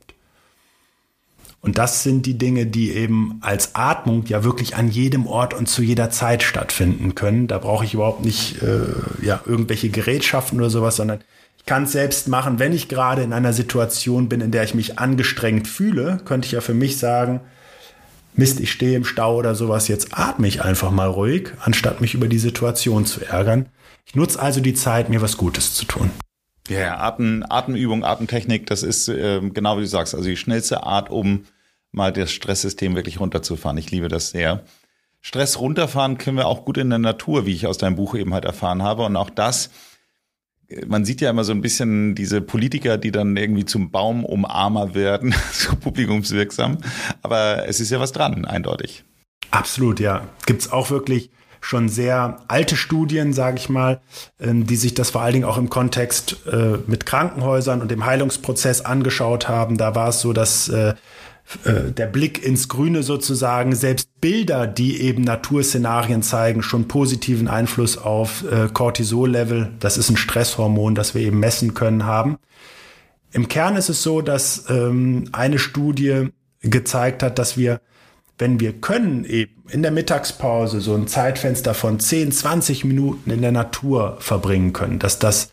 Und 1.65 1.79
das 1.79 2.03
sind 2.03 2.27
die 2.27 2.37
Dinge, 2.37 2.67
die 2.67 2.91
eben 2.91 3.39
als 3.41 3.73
Atmung 3.73 4.23
ja 4.27 4.43
wirklich 4.43 4.75
an 4.75 4.87
jedem 4.87 5.25
Ort 5.25 5.55
und 5.55 5.67
zu 5.67 5.81
jeder 5.81 6.11
Zeit 6.11 6.43
stattfinden 6.43 7.15
können. 7.15 7.47
Da 7.47 7.57
brauche 7.57 7.83
ich 7.83 7.95
überhaupt 7.95 8.23
nicht 8.23 8.61
äh, 8.61 8.85
ja, 9.25 9.41
irgendwelche 9.47 9.89
Gerätschaften 9.89 10.59
oder 10.59 10.69
sowas, 10.69 10.97
sondern 10.97 11.21
ich 11.57 11.65
kann 11.65 11.83
es 11.83 11.91
selbst 11.91 12.27
machen. 12.27 12.59
Wenn 12.59 12.71
ich 12.71 12.87
gerade 12.87 13.23
in 13.23 13.33
einer 13.33 13.51
Situation 13.51 14.29
bin, 14.29 14.41
in 14.41 14.51
der 14.51 14.63
ich 14.63 14.75
mich 14.75 14.99
angestrengt 14.99 15.67
fühle, 15.67 16.19
könnte 16.23 16.45
ich 16.45 16.51
ja 16.51 16.61
für 16.61 16.75
mich 16.75 16.99
sagen, 16.99 17.41
Mist, 18.35 18.59
ich 18.59 18.71
stehe 18.71 18.95
im 18.95 19.05
Stau 19.05 19.35
oder 19.35 19.55
sowas, 19.55 19.87
jetzt 19.87 20.09
atme 20.11 20.47
ich 20.47 20.61
einfach 20.61 20.91
mal 20.91 21.07
ruhig, 21.07 21.49
anstatt 21.61 21.99
mich 21.99 22.13
über 22.13 22.27
die 22.27 22.37
Situation 22.37 23.07
zu 23.07 23.25
ärgern. 23.25 23.69
Ich 24.05 24.13
nutze 24.13 24.39
also 24.39 24.59
die 24.59 24.75
Zeit, 24.75 25.09
mir 25.09 25.23
was 25.23 25.35
Gutes 25.37 25.73
zu 25.73 25.85
tun. 25.85 26.11
Ja, 26.67 26.99
Atem, 26.99 27.43
Atemübung, 27.49 28.03
Atemtechnik, 28.03 28.67
das 28.67 28.83
ist 28.83 29.07
äh, 29.07 29.41
genau 29.41 29.77
wie 29.77 29.81
du 29.81 29.87
sagst, 29.87 30.13
also 30.13 30.29
die 30.29 30.37
schnellste 30.37 30.83
Art, 30.83 31.09
um 31.09 31.45
mal 31.95 32.11
das 32.11 32.31
Stresssystem 32.31 32.95
wirklich 32.95 33.19
runterzufahren. 33.19 33.77
Ich 33.77 33.91
liebe 33.91 34.07
das 34.07 34.29
sehr. 34.29 34.63
Stress 35.21 35.59
runterfahren 35.59 36.17
können 36.17 36.37
wir 36.37 36.45
auch 36.45 36.65
gut 36.65 36.77
in 36.77 36.89
der 36.89 36.99
Natur, 36.99 37.45
wie 37.45 37.53
ich 37.53 37.65
aus 37.65 37.79
deinem 37.79 37.95
Buch 37.95 38.13
eben 38.15 38.33
halt 38.33 38.45
erfahren 38.45 38.83
habe. 38.83 39.03
Und 39.03 39.15
auch 39.15 39.31
das, 39.31 39.71
man 40.85 41.03
sieht 41.03 41.21
ja 41.21 41.31
immer 41.31 41.43
so 41.43 41.51
ein 41.51 41.61
bisschen 41.61 42.13
diese 42.13 42.41
Politiker, 42.41 42.97
die 42.97 43.11
dann 43.11 43.35
irgendwie 43.35 43.65
zum 43.65 43.89
Baumumarmer 43.89 44.93
werden, 44.93 45.33
so 45.51 45.75
publikumswirksam. 45.75 46.77
Aber 47.23 47.67
es 47.67 47.79
ist 47.79 47.89
ja 47.89 47.99
was 47.99 48.11
dran, 48.11 48.45
eindeutig. 48.45 49.03
Absolut, 49.49 49.99
ja. 49.99 50.27
Gibt's 50.45 50.71
auch 50.71 50.91
wirklich 50.91 51.31
schon 51.61 51.89
sehr 51.89 52.41
alte 52.47 52.75
Studien, 52.75 53.33
sage 53.33 53.57
ich 53.57 53.69
mal, 53.69 54.01
ähm, 54.39 54.67
die 54.67 54.75
sich 54.75 54.93
das 54.93 55.09
vor 55.09 55.21
allen 55.21 55.33
Dingen 55.33 55.45
auch 55.45 55.57
im 55.57 55.69
Kontext 55.69 56.45
äh, 56.45 56.77
mit 56.85 57.07
Krankenhäusern 57.07 57.81
und 57.81 57.89
dem 57.89 58.05
Heilungsprozess 58.05 58.81
angeschaut 58.81 59.47
haben. 59.47 59.77
Da 59.77 59.95
war 59.95 60.09
es 60.09 60.21
so, 60.21 60.33
dass 60.33 60.69
äh, 61.63 61.91
der 61.91 62.07
Blick 62.07 62.43
ins 62.43 62.67
Grüne 62.67 63.03
sozusagen, 63.03 63.75
selbst 63.75 64.09
Bilder, 64.19 64.65
die 64.65 65.01
eben 65.01 65.23
Naturszenarien 65.23 66.23
zeigen, 66.23 66.63
schon 66.63 66.87
positiven 66.87 67.47
Einfluss 67.47 67.97
auf 67.97 68.43
äh, 68.51 68.67
Cortisol-Level, 68.73 69.73
das 69.79 69.97
ist 69.97 70.09
ein 70.09 70.17
Stresshormon, 70.17 70.95
das 70.95 71.13
wir 71.13 71.21
eben 71.21 71.39
messen 71.39 71.73
können, 71.73 72.05
haben. 72.05 72.37
Im 73.31 73.47
Kern 73.47 73.75
ist 73.75 73.89
es 73.89 74.01
so, 74.01 74.21
dass 74.21 74.69
ähm, 74.69 75.29
eine 75.33 75.59
Studie 75.59 76.29
gezeigt 76.61 77.21
hat, 77.21 77.37
dass 77.37 77.57
wir, 77.57 77.79
wenn 78.39 78.59
wir 78.59 78.73
können, 78.73 79.23
eben 79.23 79.51
in 79.69 79.83
der 79.83 79.91
Mittagspause 79.91 80.81
so 80.81 80.95
ein 80.95 81.07
Zeitfenster 81.07 81.73
von 81.73 81.99
10, 81.99 82.31
20 82.31 82.85
Minuten 82.85 83.29
in 83.29 83.41
der 83.41 83.51
Natur 83.51 84.17
verbringen 84.19 84.73
können, 84.73 84.99
dass 84.99 85.19
das 85.19 85.51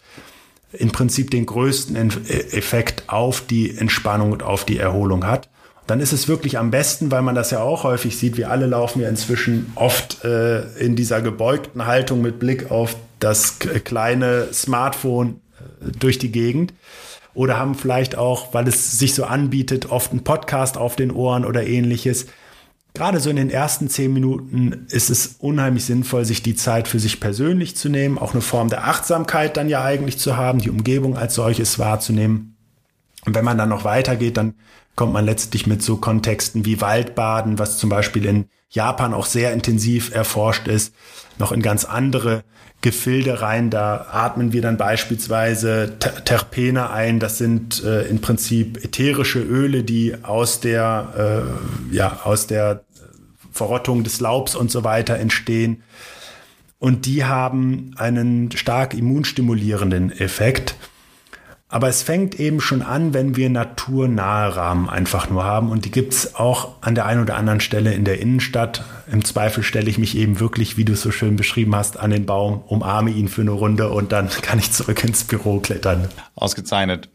im 0.73 0.91
Prinzip 0.91 1.31
den 1.31 1.45
größten 1.45 1.97
Effekt 2.29 3.09
auf 3.09 3.43
die 3.43 3.77
Entspannung 3.77 4.33
und 4.33 4.43
auf 4.43 4.65
die 4.65 4.79
Erholung 4.79 5.27
hat 5.27 5.51
dann 5.87 6.01
ist 6.01 6.13
es 6.13 6.29
wirklich 6.29 6.59
am 6.59 6.71
besten, 6.71 7.11
weil 7.11 7.23
man 7.23 7.35
das 7.35 7.51
ja 7.51 7.61
auch 7.61 7.85
häufig 7.85 8.17
sieht. 8.17 8.37
Wir 8.37 8.51
alle 8.51 8.67
laufen 8.67 9.01
ja 9.01 9.09
inzwischen 9.09 9.73
oft 9.75 10.25
äh, 10.25 10.63
in 10.79 10.95
dieser 10.97 11.21
gebeugten 11.21 11.87
Haltung 11.87 12.23
mit 12.23 12.39
Blick 12.39 12.71
auf 12.71 12.97
das 13.19 13.59
kleine 13.59 14.53
Smartphone 14.53 15.41
äh, 15.59 15.91
durch 15.99 16.19
die 16.19 16.31
Gegend. 16.31 16.73
Oder 17.35 17.59
haben 17.59 17.75
vielleicht 17.75 18.17
auch, 18.17 18.53
weil 18.53 18.69
es 18.69 18.99
sich 18.99 19.15
so 19.15 19.25
anbietet, 19.25 19.91
oft 19.91 20.11
einen 20.11 20.23
Podcast 20.23 20.77
auf 20.77 20.97
den 20.97 21.11
Ohren 21.11 21.45
oder 21.45 21.67
ähnliches. 21.67 22.27
Gerade 22.95 23.21
so 23.21 23.31
in 23.31 23.37
den 23.37 23.49
ersten 23.49 23.89
zehn 23.89 24.13
Minuten 24.13 24.87
ist 24.91 25.09
es 25.09 25.37
unheimlich 25.39 25.87
sinnvoll, 25.87 26.27
sich 26.27 26.43
die 26.43 26.55
Zeit 26.55 26.89
für 26.89 27.01
sich 27.01 27.21
persönlich 27.21 27.75
zu 27.75 27.89
nehmen, 27.89 28.19
auch 28.19 28.35
eine 28.35 28.43
Form 28.43 28.69
der 28.69 28.87
Achtsamkeit 28.87 29.57
dann 29.57 29.71
ja 29.71 29.83
eigentlich 29.83 30.19
zu 30.19 30.37
haben, 30.37 30.59
die 30.59 30.69
Umgebung 30.69 31.17
als 31.17 31.35
solches 31.35 31.79
wahrzunehmen. 31.79 32.55
Und 33.25 33.35
wenn 33.35 33.47
man 33.47 33.57
dann 33.57 33.71
noch 33.71 33.85
weitergeht, 33.85 34.37
dann 34.37 34.55
kommt 35.03 35.15
man 35.15 35.25
letztlich 35.25 35.67
mit 35.67 35.83
so 35.83 35.97
Kontexten 35.97 36.65
wie 36.65 36.81
Waldbaden, 36.81 37.59
was 37.59 37.77
zum 37.77 37.91
Beispiel 37.91 38.25
in 38.25 38.45
Japan 38.71 39.15
auch 39.15 39.27
sehr 39.27 39.53
intensiv 39.53 40.15
erforscht 40.15 40.69
ist, 40.69 40.95
noch 41.41 41.51
in 41.51 41.61
ganz 41.61 41.85
andere 41.85 42.45
Gefilde 42.83 43.43
rein. 43.43 43.69
Da 43.69 44.07
atmen 44.13 44.53
wir 44.53 44.63
dann 44.63 44.77
beispielsweise 44.77 45.99
Terpene 45.99 46.91
ein. 46.91 47.19
Das 47.19 47.37
sind 47.37 47.83
äh, 47.83 48.03
im 48.03 48.21
Prinzip 48.21 48.85
ätherische 48.85 49.41
Öle, 49.41 49.83
die 49.83 50.15
aus 50.23 50.61
der, 50.61 51.49
äh, 51.91 51.97
ja, 51.97 52.21
aus 52.23 52.47
der 52.47 52.85
Verrottung 53.51 54.05
des 54.05 54.21
Laubs 54.21 54.55
und 54.55 54.71
so 54.71 54.85
weiter 54.85 55.17
entstehen. 55.17 55.83
Und 56.79 57.07
die 57.07 57.25
haben 57.25 57.91
einen 57.97 58.53
stark 58.53 58.95
immunstimulierenden 58.95 60.13
Effekt. 60.13 60.77
Aber 61.73 61.89
es 61.89 62.03
fängt 62.03 62.39
eben 62.39 62.61
schon 62.61 62.83
an, 62.83 63.15
wenn 63.15 63.35
wir 63.35 63.49
naturnahe 63.49 64.55
Rahmen 64.55 64.91
einfach 64.91 65.31
nur 65.31 65.45
haben. 65.45 65.71
Und 65.71 65.87
die 65.87 65.91
gibt's 65.91 66.35
auch 66.35 66.75
an 66.83 66.95
der 66.95 67.07
einen 67.07 67.23
oder 67.23 67.37
anderen 67.37 67.61
Stelle 67.61 67.95
in 67.95 68.05
der 68.05 68.21
Innenstadt. 68.21 68.85
Im 69.11 69.25
Zweifel 69.25 69.63
stelle 69.63 69.89
ich 69.89 69.97
mich 69.97 70.15
eben 70.15 70.39
wirklich, 70.39 70.77
wie 70.77 70.85
du 70.85 70.93
es 70.93 71.01
so 71.01 71.11
schön 71.11 71.37
beschrieben 71.37 71.75
hast, 71.75 71.99
an 71.99 72.11
den 72.11 72.27
Baum, 72.27 72.61
umarme 72.67 73.11
ihn 73.11 73.27
für 73.27 73.41
eine 73.41 73.53
Runde 73.53 73.89
und 73.89 74.13
dann 74.13 74.29
kann 74.43 74.59
ich 74.59 74.71
zurück 74.71 75.03
ins 75.03 75.25
Büro 75.25 75.61
klettern. 75.61 76.09
Ausgezeichnet. 76.35 77.09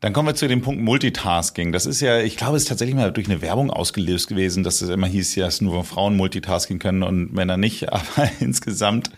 Dann 0.00 0.12
kommen 0.12 0.26
wir 0.26 0.34
zu 0.34 0.48
dem 0.48 0.60
Punkt 0.60 0.82
Multitasking. 0.82 1.70
Das 1.70 1.86
ist 1.86 2.00
ja, 2.00 2.18
ich 2.18 2.36
glaube, 2.36 2.56
es 2.56 2.64
ist 2.64 2.68
tatsächlich 2.70 2.96
mal 2.96 3.12
durch 3.12 3.28
eine 3.28 3.42
Werbung 3.42 3.70
ausgelöst 3.70 4.26
gewesen, 4.26 4.64
dass 4.64 4.82
es 4.82 4.88
immer 4.88 5.06
hieß, 5.06 5.36
ja, 5.36 5.44
dass 5.44 5.60
nur 5.60 5.84
Frauen 5.84 6.16
Multitasking 6.16 6.80
können 6.80 7.04
und 7.04 7.32
Männer 7.32 7.56
nicht. 7.56 7.88
Aber 7.92 8.28
insgesamt, 8.40 9.12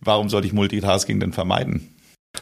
warum 0.00 0.28
sollte 0.28 0.46
ich 0.46 0.52
Multitasking 0.52 1.18
denn 1.18 1.32
vermeiden? 1.32 1.93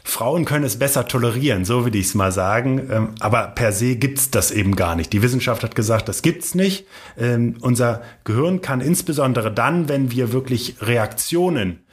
Frauen 0.03 0.45
können 0.45 0.65
es 0.65 0.79
besser 0.79 1.07
tolerieren, 1.07 1.65
so 1.65 1.83
würde 1.83 1.97
ich 1.97 2.07
es 2.07 2.15
mal 2.15 2.31
sagen. 2.31 2.89
Ähm, 2.91 3.09
aber 3.19 3.47
per 3.47 3.71
se 3.71 3.95
gibt's 3.95 4.31
das 4.31 4.51
eben 4.51 4.75
gar 4.75 4.95
nicht. 4.95 5.13
Die 5.13 5.21
Wissenschaft 5.21 5.63
hat 5.63 5.75
gesagt, 5.75 6.09
das 6.09 6.21
gibt's 6.21 6.55
nicht. 6.55 6.87
Ähm, 7.17 7.57
unser 7.61 8.01
Gehirn 8.23 8.61
kann 8.61 8.81
insbesondere 8.81 9.51
dann, 9.51 9.89
wenn 9.89 10.11
wir 10.11 10.33
wirklich 10.33 10.77
Reaktionen 10.81 11.83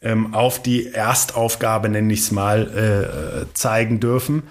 ähm, 0.00 0.32
auf 0.34 0.62
die 0.62 0.86
Erstaufgabe, 0.86 1.88
nenne 1.88 2.12
ich 2.12 2.20
es 2.20 2.30
mal, 2.30 3.46
äh, 3.48 3.54
zeigen 3.54 4.00
dürfen, 4.00 4.44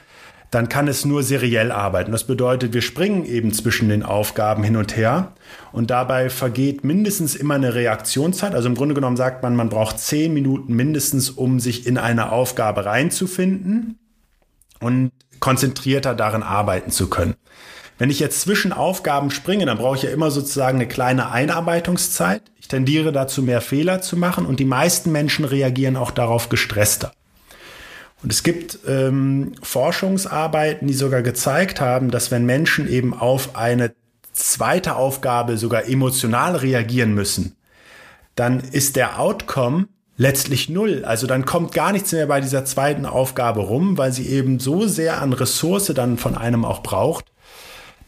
dann 0.52 0.68
kann 0.68 0.88
es 0.88 1.06
nur 1.06 1.22
seriell 1.22 1.72
arbeiten. 1.72 2.12
Das 2.12 2.24
bedeutet, 2.24 2.74
wir 2.74 2.82
springen 2.82 3.26
eben 3.26 3.54
zwischen 3.54 3.89
den 3.89 4.04
Aufgaben 4.04 4.64
hin 4.64 4.78
und 4.78 4.97
her 4.97 5.34
und 5.72 5.91
dabei 5.91 6.30
vergeht 6.30 6.84
mindestens 6.84 7.36
immer 7.36 7.56
eine 7.56 7.76
Reaktionszeit. 7.76 8.56
Also 8.56 8.68
im 8.68 8.76
Grunde 8.76 8.95
genommen 8.95 9.18
sagt 9.18 9.43
man, 9.43 9.56
man 9.56 9.70
braucht 9.70 10.00
zehn 10.00 10.34
Minuten 10.34 10.74
mindestens, 10.74 11.30
um 11.30 11.60
sich 11.60 11.86
in 11.86 11.97
eine 11.97 12.32
Aufgabe 12.32 12.86
reinzufinden 12.86 14.00
und 14.80 15.12
konzentrierter 15.39 16.16
darin 16.16 16.43
arbeiten 16.43 16.91
zu 16.91 17.10
können. 17.10 17.36
Wenn 18.00 18.10
ich 18.10 18.20
jetzt 18.20 18.41
zwischen 18.41 18.72
Aufgaben 18.72 19.30
springe, 19.30 19.66
dann 19.66 19.78
brauche 19.78 19.97
ich 19.97 20.04
ja 20.04 20.10
immer 20.10 20.32
sozusagen 20.32 20.78
eine 20.78 20.88
kleine 20.88 21.32
Einarbeitungszeit. 21.32 22.41
Ich 22.58 22.70
tendiere 22.70 23.12
dazu, 23.12 23.43
mehr 23.43 23.62
Fehler 23.62 24.02
zu 24.02 24.16
machen 24.16 24.45
und 24.45 24.60
die 24.60 24.66
meisten 24.66 25.12
Menschen 25.12 25.43
reagieren 25.43 25.97
auch 25.97 26.12
darauf 26.12 26.47
gestresster. 26.50 27.12
Und 28.22 28.34
es 28.34 28.44
gibt 28.44 28.80
ähm, 28.88 29.54
Forschungsarbeiten, 29.64 30.88
die 30.88 30.94
sogar 30.94 31.22
gezeigt 31.22 31.80
haben, 31.80 32.12
dass 32.12 32.32
wenn 32.32 32.46
Menschen 32.46 32.90
eben 32.90 33.14
auf 33.14 33.56
eine 33.56 33.94
zweite 34.34 34.96
Aufgabe 34.96 35.58
sogar 35.58 35.88
emotional 35.88 36.56
reagieren 36.56 37.14
müssen, 37.14 37.56
dann 38.36 38.60
ist 38.60 38.96
der 38.96 39.20
Outcome 39.20 39.88
letztlich 40.18 40.70
null. 40.70 41.06
Also 41.06 41.28
dann 41.28 41.46
kommt 41.46 41.74
gar 41.74 41.94
nichts 41.94 42.12
mehr 42.12 42.28
bei 42.28 42.42
dieser 42.42 42.66
zweiten 42.66 43.06
Aufgabe 43.06 43.62
rum, 43.62 43.98
weil 43.98 44.12
sie 44.12 44.28
eben 44.28 44.60
so 44.60 44.86
sehr 44.86 45.22
an 45.22 45.34
Ressource 45.34 45.92
dann 45.96 46.18
von 46.18 46.38
einem 46.38 46.66
auch 46.66 46.84
braucht, 46.84 47.26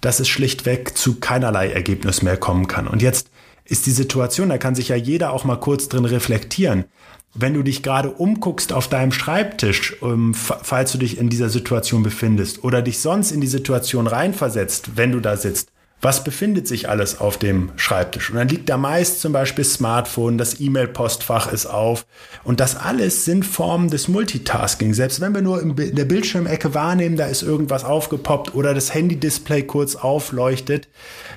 dass 0.02 0.20
es 0.20 0.28
schlichtweg 0.28 0.98
zu 0.98 1.20
keinerlei 1.20 1.72
Ergebnis 1.72 2.22
mehr 2.22 2.38
kommen 2.38 2.68
kann. 2.68 2.88
Und 2.88 3.02
jetzt 3.02 3.30
ist 3.64 3.86
die 3.86 3.92
Situation, 3.92 4.50
da 4.50 4.58
kann 4.58 4.76
sich 4.76 4.90
ja 4.90 4.98
jeder 4.98 5.32
auch 5.32 5.46
mal 5.46 5.56
kurz 5.56 5.88
drin 5.88 6.04
reflektieren 6.04 6.86
wenn 7.34 7.54
du 7.54 7.64
dich 7.64 7.84
gerade 7.84 8.10
umguckst 8.10 8.74
auf 8.74 8.88
deinem 8.88 9.12
Schreibtisch, 9.12 9.96
ähm, 10.02 10.34
falls 10.34 10.92
du 10.92 10.98
dich 10.98 11.18
in 11.18 11.30
dieser 11.30 11.50
Situation 11.50 12.04
befindest 12.04 12.64
oder 12.64 12.82
dich 12.82 13.00
sonst 13.00 13.32
in 13.32 13.42
die 13.42 13.48
Situation 13.48 14.08
reinversetzt, 14.08 14.98
wenn 14.98 15.12
du 15.12 15.20
da 15.20 15.38
sitzt, 15.38 15.72
was 16.02 16.24
befindet 16.24 16.68
sich 16.68 16.90
alles 16.90 17.22
auf 17.22 17.38
dem 17.38 17.72
Schreibtisch? 17.76 18.32
Und 18.32 18.38
dann 18.38 18.48
liegt 18.48 18.70
da 18.70 18.78
meist 18.78 19.22
zum 19.22 19.34
Beispiel 19.34 19.64
Smartphone, 19.64 20.40
das 20.40 20.60
E-Mail-Postfach 20.60 21.54
ist 21.54 21.68
auf. 21.68 22.08
Und 22.44 22.60
das 22.60 22.76
alles 22.76 23.24
sind 23.24 23.46
Formen 23.46 23.90
des 23.90 24.08
Multitasking. 24.08 24.96
Selbst 24.96 25.22
wenn 25.22 25.36
wir 25.36 25.44
nur 25.44 25.62
in 25.62 25.76
der 25.76 26.06
Bildschirmecke 26.06 26.74
wahrnehmen, 26.74 27.18
da 27.18 27.28
ist 27.28 27.44
irgendwas 27.44 27.84
aufgepoppt 27.84 28.56
oder 28.56 28.74
das 28.74 28.94
Handy-Display 28.96 29.64
kurz 29.64 29.96
aufleuchtet, 29.96 30.90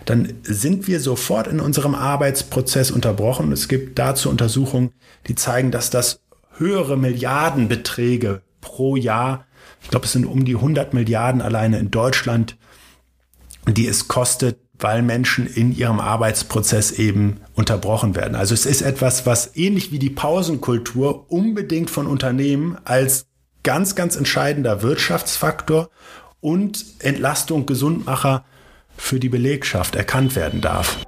dann 0.06 0.32
sind 0.42 0.88
wir 0.88 0.98
sofort 1.00 1.46
in 1.46 1.60
unserem 1.60 1.94
Arbeitsprozess 1.94 2.90
unterbrochen. 2.90 3.52
Es 3.52 3.68
gibt 3.68 3.98
dazu 3.98 4.30
Untersuchungen, 4.30 4.92
die 5.28 5.34
zeigen, 5.34 5.72
dass 5.72 5.90
das 5.90 6.20
höhere 6.56 6.96
Milliardenbeträge 6.96 8.40
pro 8.62 8.96
Jahr, 8.96 9.44
ich 9.82 9.90
glaube, 9.90 10.06
es 10.06 10.12
sind 10.12 10.24
um 10.24 10.46
die 10.46 10.54
100 10.54 10.94
Milliarden 10.94 11.42
alleine 11.42 11.78
in 11.78 11.90
Deutschland, 11.90 12.56
die 13.66 13.86
es 13.86 14.08
kostet, 14.08 14.58
weil 14.78 15.02
Menschen 15.02 15.46
in 15.46 15.74
ihrem 15.74 16.00
Arbeitsprozess 16.00 16.92
eben 16.92 17.40
unterbrochen 17.54 18.16
werden. 18.16 18.34
Also 18.34 18.54
es 18.54 18.66
ist 18.66 18.82
etwas, 18.82 19.24
was 19.24 19.56
ähnlich 19.56 19.92
wie 19.92 19.98
die 19.98 20.10
Pausenkultur 20.10 21.30
unbedingt 21.30 21.90
von 21.90 22.06
Unternehmen 22.06 22.76
als 22.84 23.26
ganz, 23.62 23.94
ganz 23.94 24.16
entscheidender 24.16 24.82
Wirtschaftsfaktor 24.82 25.90
und 26.40 26.84
Entlastung, 26.98 27.66
Gesundmacher 27.66 28.44
für 28.96 29.18
die 29.18 29.28
Belegschaft 29.28 29.96
erkannt 29.96 30.36
werden 30.36 30.60
darf. 30.60 30.98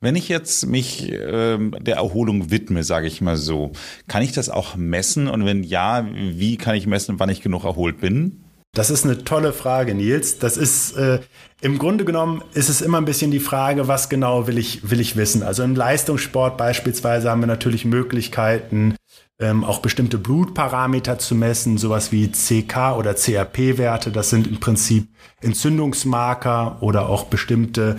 Wenn 0.01 0.15
ich 0.15 0.29
jetzt 0.29 0.65
mich 0.65 1.11
ähm, 1.11 1.75
der 1.81 1.97
Erholung 1.97 2.51
widme, 2.51 2.83
sage 2.83 3.07
ich 3.07 3.19
mal 3.19 3.35
so, 3.35 3.73
kann 4.07 4.21
ich 4.21 4.31
das 4.31 4.49
auch 4.49 4.75
messen? 4.77 5.27
Und 5.27 5.45
wenn 5.45 5.63
ja, 5.63 6.07
wie 6.13 6.55
kann 6.55 6.75
ich 6.75 6.87
messen, 6.87 7.19
wann 7.19 7.29
ich 7.29 7.41
genug 7.41 7.65
erholt 7.65 7.99
bin? 7.99 8.43
Das 8.73 8.91
ist 8.91 9.03
eine 9.03 9.23
tolle 9.23 9.51
Frage, 9.51 9.95
Nils. 9.95 10.37
Das 10.37 10.55
ist 10.55 10.95
äh, 10.95 11.19
im 11.59 11.79
Grunde 11.79 12.05
genommen 12.05 12.43
ist 12.53 12.69
es 12.69 12.81
immer 12.81 12.99
ein 12.99 13.05
bisschen 13.05 13.31
die 13.31 13.39
Frage, 13.39 13.87
was 13.87 14.09
genau 14.09 14.47
will 14.47 14.57
ich 14.57 14.89
will 14.89 15.01
ich 15.01 15.15
wissen. 15.15 15.41
Also 15.41 15.63
im 15.63 15.75
Leistungssport 15.75 16.55
beispielsweise 16.55 17.29
haben 17.29 17.41
wir 17.41 17.47
natürlich 17.47 17.83
Möglichkeiten, 17.83 18.95
ähm, 19.39 19.63
auch 19.63 19.79
bestimmte 19.79 20.17
Blutparameter 20.17 21.17
zu 21.17 21.33
messen, 21.33 21.77
sowas 21.77 22.11
wie 22.11 22.31
CK 22.31 22.97
oder 22.97 23.15
CRP-Werte. 23.15 24.11
Das 24.11 24.29
sind 24.29 24.47
im 24.47 24.59
Prinzip 24.59 25.07
Entzündungsmarker 25.41 26.77
oder 26.81 27.07
auch 27.07 27.25
bestimmte 27.25 27.97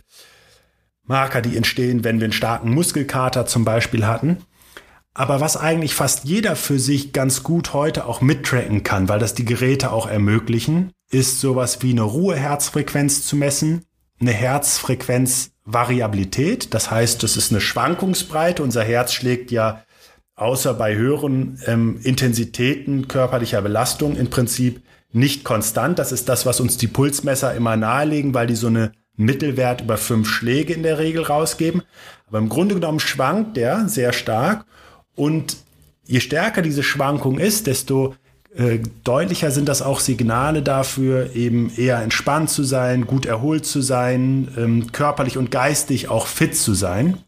Marker, 1.04 1.40
die 1.40 1.56
entstehen, 1.56 2.04
wenn 2.04 2.20
wir 2.20 2.26
einen 2.26 2.32
starken 2.32 2.72
Muskelkater 2.72 3.46
zum 3.46 3.64
Beispiel 3.64 4.06
hatten. 4.06 4.44
Aber 5.12 5.40
was 5.40 5.56
eigentlich 5.56 5.94
fast 5.94 6.24
jeder 6.24 6.54
für 6.54 6.78
sich 6.78 7.12
ganz 7.12 7.42
gut 7.42 7.72
heute 7.72 8.06
auch 8.06 8.20
mittracken 8.20 8.84
kann, 8.84 9.08
weil 9.08 9.18
das 9.18 9.34
die 9.34 9.44
Geräte 9.44 9.90
auch 9.92 10.06
ermöglichen, 10.06 10.92
ist 11.10 11.40
sowas 11.40 11.82
wie 11.82 11.90
eine 11.90 12.02
Ruheherzfrequenz 12.02 13.26
zu 13.26 13.34
messen, 13.34 13.86
eine 14.20 14.30
Herzfrequenzvariabilität. 14.32 16.72
Das 16.74 16.92
heißt, 16.92 17.24
das 17.24 17.36
ist 17.36 17.50
eine 17.50 17.60
Schwankungsbreite. 17.60 18.62
Unser 18.62 18.84
Herz 18.84 19.12
schlägt 19.12 19.50
ja 19.50 19.82
außer 20.40 20.74
bei 20.74 20.96
höheren 20.96 21.58
ähm, 21.66 22.00
Intensitäten 22.02 23.08
körperlicher 23.08 23.60
Belastung 23.60 24.16
im 24.16 24.30
Prinzip 24.30 24.82
nicht 25.12 25.44
konstant. 25.44 25.98
Das 25.98 26.12
ist 26.12 26.28
das, 26.28 26.46
was 26.46 26.60
uns 26.60 26.78
die 26.78 26.86
Pulsmesser 26.86 27.54
immer 27.54 27.76
nahelegen, 27.76 28.32
weil 28.32 28.46
die 28.46 28.54
so 28.54 28.68
eine 28.68 28.92
Mittelwert 29.16 29.82
über 29.82 29.98
fünf 29.98 30.28
Schläge 30.28 30.72
in 30.72 30.82
der 30.82 30.98
Regel 30.98 31.24
rausgeben. 31.24 31.82
Aber 32.26 32.38
im 32.38 32.48
Grunde 32.48 32.74
genommen 32.74 33.00
schwankt 33.00 33.56
der 33.56 33.88
sehr 33.88 34.12
stark 34.12 34.64
und 35.14 35.58
je 36.06 36.20
stärker 36.20 36.62
diese 36.62 36.82
Schwankung 36.82 37.38
ist, 37.38 37.66
desto 37.66 38.14
äh, 38.56 38.78
deutlicher 39.04 39.50
sind 39.50 39.68
das 39.68 39.82
auch 39.82 40.00
Signale 40.00 40.62
dafür, 40.62 41.36
eben 41.36 41.70
eher 41.76 42.00
entspannt 42.00 42.48
zu 42.48 42.64
sein, 42.64 43.06
gut 43.06 43.26
erholt 43.26 43.66
zu 43.66 43.82
sein, 43.82 44.48
ähm, 44.56 44.92
körperlich 44.92 45.36
und 45.36 45.50
geistig 45.50 46.08
auch 46.08 46.26
fit 46.26 46.56
zu 46.56 46.72
sein. 46.72 47.18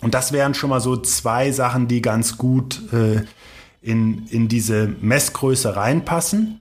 Und 0.00 0.14
das 0.14 0.32
wären 0.32 0.54
schon 0.54 0.70
mal 0.70 0.80
so 0.80 0.96
zwei 0.96 1.50
Sachen, 1.50 1.88
die 1.88 2.02
ganz 2.02 2.38
gut 2.38 2.80
äh, 2.92 3.22
in, 3.80 4.26
in 4.28 4.48
diese 4.48 4.88
Messgröße 5.00 5.76
reinpassen. 5.76 6.60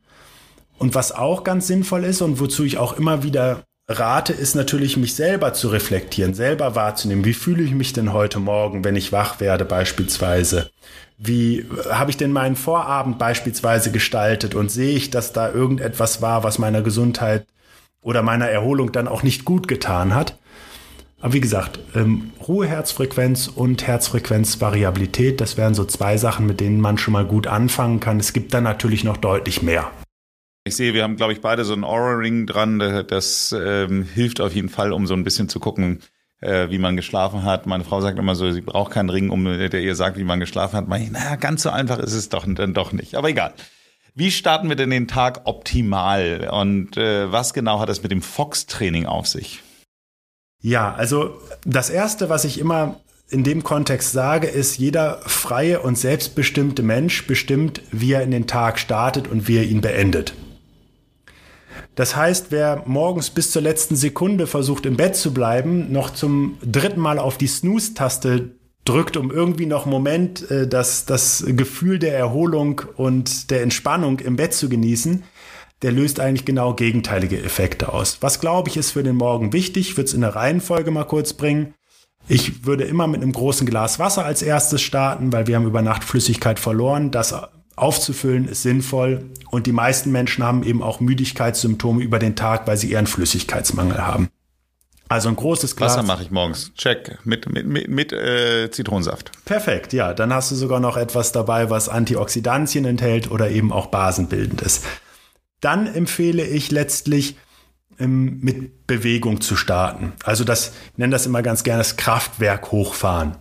Und 0.77 0.95
was 0.95 1.11
auch 1.11 1.43
ganz 1.43 1.67
sinnvoll 1.67 2.03
ist 2.03 2.21
und 2.21 2.39
wozu 2.39 2.63
ich 2.63 2.77
auch 2.77 2.97
immer 2.97 3.23
wieder 3.23 3.63
rate, 3.89 4.33
ist 4.33 4.55
natürlich, 4.55 4.97
mich 4.97 5.15
selber 5.15 5.53
zu 5.53 5.69
reflektieren, 5.69 6.33
selber 6.33 6.75
wahrzunehmen. 6.75 7.25
Wie 7.25 7.33
fühle 7.33 7.63
ich 7.63 7.71
mich 7.71 7.93
denn 7.93 8.13
heute 8.13 8.39
Morgen, 8.39 8.83
wenn 8.83 8.95
ich 8.95 9.11
wach 9.11 9.39
werde 9.39 9.65
beispielsweise? 9.65 10.69
Wie 11.17 11.65
habe 11.89 12.11
ich 12.11 12.17
denn 12.17 12.31
meinen 12.31 12.55
Vorabend 12.55 13.17
beispielsweise 13.17 13.91
gestaltet 13.91 14.55
und 14.55 14.69
sehe 14.69 14.95
ich, 14.95 15.09
dass 15.09 15.33
da 15.33 15.51
irgendetwas 15.51 16.21
war, 16.21 16.43
was 16.43 16.59
meiner 16.59 16.81
Gesundheit 16.81 17.47
oder 18.01 18.21
meiner 18.21 18.49
Erholung 18.49 18.91
dann 18.91 19.07
auch 19.07 19.23
nicht 19.23 19.45
gut 19.45 19.67
getan 19.67 20.13
hat? 20.13 20.37
Aber 21.27 21.33
wie 21.33 21.41
gesagt, 21.41 21.79
ähm, 21.93 22.31
Ruheherzfrequenz 22.47 23.49
und 23.49 23.85
Herzfrequenzvariabilität, 23.85 25.41
das 25.41 25.57
wären 25.57 25.73
so 25.73 25.83
zwei 25.83 26.15
Sachen, 26.15 26.45
mit 26.45 26.61
denen 26.61 26.79
man 26.79 26.97
schon 26.97 27.11
mal 27.11 27.25
gut 27.25 27.47
anfangen 27.47 27.99
kann. 27.99 28.17
Es 28.17 28.31
gibt 28.31 28.53
dann 28.53 28.63
natürlich 28.63 29.03
noch 29.03 29.17
deutlich 29.17 29.61
mehr. 29.61 29.91
Ich 30.63 30.77
sehe, 30.77 30.93
wir 30.93 31.03
haben, 31.03 31.17
glaube 31.17 31.33
ich, 31.33 31.41
beide 31.41 31.65
so 31.65 31.73
einen 31.73 31.83
Aura-Ring 31.83 32.45
dran. 32.45 32.79
Das 33.09 33.53
ähm, 33.53 34.03
hilft 34.03 34.39
auf 34.39 34.55
jeden 34.55 34.69
Fall, 34.69 34.93
um 34.93 35.05
so 35.05 35.15
ein 35.15 35.25
bisschen 35.25 35.49
zu 35.49 35.59
gucken, 35.59 35.99
äh, 36.39 36.69
wie 36.69 36.77
man 36.77 36.95
geschlafen 36.95 37.43
hat. 37.43 37.65
Meine 37.65 37.83
Frau 37.83 37.99
sagt 37.99 38.17
immer 38.17 38.35
so, 38.35 38.49
sie 38.53 38.61
braucht 38.61 38.93
keinen 38.93 39.09
Ring, 39.09 39.29
um 39.29 39.43
der 39.43 39.81
ihr 39.81 39.95
sagt, 39.95 40.17
wie 40.17 40.23
man 40.23 40.39
geschlafen 40.39 40.77
hat. 40.77 40.85
Ich, 41.01 41.11
naja, 41.11 41.35
ganz 41.35 41.61
so 41.61 41.71
einfach 41.71 41.99
ist 41.99 42.13
es 42.13 42.29
doch 42.29 42.45
dann 42.47 42.73
doch 42.73 42.93
nicht. 42.93 43.15
Aber 43.15 43.27
egal. 43.27 43.53
Wie 44.15 44.31
starten 44.31 44.69
wir 44.69 44.77
denn 44.77 44.91
den 44.91 45.09
Tag 45.09 45.41
optimal? 45.43 46.47
Und 46.53 46.95
äh, 46.95 47.29
was 47.29 47.53
genau 47.53 47.81
hat 47.81 47.89
es 47.89 48.01
mit 48.01 48.13
dem 48.13 48.21
Fox-Training 48.21 49.07
auf 49.07 49.27
sich? 49.27 49.61
Ja, 50.61 50.93
also 50.93 51.39
das 51.65 51.89
Erste, 51.89 52.29
was 52.29 52.43
ich 52.45 52.59
immer 52.59 52.99
in 53.29 53.43
dem 53.43 53.63
Kontext 53.63 54.11
sage, 54.11 54.47
ist, 54.47 54.77
jeder 54.77 55.19
freie 55.25 55.81
und 55.81 55.97
selbstbestimmte 55.97 56.81
Mensch 56.81 57.27
bestimmt, 57.27 57.81
wie 57.91 58.13
er 58.13 58.23
in 58.23 58.31
den 58.31 58.47
Tag 58.47 58.79
startet 58.79 59.27
und 59.27 59.47
wie 59.47 59.57
er 59.57 59.63
ihn 59.63 59.81
beendet. 59.81 60.33
Das 61.95 62.15
heißt, 62.15 62.47
wer 62.51 62.83
morgens 62.85 63.29
bis 63.29 63.51
zur 63.51 63.61
letzten 63.61 63.95
Sekunde 63.95 64.47
versucht, 64.47 64.85
im 64.85 64.97
Bett 64.97 65.15
zu 65.15 65.33
bleiben, 65.33 65.91
noch 65.91 66.11
zum 66.11 66.57
dritten 66.63 67.01
Mal 67.01 67.19
auf 67.19 67.37
die 67.37 67.47
Snooze-Taste 67.47 68.51
drückt, 68.85 69.17
um 69.17 69.31
irgendwie 69.31 69.65
noch 69.65 69.83
einen 69.83 69.91
Moment 69.91 70.49
äh, 70.49 70.67
das, 70.67 71.05
das 71.05 71.43
Gefühl 71.47 71.99
der 71.99 72.17
Erholung 72.17 72.81
und 72.95 73.51
der 73.51 73.61
Entspannung 73.61 74.19
im 74.19 74.37
Bett 74.37 74.53
zu 74.53 74.69
genießen, 74.69 75.23
der 75.81 75.91
löst 75.91 76.19
eigentlich 76.19 76.45
genau 76.45 76.73
gegenteilige 76.73 77.41
Effekte 77.41 77.93
aus. 77.93 78.17
Was 78.21 78.39
glaube 78.39 78.69
ich 78.69 78.77
ist 78.77 78.91
für 78.91 79.03
den 79.03 79.15
Morgen 79.15 79.53
wichtig? 79.53 79.89
Ich 79.89 79.97
würde 79.97 80.07
es 80.07 80.13
in 80.13 80.21
der 80.21 80.35
Reihenfolge 80.35 80.91
mal 80.91 81.03
kurz 81.03 81.33
bringen. 81.33 81.73
Ich 82.27 82.65
würde 82.65 82.83
immer 82.83 83.07
mit 83.07 83.21
einem 83.21 83.31
großen 83.31 83.67
Glas 83.67 83.99
Wasser 83.99 84.25
als 84.25 84.41
erstes 84.41 84.81
starten, 84.81 85.31
weil 85.31 85.47
wir 85.47 85.55
haben 85.55 85.65
über 85.65 85.81
Nacht 85.81 86.03
Flüssigkeit 86.03 86.59
verloren. 86.59 87.11
Das 87.11 87.33
aufzufüllen 87.77 88.47
ist 88.47 88.63
sinnvoll. 88.63 89.29
Und 89.49 89.67
die 89.67 89.71
meisten 89.71 90.11
Menschen 90.11 90.43
haben 90.43 90.63
eben 90.63 90.83
auch 90.83 90.99
Müdigkeitssymptome 90.99 92.03
über 92.03 92.19
den 92.19 92.35
Tag, 92.35 92.67
weil 92.67 92.75
sie 92.75 92.91
eher 92.91 92.97
einen 92.97 93.07
Flüssigkeitsmangel 93.07 94.05
haben. 94.05 94.29
Also 95.09 95.29
ein 95.29 95.37
großes 95.37 95.77
Glas. 95.77 95.93
Wasser 95.93 96.03
mache 96.03 96.23
ich 96.23 96.31
morgens. 96.31 96.73
Check. 96.73 97.17
Mit, 97.23 97.49
mit, 97.49 97.65
mit, 97.65 97.87
mit 97.87 98.11
äh, 98.11 98.69
Zitronensaft. 98.71 99.31
Perfekt, 99.45 99.93
ja. 99.93 100.13
Dann 100.13 100.33
hast 100.33 100.51
du 100.51 100.55
sogar 100.55 100.81
noch 100.81 100.97
etwas 100.97 101.31
dabei, 101.31 101.69
was 101.69 101.87
Antioxidantien 101.87 102.83
enthält 102.83 103.31
oder 103.31 103.49
eben 103.49 103.71
auch 103.71 103.87
basenbildend 103.87 104.61
ist. 104.61 104.83
Dann 105.61 105.87
empfehle 105.87 106.45
ich 106.45 106.71
letztlich 106.71 107.37
ähm, 107.99 108.39
mit 108.41 108.87
Bewegung 108.87 109.41
zu 109.41 109.55
starten. 109.55 110.13
Also 110.23 110.43
das, 110.43 110.73
ich 110.91 110.97
nenne 110.97 111.11
das 111.11 111.25
immer 111.25 111.41
ganz 111.41 111.63
gerne 111.63 111.79
das 111.79 111.97
Kraftwerk 111.97 112.71
hochfahren. 112.71 113.37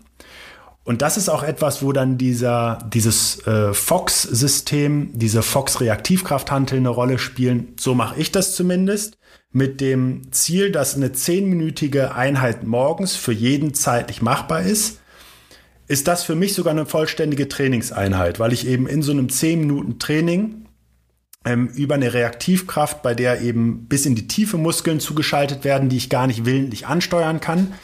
Und 0.86 1.02
das 1.02 1.16
ist 1.16 1.28
auch 1.28 1.42
etwas, 1.42 1.82
wo 1.82 1.92
dann 1.92 2.16
dieser, 2.16 2.78
dieses 2.92 3.44
äh, 3.44 3.74
Fox-System, 3.74 5.10
diese 5.14 5.42
Fox-Reaktivkrafthantel 5.42 6.78
eine 6.78 6.90
Rolle 6.90 7.18
spielen. 7.18 7.74
So 7.78 7.94
mache 7.96 8.20
ich 8.20 8.30
das 8.30 8.54
zumindest. 8.54 9.18
Mit 9.50 9.80
dem 9.80 10.30
Ziel, 10.32 10.70
dass 10.70 10.94
eine 10.94 11.12
zehnminütige 11.12 12.14
Einheit 12.14 12.64
morgens 12.64 13.16
für 13.16 13.32
jeden 13.32 13.74
zeitlich 13.74 14.22
machbar 14.22 14.62
ist, 14.62 15.00
ist 15.88 16.06
das 16.06 16.22
für 16.22 16.36
mich 16.36 16.54
sogar 16.54 16.72
eine 16.72 16.86
vollständige 16.86 17.48
Trainingseinheit, 17.48 18.38
weil 18.38 18.52
ich 18.52 18.66
eben 18.66 18.86
in 18.86 19.02
so 19.02 19.12
einem 19.12 19.28
zehn 19.28 19.60
Minuten 19.60 19.98
Training 19.98 20.65
über 21.74 21.94
eine 21.94 22.12
Reaktivkraft, 22.12 23.02
bei 23.02 23.14
der 23.14 23.40
eben 23.40 23.86
bis 23.86 24.04
in 24.04 24.14
die 24.14 24.26
tiefe 24.26 24.58
Muskeln 24.58 25.00
zugeschaltet 25.00 25.64
werden, 25.64 25.88
die 25.88 25.96
ich 25.96 26.10
gar 26.10 26.26
nicht 26.26 26.44
willentlich 26.44 26.86
ansteuern 26.86 27.40
kann. 27.40 27.74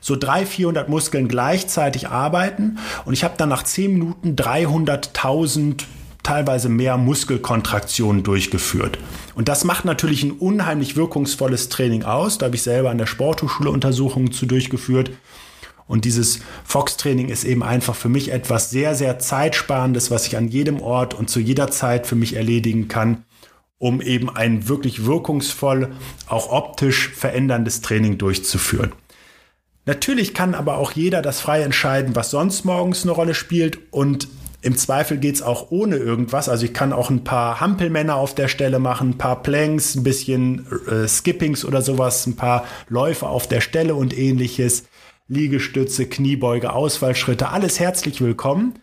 So 0.00 0.16
300, 0.16 0.48
400 0.48 0.88
Muskeln 0.88 1.26
gleichzeitig 1.26 2.08
arbeiten 2.08 2.78
und 3.06 3.14
ich 3.14 3.24
habe 3.24 3.34
dann 3.36 3.48
nach 3.48 3.62
10 3.62 3.92
Minuten 3.92 4.36
300.000 4.36 5.84
teilweise 6.22 6.68
mehr 6.68 6.96
Muskelkontraktionen 6.96 8.22
durchgeführt. 8.22 8.98
Und 9.34 9.48
das 9.48 9.64
macht 9.64 9.84
natürlich 9.84 10.24
ein 10.24 10.32
unheimlich 10.32 10.96
wirkungsvolles 10.96 11.68
Training 11.68 12.02
aus. 12.02 12.38
Da 12.38 12.46
habe 12.46 12.56
ich 12.56 12.62
selber 12.62 12.90
an 12.90 12.98
der 12.98 13.06
Sporthochschule 13.06 13.70
Untersuchungen 13.70 14.32
zu 14.32 14.44
durchgeführt. 14.44 15.12
Und 15.86 16.04
dieses 16.04 16.40
Fox-Training 16.64 17.28
ist 17.28 17.44
eben 17.44 17.62
einfach 17.62 17.94
für 17.94 18.08
mich 18.08 18.32
etwas 18.32 18.70
sehr, 18.70 18.94
sehr 18.94 19.18
zeitsparendes, 19.18 20.10
was 20.10 20.26
ich 20.26 20.36
an 20.36 20.48
jedem 20.48 20.80
Ort 20.80 21.14
und 21.14 21.30
zu 21.30 21.38
jeder 21.38 21.70
Zeit 21.70 22.06
für 22.06 22.16
mich 22.16 22.34
erledigen 22.34 22.88
kann, 22.88 23.24
um 23.78 24.00
eben 24.00 24.34
ein 24.34 24.68
wirklich 24.68 25.04
wirkungsvoll, 25.04 25.92
auch 26.26 26.50
optisch 26.50 27.10
veränderndes 27.10 27.82
Training 27.82 28.18
durchzuführen. 28.18 28.92
Natürlich 29.84 30.34
kann 30.34 30.54
aber 30.54 30.78
auch 30.78 30.92
jeder 30.92 31.22
das 31.22 31.40
frei 31.40 31.62
entscheiden, 31.62 32.16
was 32.16 32.32
sonst 32.32 32.64
morgens 32.64 33.04
eine 33.04 33.12
Rolle 33.12 33.34
spielt 33.34 33.78
und 33.92 34.26
im 34.62 34.76
Zweifel 34.76 35.18
geht's 35.18 35.42
auch 35.42 35.70
ohne 35.70 35.94
irgendwas. 35.94 36.48
Also 36.48 36.64
ich 36.64 36.74
kann 36.74 36.92
auch 36.92 37.08
ein 37.08 37.22
paar 37.22 37.60
Hampelmänner 37.60 38.16
auf 38.16 38.34
der 38.34 38.48
Stelle 38.48 38.80
machen, 38.80 39.10
ein 39.10 39.18
paar 39.18 39.44
Planks, 39.44 39.94
ein 39.94 40.02
bisschen 40.02 40.66
äh, 40.88 41.06
Skippings 41.06 41.64
oder 41.64 41.82
sowas, 41.82 42.26
ein 42.26 42.34
paar 42.34 42.64
Läufe 42.88 43.28
auf 43.28 43.46
der 43.46 43.60
Stelle 43.60 43.94
und 43.94 44.18
ähnliches. 44.18 44.86
Liegestütze, 45.28 46.06
Kniebeuge, 46.06 46.72
Ausfallschritte, 46.72 47.48
alles 47.48 47.80
herzlich 47.80 48.20
willkommen. 48.20 48.74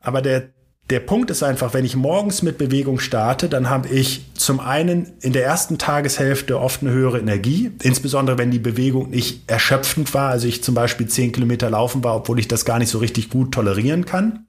Aber 0.00 0.22
der, 0.22 0.50
der 0.88 1.00
Punkt 1.00 1.30
ist 1.30 1.42
einfach, 1.42 1.74
wenn 1.74 1.84
ich 1.84 1.96
morgens 1.96 2.42
mit 2.42 2.58
Bewegung 2.58 2.98
starte, 2.98 3.48
dann 3.48 3.68
habe 3.68 3.88
ich 3.88 4.32
zum 4.34 4.60
einen 4.60 5.12
in 5.20 5.32
der 5.32 5.44
ersten 5.44 5.78
Tageshälfte 5.78 6.58
oft 6.58 6.82
eine 6.82 6.90
höhere 6.90 7.18
Energie, 7.18 7.70
insbesondere 7.82 8.38
wenn 8.38 8.50
die 8.50 8.58
Bewegung 8.58 9.10
nicht 9.10 9.50
erschöpfend 9.50 10.14
war, 10.14 10.30
also 10.30 10.48
ich 10.48 10.64
zum 10.64 10.74
Beispiel 10.74 11.08
zehn 11.08 11.30
Kilometer 11.30 11.70
laufen 11.70 12.02
war, 12.02 12.16
obwohl 12.16 12.38
ich 12.38 12.48
das 12.48 12.64
gar 12.64 12.78
nicht 12.78 12.90
so 12.90 12.98
richtig 12.98 13.28
gut 13.28 13.52
tolerieren 13.52 14.06
kann. 14.06 14.46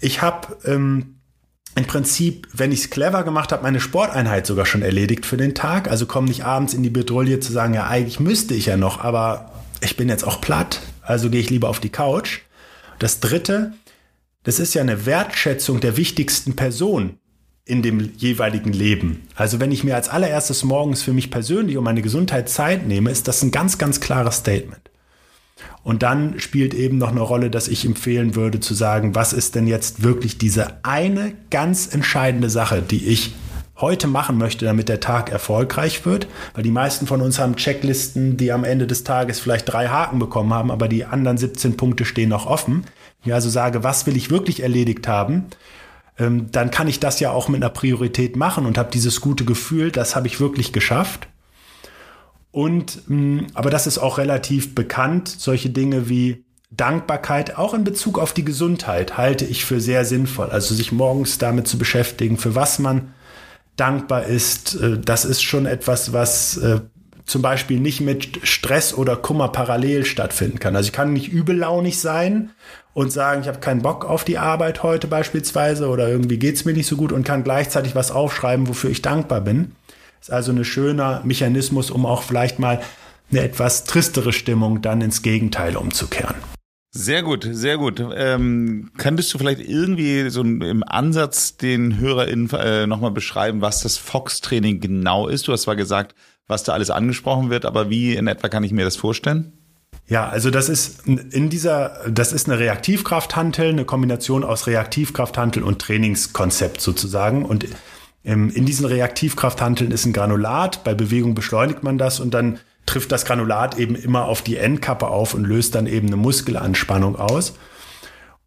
Ich 0.00 0.20
habe 0.20 0.56
ähm, 0.64 1.20
im 1.76 1.84
Prinzip, 1.84 2.48
wenn 2.52 2.72
ich 2.72 2.80
es 2.80 2.90
clever 2.90 3.22
gemacht 3.22 3.52
habe, 3.52 3.62
meine 3.62 3.80
Sporteinheit 3.80 4.46
sogar 4.46 4.66
schon 4.66 4.82
erledigt 4.82 5.24
für 5.24 5.36
den 5.36 5.54
Tag. 5.54 5.88
Also 5.88 6.06
komme 6.06 6.26
nicht 6.26 6.44
abends 6.44 6.74
in 6.74 6.82
die 6.82 6.90
Bedrohung 6.90 7.40
zu 7.40 7.52
sagen, 7.52 7.74
ja, 7.74 7.86
eigentlich 7.86 8.18
müsste 8.18 8.54
ich 8.54 8.66
ja 8.66 8.76
noch, 8.76 9.00
aber 9.00 9.52
ich 9.80 9.96
bin 9.96 10.08
jetzt 10.08 10.24
auch 10.24 10.40
platt, 10.40 10.80
also 11.02 11.30
gehe 11.30 11.40
ich 11.40 11.50
lieber 11.50 11.68
auf 11.68 11.80
die 11.80 11.88
Couch. 11.88 12.40
Das 12.98 13.20
dritte, 13.20 13.72
das 14.42 14.58
ist 14.58 14.74
ja 14.74 14.82
eine 14.82 15.06
Wertschätzung 15.06 15.80
der 15.80 15.96
wichtigsten 15.96 16.56
Person 16.56 17.18
in 17.64 17.82
dem 17.82 18.12
jeweiligen 18.16 18.72
Leben. 18.72 19.28
Also 19.34 19.60
wenn 19.60 19.70
ich 19.70 19.84
mir 19.84 19.94
als 19.94 20.08
allererstes 20.08 20.64
morgens 20.64 21.02
für 21.02 21.12
mich 21.12 21.30
persönlich 21.30 21.76
um 21.76 21.84
meine 21.84 22.02
Gesundheit 22.02 22.48
Zeit 22.48 22.86
nehme, 22.86 23.10
ist 23.10 23.28
das 23.28 23.42
ein 23.42 23.52
ganz, 23.52 23.78
ganz 23.78 24.00
klares 24.00 24.36
Statement. 24.36 24.90
Und 25.82 26.02
dann 26.02 26.38
spielt 26.40 26.74
eben 26.74 26.98
noch 26.98 27.10
eine 27.10 27.20
Rolle, 27.20 27.50
dass 27.50 27.68
ich 27.68 27.84
empfehlen 27.84 28.34
würde 28.34 28.60
zu 28.60 28.74
sagen, 28.74 29.14
was 29.14 29.32
ist 29.32 29.54
denn 29.54 29.66
jetzt 29.66 30.02
wirklich 30.02 30.36
diese 30.36 30.84
eine 30.84 31.32
ganz 31.50 31.92
entscheidende 31.92 32.50
Sache, 32.50 32.82
die 32.82 33.06
ich 33.06 33.32
heute 33.80 34.06
machen 34.06 34.38
möchte, 34.38 34.64
damit 34.64 34.88
der 34.88 35.00
Tag 35.00 35.30
erfolgreich 35.30 36.04
wird. 36.04 36.26
Weil 36.54 36.62
die 36.62 36.70
meisten 36.70 37.06
von 37.06 37.22
uns 37.22 37.38
haben 37.38 37.56
Checklisten, 37.56 38.36
die 38.36 38.52
am 38.52 38.64
Ende 38.64 38.86
des 38.86 39.04
Tages 39.04 39.40
vielleicht 39.40 39.72
drei 39.72 39.88
Haken 39.88 40.18
bekommen 40.18 40.52
haben, 40.52 40.70
aber 40.70 40.88
die 40.88 41.04
anderen 41.04 41.38
17 41.38 41.76
Punkte 41.76 42.04
stehen 42.04 42.28
noch 42.28 42.46
offen. 42.46 42.84
Ich 43.24 43.34
also 43.34 43.50
sage, 43.50 43.84
was 43.84 44.06
will 44.06 44.16
ich 44.16 44.30
wirklich 44.30 44.62
erledigt 44.62 45.06
haben? 45.08 45.46
Ähm, 46.18 46.50
dann 46.52 46.70
kann 46.70 46.88
ich 46.88 47.00
das 47.00 47.20
ja 47.20 47.30
auch 47.30 47.48
mit 47.48 47.62
einer 47.62 47.70
Priorität 47.70 48.36
machen 48.36 48.66
und 48.66 48.78
habe 48.78 48.90
dieses 48.90 49.20
gute 49.20 49.44
Gefühl, 49.44 49.90
das 49.90 50.16
habe 50.16 50.26
ich 50.26 50.40
wirklich 50.40 50.72
geschafft. 50.72 51.28
Und, 52.52 53.08
mh, 53.08 53.44
aber 53.54 53.70
das 53.70 53.86
ist 53.86 53.98
auch 53.98 54.18
relativ 54.18 54.74
bekannt, 54.74 55.28
solche 55.28 55.70
Dinge 55.70 56.08
wie 56.08 56.44
Dankbarkeit, 56.70 57.58
auch 57.58 57.74
in 57.74 57.84
Bezug 57.84 58.18
auf 58.18 58.32
die 58.32 58.44
Gesundheit, 58.44 59.16
halte 59.16 59.44
ich 59.44 59.64
für 59.64 59.80
sehr 59.80 60.04
sinnvoll. 60.04 60.50
Also 60.50 60.74
sich 60.74 60.92
morgens 60.92 61.38
damit 61.38 61.66
zu 61.66 61.78
beschäftigen, 61.78 62.36
für 62.36 62.54
was 62.54 62.78
man 62.78 63.12
dankbar 63.80 64.24
ist. 64.24 64.76
Äh, 64.76 64.98
das 64.98 65.24
ist 65.24 65.42
schon 65.42 65.66
etwas, 65.66 66.12
was 66.12 66.56
äh, 66.58 66.80
zum 67.24 67.42
Beispiel 67.42 67.78
nicht 67.80 68.00
mit 68.00 68.40
Stress 68.42 68.92
oder 68.92 69.16
Kummer 69.16 69.48
parallel 69.48 70.04
stattfinden 70.04 70.58
kann. 70.58 70.76
Also 70.76 70.88
ich 70.88 70.92
kann 70.92 71.12
nicht 71.12 71.32
übellaunig 71.32 72.00
sein 72.00 72.50
und 72.92 73.12
sagen, 73.12 73.42
ich 73.42 73.48
habe 73.48 73.60
keinen 73.60 73.82
Bock 73.82 74.04
auf 74.04 74.24
die 74.24 74.38
Arbeit 74.38 74.82
heute 74.82 75.06
beispielsweise 75.06 75.88
oder 75.88 76.08
irgendwie 76.08 76.38
geht's 76.38 76.64
mir 76.64 76.72
nicht 76.72 76.88
so 76.88 76.96
gut 76.96 77.12
und 77.12 77.24
kann 77.24 77.44
gleichzeitig 77.44 77.94
was 77.94 78.10
aufschreiben, 78.10 78.68
wofür 78.68 78.90
ich 78.90 79.00
dankbar 79.00 79.40
bin. 79.40 79.72
Ist 80.20 80.32
also 80.32 80.52
ein 80.52 80.64
schöner 80.64 81.22
Mechanismus, 81.24 81.90
um 81.90 82.04
auch 82.04 82.22
vielleicht 82.22 82.58
mal 82.58 82.80
eine 83.30 83.40
etwas 83.40 83.84
tristere 83.84 84.32
Stimmung 84.32 84.82
dann 84.82 85.00
ins 85.00 85.22
Gegenteil 85.22 85.76
umzukehren. 85.76 86.34
Sehr 86.92 87.22
gut, 87.22 87.48
sehr 87.48 87.78
gut. 87.78 88.02
Ähm, 88.16 88.90
könntest 88.98 89.32
du 89.32 89.38
vielleicht 89.38 89.60
irgendwie 89.60 90.28
so 90.28 90.40
im 90.40 90.82
Ansatz 90.84 91.56
den 91.56 91.98
HörerInnen 91.98 92.50
äh, 92.50 92.86
nochmal 92.88 93.12
beschreiben, 93.12 93.60
was 93.60 93.82
das 93.82 93.96
Fox-Training 93.96 94.80
genau 94.80 95.28
ist? 95.28 95.46
Du 95.46 95.52
hast 95.52 95.62
zwar 95.62 95.76
gesagt, 95.76 96.16
was 96.48 96.64
da 96.64 96.72
alles 96.72 96.90
angesprochen 96.90 97.48
wird, 97.48 97.64
aber 97.64 97.90
wie 97.90 98.16
in 98.16 98.26
etwa 98.26 98.48
kann 98.48 98.64
ich 98.64 98.72
mir 98.72 98.84
das 98.84 98.96
vorstellen? 98.96 99.52
Ja, 100.08 100.28
also 100.28 100.50
das 100.50 100.68
ist 100.68 101.06
in 101.06 101.48
dieser, 101.50 102.10
das 102.10 102.32
ist 102.32 102.48
eine 102.48 102.58
Reaktivkrafthantel, 102.58 103.68
eine 103.68 103.84
Kombination 103.84 104.42
aus 104.42 104.66
Reaktivkrafthantel 104.66 105.62
und 105.62 105.80
Trainingskonzept 105.80 106.80
sozusagen. 106.80 107.44
Und 107.44 107.66
ähm, 108.24 108.50
in 108.50 108.66
diesen 108.66 108.86
Reaktivkrafthanteln 108.86 109.92
ist 109.92 110.06
ein 110.06 110.12
Granulat. 110.12 110.82
Bei 110.82 110.94
Bewegung 110.94 111.36
beschleunigt 111.36 111.84
man 111.84 111.98
das 111.98 112.18
und 112.18 112.34
dann 112.34 112.58
trifft 112.90 113.12
das 113.12 113.24
Granulat 113.24 113.78
eben 113.78 113.94
immer 113.94 114.24
auf 114.24 114.42
die 114.42 114.56
Endkappe 114.56 115.06
auf 115.06 115.34
und 115.34 115.44
löst 115.44 115.76
dann 115.76 115.86
eben 115.86 116.08
eine 116.08 116.16
Muskelanspannung 116.16 117.16
aus. 117.16 117.54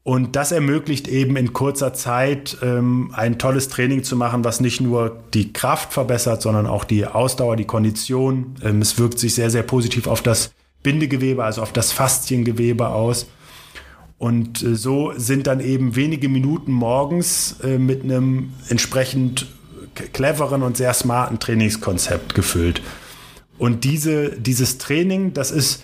Und 0.03 0.35
das 0.35 0.51
ermöglicht 0.51 1.07
eben 1.07 1.37
in 1.37 1.53
kurzer 1.53 1.93
Zeit 1.93 2.57
ähm, 2.61 3.11
ein 3.15 3.39
tolles 3.39 3.69
Training 3.69 4.03
zu 4.03 4.17
machen, 4.17 4.43
was 4.43 4.59
nicht 4.59 4.81
nur 4.81 5.23
die 5.33 5.53
Kraft 5.53 5.93
verbessert, 5.93 6.41
sondern 6.41 6.67
auch 6.67 6.83
die 6.83 7.05
Ausdauer, 7.05 7.55
die 7.55 7.63
Kondition. 7.63 8.55
Ähm, 8.61 8.81
es 8.81 8.99
wirkt 8.99 9.17
sich 9.17 9.33
sehr, 9.33 9.49
sehr 9.49 9.63
positiv 9.63 10.07
auf 10.07 10.21
das 10.21 10.51
Bindegewebe, 10.83 11.41
also 11.41 11.61
auf 11.61 11.71
das 11.71 11.93
Fasziengewebe 11.93 12.89
aus. 12.89 13.27
Und 14.17 14.61
äh, 14.61 14.75
so 14.75 15.13
sind 15.15 15.47
dann 15.47 15.61
eben 15.61 15.95
wenige 15.95 16.27
Minuten 16.27 16.73
morgens 16.73 17.61
äh, 17.63 17.77
mit 17.77 18.03
einem 18.03 18.51
entsprechend 18.67 19.47
cleveren 20.11 20.63
und 20.63 20.75
sehr 20.75 20.93
smarten 20.93 21.39
Trainingskonzept 21.39 22.35
gefüllt. 22.35 22.81
Und 23.58 23.84
diese, 23.84 24.32
dieses 24.32 24.78
Training, 24.78 25.34
das 25.34 25.51
ist 25.51 25.84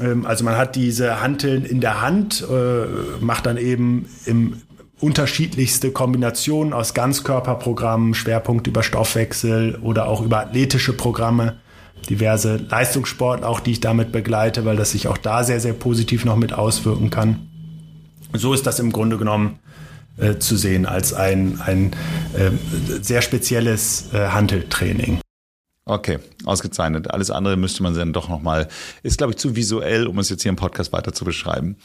Ähm, 0.00 0.26
also 0.26 0.44
man 0.44 0.56
hat 0.56 0.76
diese 0.76 1.20
Hanteln 1.20 1.64
in 1.64 1.80
der 1.80 2.00
Hand, 2.00 2.46
äh, 2.48 2.86
macht 3.20 3.46
dann 3.46 3.56
eben 3.56 4.06
im 4.26 4.62
unterschiedlichste 5.00 5.92
Kombinationen 5.92 6.72
aus 6.72 6.92
Ganzkörperprogrammen, 6.92 8.14
Schwerpunkt 8.14 8.66
über 8.66 8.82
Stoffwechsel 8.82 9.78
oder 9.82 10.06
auch 10.06 10.22
über 10.22 10.40
athletische 10.40 10.92
Programme, 10.92 11.56
diverse 12.08 12.56
Leistungssporten 12.56 13.44
auch, 13.44 13.60
die 13.60 13.72
ich 13.72 13.80
damit 13.80 14.12
begleite, 14.12 14.64
weil 14.64 14.76
das 14.76 14.92
sich 14.92 15.08
auch 15.08 15.18
da 15.18 15.42
sehr, 15.42 15.60
sehr 15.60 15.72
positiv 15.72 16.24
noch 16.24 16.36
mit 16.36 16.52
auswirken 16.52 17.08
kann. 17.10 17.48
So 18.34 18.52
ist 18.52 18.66
das 18.66 18.78
im 18.78 18.92
Grunde 18.92 19.16
genommen 19.16 19.58
äh, 20.18 20.36
zu 20.36 20.56
sehen 20.56 20.86
als 20.86 21.14
ein, 21.14 21.60
ein 21.64 21.92
äh, 22.34 22.50
sehr 23.02 23.22
spezielles 23.22 24.12
äh, 24.12 24.28
Handeltraining. 24.28 25.20
Okay, 25.90 26.20
ausgezeichnet. 26.44 27.10
Alles 27.10 27.32
andere 27.32 27.56
müsste 27.56 27.82
man 27.82 27.94
dann 27.94 28.12
doch 28.12 28.28
nochmal, 28.28 28.68
ist 29.02 29.18
glaube 29.18 29.32
ich 29.32 29.38
zu 29.38 29.56
visuell, 29.56 30.06
um 30.06 30.20
es 30.20 30.28
jetzt 30.28 30.42
hier 30.42 30.50
im 30.50 30.56
Podcast 30.56 30.92
weiter 30.92 31.12
zu 31.12 31.24
beschreiben. 31.24 31.76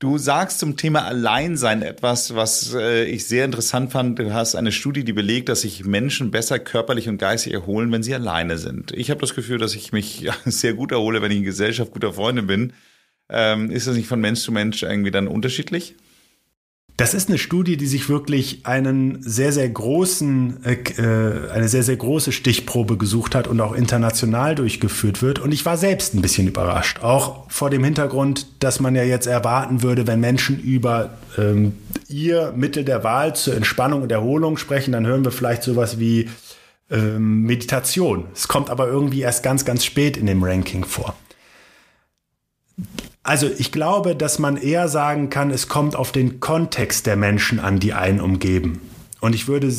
Du 0.00 0.18
sagst 0.18 0.58
zum 0.58 0.76
Thema 0.76 1.04
Alleinsein 1.04 1.82
etwas, 1.82 2.34
was 2.34 2.74
äh, 2.74 3.04
ich 3.04 3.28
sehr 3.28 3.44
interessant 3.44 3.92
fand. 3.92 4.18
Du 4.18 4.34
hast 4.34 4.56
eine 4.56 4.72
Studie, 4.72 5.04
die 5.04 5.12
belegt, 5.12 5.48
dass 5.48 5.60
sich 5.60 5.84
Menschen 5.84 6.32
besser 6.32 6.58
körperlich 6.58 7.08
und 7.08 7.18
geistig 7.18 7.52
erholen, 7.52 7.92
wenn 7.92 8.02
sie 8.02 8.16
alleine 8.16 8.58
sind. 8.58 8.90
Ich 8.92 9.10
habe 9.10 9.20
das 9.20 9.36
Gefühl, 9.36 9.58
dass 9.58 9.76
ich 9.76 9.92
mich 9.92 10.28
sehr 10.44 10.74
gut 10.74 10.90
erhole, 10.90 11.22
wenn 11.22 11.30
ich 11.30 11.38
in 11.38 11.44
Gesellschaft 11.44 11.92
guter 11.92 12.14
Freunde 12.14 12.42
bin. 12.42 12.72
Ähm, 13.28 13.70
ist 13.70 13.86
das 13.86 13.94
nicht 13.94 14.08
von 14.08 14.20
Mensch 14.20 14.40
zu 14.40 14.50
Mensch 14.50 14.82
irgendwie 14.82 15.12
dann 15.12 15.28
unterschiedlich? 15.28 15.94
Das 17.00 17.14
ist 17.14 17.30
eine 17.30 17.38
Studie, 17.38 17.78
die 17.78 17.86
sich 17.86 18.10
wirklich 18.10 18.66
einen 18.66 19.22
sehr, 19.22 19.52
sehr 19.52 19.70
großen, 19.70 20.62
äh, 20.66 20.74
äh, 21.00 21.50
eine 21.50 21.66
sehr, 21.66 21.82
sehr 21.82 21.96
große 21.96 22.30
Stichprobe 22.30 22.98
gesucht 22.98 23.34
hat 23.34 23.48
und 23.48 23.58
auch 23.62 23.72
international 23.72 24.54
durchgeführt 24.54 25.22
wird. 25.22 25.38
Und 25.38 25.50
ich 25.52 25.64
war 25.64 25.78
selbst 25.78 26.12
ein 26.12 26.20
bisschen 26.20 26.46
überrascht. 26.46 27.02
Auch 27.02 27.50
vor 27.50 27.70
dem 27.70 27.84
Hintergrund, 27.84 28.48
dass 28.62 28.80
man 28.80 28.94
ja 28.94 29.02
jetzt 29.02 29.26
erwarten 29.26 29.82
würde, 29.82 30.06
wenn 30.06 30.20
Menschen 30.20 30.60
über 30.60 31.14
ähm, 31.38 31.72
ihr 32.06 32.52
Mittel 32.54 32.84
der 32.84 33.02
Wahl 33.02 33.34
zur 33.34 33.56
Entspannung 33.56 34.02
und 34.02 34.12
Erholung 34.12 34.58
sprechen, 34.58 34.92
dann 34.92 35.06
hören 35.06 35.24
wir 35.24 35.32
vielleicht 35.32 35.62
sowas 35.62 35.98
wie 35.98 36.28
ähm, 36.90 37.44
Meditation. 37.44 38.26
Es 38.34 38.46
kommt 38.46 38.68
aber 38.68 38.88
irgendwie 38.88 39.22
erst 39.22 39.42
ganz, 39.42 39.64
ganz 39.64 39.86
spät 39.86 40.18
in 40.18 40.26
dem 40.26 40.42
Ranking 40.42 40.84
vor. 40.84 41.16
Also 43.30 43.48
ich 43.58 43.70
glaube, 43.70 44.16
dass 44.16 44.40
man 44.40 44.56
eher 44.56 44.88
sagen 44.88 45.30
kann, 45.30 45.52
es 45.52 45.68
kommt 45.68 45.94
auf 45.94 46.10
den 46.10 46.40
Kontext 46.40 47.06
der 47.06 47.14
Menschen 47.14 47.60
an, 47.60 47.78
die 47.78 47.92
einen 47.92 48.20
umgeben. 48.20 48.80
Und 49.20 49.36
ich 49.36 49.46
würde 49.46 49.72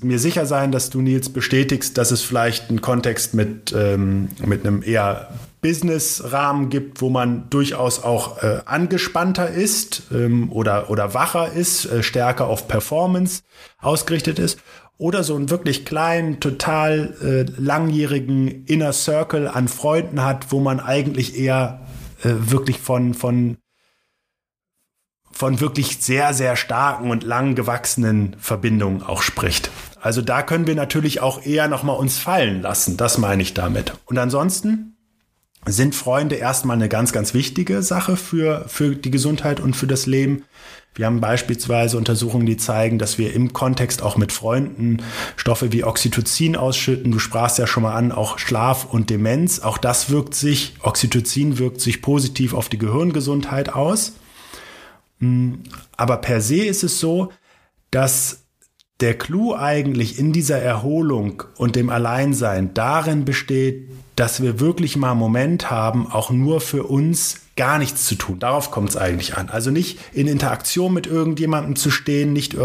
mir 0.00 0.18
sicher 0.18 0.46
sein, 0.46 0.72
dass 0.72 0.88
du, 0.88 1.02
Nils, 1.02 1.28
bestätigst, 1.28 1.98
dass 1.98 2.12
es 2.12 2.22
vielleicht 2.22 2.70
einen 2.70 2.80
Kontext 2.80 3.34
mit, 3.34 3.74
ähm, 3.76 4.30
mit 4.46 4.66
einem 4.66 4.82
eher 4.82 5.28
Business-Rahmen 5.60 6.70
gibt, 6.70 7.02
wo 7.02 7.10
man 7.10 7.50
durchaus 7.50 8.02
auch 8.02 8.42
äh, 8.42 8.60
angespannter 8.64 9.50
ist 9.50 10.04
ähm, 10.10 10.50
oder, 10.50 10.88
oder 10.88 11.12
wacher 11.12 11.52
ist, 11.52 11.84
äh, 11.84 12.02
stärker 12.02 12.46
auf 12.46 12.68
Performance 12.68 13.42
ausgerichtet 13.82 14.38
ist. 14.38 14.58
Oder 14.96 15.24
so 15.24 15.36
einen 15.36 15.50
wirklich 15.50 15.84
kleinen, 15.84 16.40
total 16.40 17.14
äh, 17.22 17.60
langjährigen 17.60 18.64
Inner 18.64 18.94
Circle 18.94 19.46
an 19.46 19.68
Freunden 19.68 20.24
hat, 20.24 20.52
wo 20.52 20.60
man 20.60 20.80
eigentlich 20.80 21.38
eher 21.38 21.84
wirklich 22.22 22.80
von, 22.80 23.14
von, 23.14 23.58
von 25.30 25.60
wirklich 25.60 25.98
sehr, 25.98 26.34
sehr 26.34 26.56
starken 26.56 27.10
und 27.10 27.24
lang 27.24 27.54
gewachsenen 27.54 28.36
Verbindungen 28.38 29.02
auch 29.02 29.22
spricht. 29.22 29.70
Also 30.00 30.22
da 30.22 30.42
können 30.42 30.66
wir 30.66 30.74
natürlich 30.74 31.20
auch 31.20 31.44
eher 31.44 31.68
nochmal 31.68 31.96
uns 31.96 32.18
fallen 32.18 32.62
lassen. 32.62 32.96
Das 32.96 33.18
meine 33.18 33.42
ich 33.42 33.54
damit. 33.54 33.94
Und 34.04 34.18
ansonsten 34.18 34.93
sind 35.66 35.94
Freunde 35.94 36.36
erstmal 36.36 36.76
eine 36.76 36.88
ganz, 36.88 37.12
ganz 37.12 37.34
wichtige 37.34 37.82
Sache 37.82 38.16
für, 38.16 38.64
für 38.68 38.94
die 38.96 39.10
Gesundheit 39.10 39.60
und 39.60 39.74
für 39.74 39.86
das 39.86 40.06
Leben. 40.06 40.44
Wir 40.94 41.06
haben 41.06 41.20
beispielsweise 41.20 41.96
Untersuchungen, 41.96 42.46
die 42.46 42.56
zeigen, 42.56 42.98
dass 42.98 43.18
wir 43.18 43.34
im 43.34 43.52
Kontext 43.52 44.00
auch 44.00 44.16
mit 44.16 44.30
Freunden 44.30 45.02
Stoffe 45.36 45.72
wie 45.72 45.82
Oxytocin 45.82 46.54
ausschütten. 46.54 47.10
Du 47.10 47.18
sprachst 47.18 47.58
ja 47.58 47.66
schon 47.66 47.82
mal 47.82 47.94
an, 47.94 48.12
auch 48.12 48.38
Schlaf 48.38 48.84
und 48.84 49.10
Demenz. 49.10 49.58
Auch 49.58 49.78
das 49.78 50.10
wirkt 50.10 50.34
sich, 50.34 50.74
Oxytocin 50.82 51.58
wirkt 51.58 51.80
sich 51.80 52.00
positiv 52.00 52.54
auf 52.54 52.68
die 52.68 52.78
Gehirngesundheit 52.78 53.70
aus. 53.70 54.12
Hm, 55.18 55.64
aber 55.96 56.18
per 56.18 56.40
se 56.40 56.64
ist 56.64 56.84
es 56.84 57.00
so, 57.00 57.32
dass 57.90 58.43
der 59.04 59.18
Clou 59.18 59.54
eigentlich 59.54 60.18
in 60.18 60.32
dieser 60.32 60.58
Erholung 60.58 61.42
und 61.58 61.76
dem 61.76 61.90
Alleinsein 61.90 62.72
darin 62.72 63.26
besteht, 63.26 63.90
dass 64.16 64.40
wir 64.40 64.60
wirklich 64.60 64.96
mal 64.96 65.10
einen 65.10 65.20
Moment 65.20 65.70
haben, 65.70 66.10
auch 66.10 66.30
nur 66.30 66.62
für 66.62 66.84
uns 66.84 67.42
gar 67.54 67.76
nichts 67.78 68.06
zu 68.06 68.14
tun. 68.14 68.38
Darauf 68.38 68.70
kommt 68.70 68.88
es 68.88 68.96
eigentlich 68.96 69.36
an. 69.36 69.50
Also 69.50 69.70
nicht 69.70 69.98
in 70.14 70.26
Interaktion 70.26 70.94
mit 70.94 71.06
irgendjemandem 71.06 71.76
zu 71.76 71.90
stehen, 71.90 72.32
nicht 72.32 72.56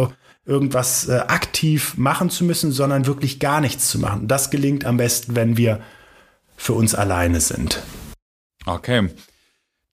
irgendwas 0.45 1.09
äh, 1.09 1.17
aktiv 1.27 1.97
machen 1.97 2.29
zu 2.29 2.45
müssen, 2.45 2.71
sondern 2.71 3.05
wirklich 3.05 3.41
gar 3.41 3.59
nichts 3.59 3.89
zu 3.89 3.99
machen. 3.99 4.29
Das 4.29 4.49
gelingt 4.49 4.85
am 4.85 4.95
besten, 4.95 5.35
wenn 5.35 5.57
wir 5.57 5.81
für 6.55 6.71
uns 6.71 6.95
alleine 6.95 7.41
sind. 7.41 7.83
Okay. 8.65 9.09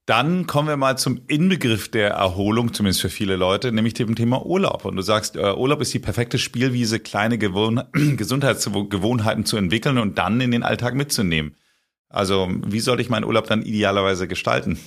Dann 0.07 0.47
kommen 0.47 0.69
wir 0.69 0.77
mal 0.77 0.97
zum 0.97 1.19
Inbegriff 1.27 1.89
der 1.89 2.11
Erholung, 2.11 2.73
zumindest 2.73 3.01
für 3.01 3.09
viele 3.09 3.35
Leute, 3.35 3.73
nämlich 3.73 3.93
dem 3.93 4.15
Thema 4.15 4.45
Urlaub. 4.45 4.85
Und 4.85 4.95
du 4.95 5.01
sagst, 5.01 5.35
äh, 5.35 5.51
Urlaub 5.51 5.81
ist 5.81 5.93
die 5.93 5.99
perfekte 5.99 6.37
Spielwiese, 6.37 7.01
kleine 7.01 7.37
Gewohn 7.37 7.83
Gesundheitsgewohnheiten 8.15 9.43
zu 9.43 9.57
entwickeln 9.57 9.97
und 9.97 10.17
dann 10.17 10.39
in 10.39 10.51
den 10.51 10.63
Alltag 10.63 10.95
mitzunehmen. 10.95 11.55
Also 12.07 12.47
wie 12.65 12.79
soll 12.79 13.01
ich 13.01 13.09
meinen 13.09 13.25
Urlaub 13.25 13.47
dann 13.47 13.61
idealerweise 13.61 14.29
gestalten? 14.29 14.79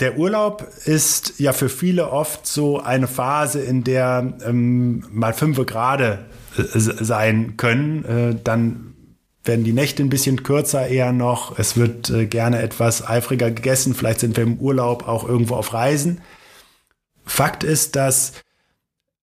Der 0.00 0.18
Urlaub 0.18 0.66
ist 0.84 1.38
ja 1.38 1.52
für 1.52 1.68
viele 1.68 2.10
oft 2.10 2.44
so 2.44 2.80
eine 2.80 3.06
Phase, 3.06 3.60
in 3.60 3.84
der 3.84 4.36
ähm, 4.44 5.04
mal 5.12 5.32
fünf 5.32 5.64
Grade 5.64 6.26
äh, 6.58 6.62
sein 6.64 7.56
können. 7.56 8.04
Äh, 8.04 8.36
dann 8.42 8.95
werden 9.46 9.64
die 9.64 9.72
Nächte 9.72 10.02
ein 10.02 10.08
bisschen 10.08 10.42
kürzer 10.42 10.86
eher 10.86 11.12
noch. 11.12 11.58
Es 11.58 11.76
wird 11.76 12.10
äh, 12.10 12.26
gerne 12.26 12.60
etwas 12.60 13.06
eifriger 13.06 13.50
gegessen. 13.50 13.94
Vielleicht 13.94 14.20
sind 14.20 14.36
wir 14.36 14.44
im 14.44 14.58
Urlaub 14.58 15.06
auch 15.06 15.28
irgendwo 15.28 15.54
auf 15.54 15.72
Reisen. 15.72 16.20
Fakt 17.24 17.64
ist, 17.64 17.96
dass 17.96 18.32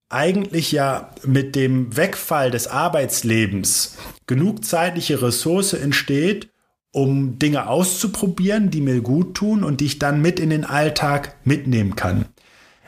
eigentlich 0.09 0.71
ja 0.71 1.09
mit 1.25 1.55
dem 1.55 1.95
Wegfall 1.97 2.51
des 2.51 2.67
Arbeitslebens 2.67 3.97
genug 4.27 4.63
zeitliche 4.63 5.21
Ressource 5.21 5.73
entsteht, 5.73 6.49
um 6.91 7.39
Dinge 7.39 7.67
auszuprobieren, 7.67 8.69
die 8.69 8.81
mir 8.81 9.01
gut 9.01 9.33
tun 9.33 9.63
und 9.63 9.81
die 9.81 9.85
ich 9.85 9.99
dann 9.99 10.21
mit 10.21 10.39
in 10.39 10.51
den 10.51 10.65
Alltag 10.65 11.35
mitnehmen 11.43 11.95
kann. 11.95 12.25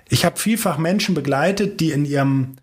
Ich 0.09 0.23
habe 0.23 0.37
vielfach 0.37 0.77
Menschen 0.77 1.15
begleitet, 1.15 1.79
die 1.79 1.91
in 1.91 2.05
ihrem 2.05 2.57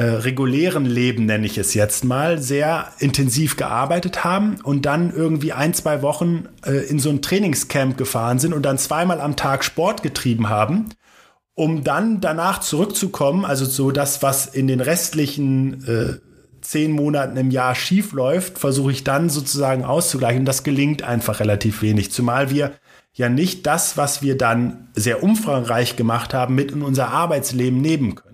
äh, 0.00 0.02
regulären 0.02 0.86
Leben, 0.86 1.26
nenne 1.26 1.44
ich 1.44 1.58
es 1.58 1.74
jetzt 1.74 2.06
mal, 2.06 2.40
sehr 2.40 2.88
intensiv 3.00 3.58
gearbeitet 3.58 4.24
haben 4.24 4.56
und 4.62 4.86
dann 4.86 5.12
irgendwie 5.14 5.52
ein, 5.52 5.74
zwei 5.74 6.00
Wochen 6.00 6.48
äh, 6.64 6.88
in 6.88 6.98
so 6.98 7.10
ein 7.10 7.20
Trainingscamp 7.20 7.98
gefahren 7.98 8.38
sind 8.38 8.54
und 8.54 8.62
dann 8.62 8.78
zweimal 8.78 9.20
am 9.20 9.36
Tag 9.36 9.62
Sport 9.62 10.02
getrieben 10.02 10.48
haben, 10.48 10.86
um 11.52 11.84
dann 11.84 12.22
danach 12.22 12.60
zurückzukommen, 12.60 13.44
also 13.44 13.66
so 13.66 13.90
das, 13.90 14.22
was 14.22 14.46
in 14.46 14.68
den 14.68 14.80
restlichen 14.80 15.84
äh, 15.86 16.14
zehn 16.62 16.92
Monaten 16.92 17.36
im 17.36 17.50
Jahr 17.50 17.74
schief 17.74 18.14
läuft, 18.14 18.58
versuche 18.58 18.92
ich 18.92 19.04
dann 19.04 19.28
sozusagen 19.28 19.84
auszugleichen. 19.84 20.46
Das 20.46 20.62
gelingt 20.62 21.02
einfach 21.02 21.40
relativ 21.40 21.82
wenig, 21.82 22.10
zumal 22.10 22.48
wir 22.48 22.72
ja 23.12 23.28
nicht 23.28 23.66
das, 23.66 23.98
was 23.98 24.22
wir 24.22 24.38
dann 24.38 24.88
sehr 24.94 25.22
umfangreich 25.22 25.96
gemacht 25.96 26.32
haben, 26.32 26.54
mit 26.54 26.70
in 26.70 26.80
unser 26.80 27.08
Arbeitsleben 27.08 27.82
nehmen 27.82 28.14
können. 28.14 28.29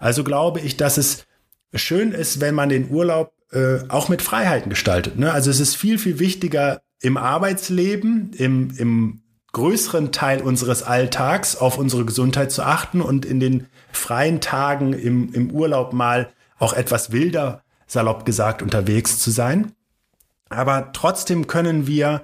Also 0.00 0.24
glaube 0.24 0.60
ich, 0.60 0.76
dass 0.76 0.98
es 0.98 1.26
schön 1.74 2.12
ist, 2.12 2.40
wenn 2.40 2.54
man 2.54 2.68
den 2.68 2.90
Urlaub 2.90 3.32
äh, 3.52 3.78
auch 3.88 4.08
mit 4.08 4.22
Freiheiten 4.22 4.70
gestaltet. 4.70 5.18
Ne? 5.18 5.32
Also 5.32 5.50
es 5.50 5.60
ist 5.60 5.76
viel, 5.76 5.98
viel 5.98 6.18
wichtiger 6.18 6.82
im 7.00 7.16
Arbeitsleben, 7.16 8.32
im, 8.32 8.70
im 8.76 9.22
größeren 9.52 10.12
Teil 10.12 10.42
unseres 10.42 10.82
Alltags 10.82 11.56
auf 11.56 11.78
unsere 11.78 12.04
Gesundheit 12.04 12.50
zu 12.50 12.62
achten 12.62 13.00
und 13.00 13.24
in 13.24 13.40
den 13.40 13.66
freien 13.92 14.40
Tagen 14.40 14.92
im, 14.92 15.32
im 15.32 15.50
Urlaub 15.50 15.92
mal 15.92 16.30
auch 16.58 16.72
etwas 16.72 17.12
wilder, 17.12 17.62
salopp 17.86 18.26
gesagt, 18.26 18.62
unterwegs 18.62 19.18
zu 19.18 19.30
sein. 19.30 19.72
Aber 20.48 20.92
trotzdem 20.92 21.46
können 21.46 21.86
wir 21.86 22.22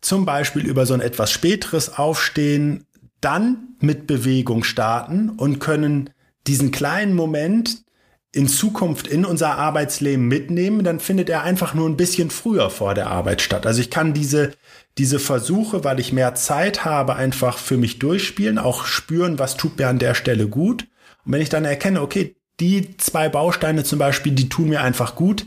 zum 0.00 0.24
Beispiel 0.24 0.66
über 0.66 0.86
so 0.86 0.94
ein 0.94 1.00
etwas 1.00 1.30
späteres 1.30 1.98
Aufstehen 1.98 2.86
dann 3.20 3.76
mit 3.80 4.06
Bewegung 4.06 4.64
starten 4.64 5.30
und 5.30 5.58
können 5.58 6.10
diesen 6.46 6.70
kleinen 6.70 7.14
Moment 7.14 7.84
in 8.32 8.46
Zukunft 8.46 9.08
in 9.08 9.24
unser 9.24 9.56
Arbeitsleben 9.56 10.28
mitnehmen, 10.28 10.84
dann 10.84 11.00
findet 11.00 11.28
er 11.28 11.42
einfach 11.42 11.74
nur 11.74 11.88
ein 11.88 11.96
bisschen 11.96 12.30
früher 12.30 12.70
vor 12.70 12.94
der 12.94 13.08
Arbeit 13.08 13.42
statt. 13.42 13.66
Also 13.66 13.80
ich 13.80 13.90
kann 13.90 14.14
diese, 14.14 14.52
diese 14.98 15.18
Versuche, 15.18 15.82
weil 15.82 15.98
ich 15.98 16.12
mehr 16.12 16.34
Zeit 16.36 16.84
habe, 16.84 17.16
einfach 17.16 17.58
für 17.58 17.76
mich 17.76 17.98
durchspielen, 17.98 18.58
auch 18.58 18.84
spüren, 18.84 19.38
was 19.38 19.56
tut 19.56 19.78
mir 19.78 19.88
an 19.88 19.98
der 19.98 20.14
Stelle 20.14 20.46
gut. 20.46 20.86
Und 21.24 21.32
wenn 21.32 21.42
ich 21.42 21.48
dann 21.48 21.64
erkenne, 21.64 22.02
okay, 22.02 22.36
die 22.60 22.96
zwei 22.98 23.28
Bausteine 23.28 23.82
zum 23.82 23.98
Beispiel, 23.98 24.32
die 24.32 24.48
tun 24.48 24.68
mir 24.68 24.82
einfach 24.82 25.16
gut, 25.16 25.46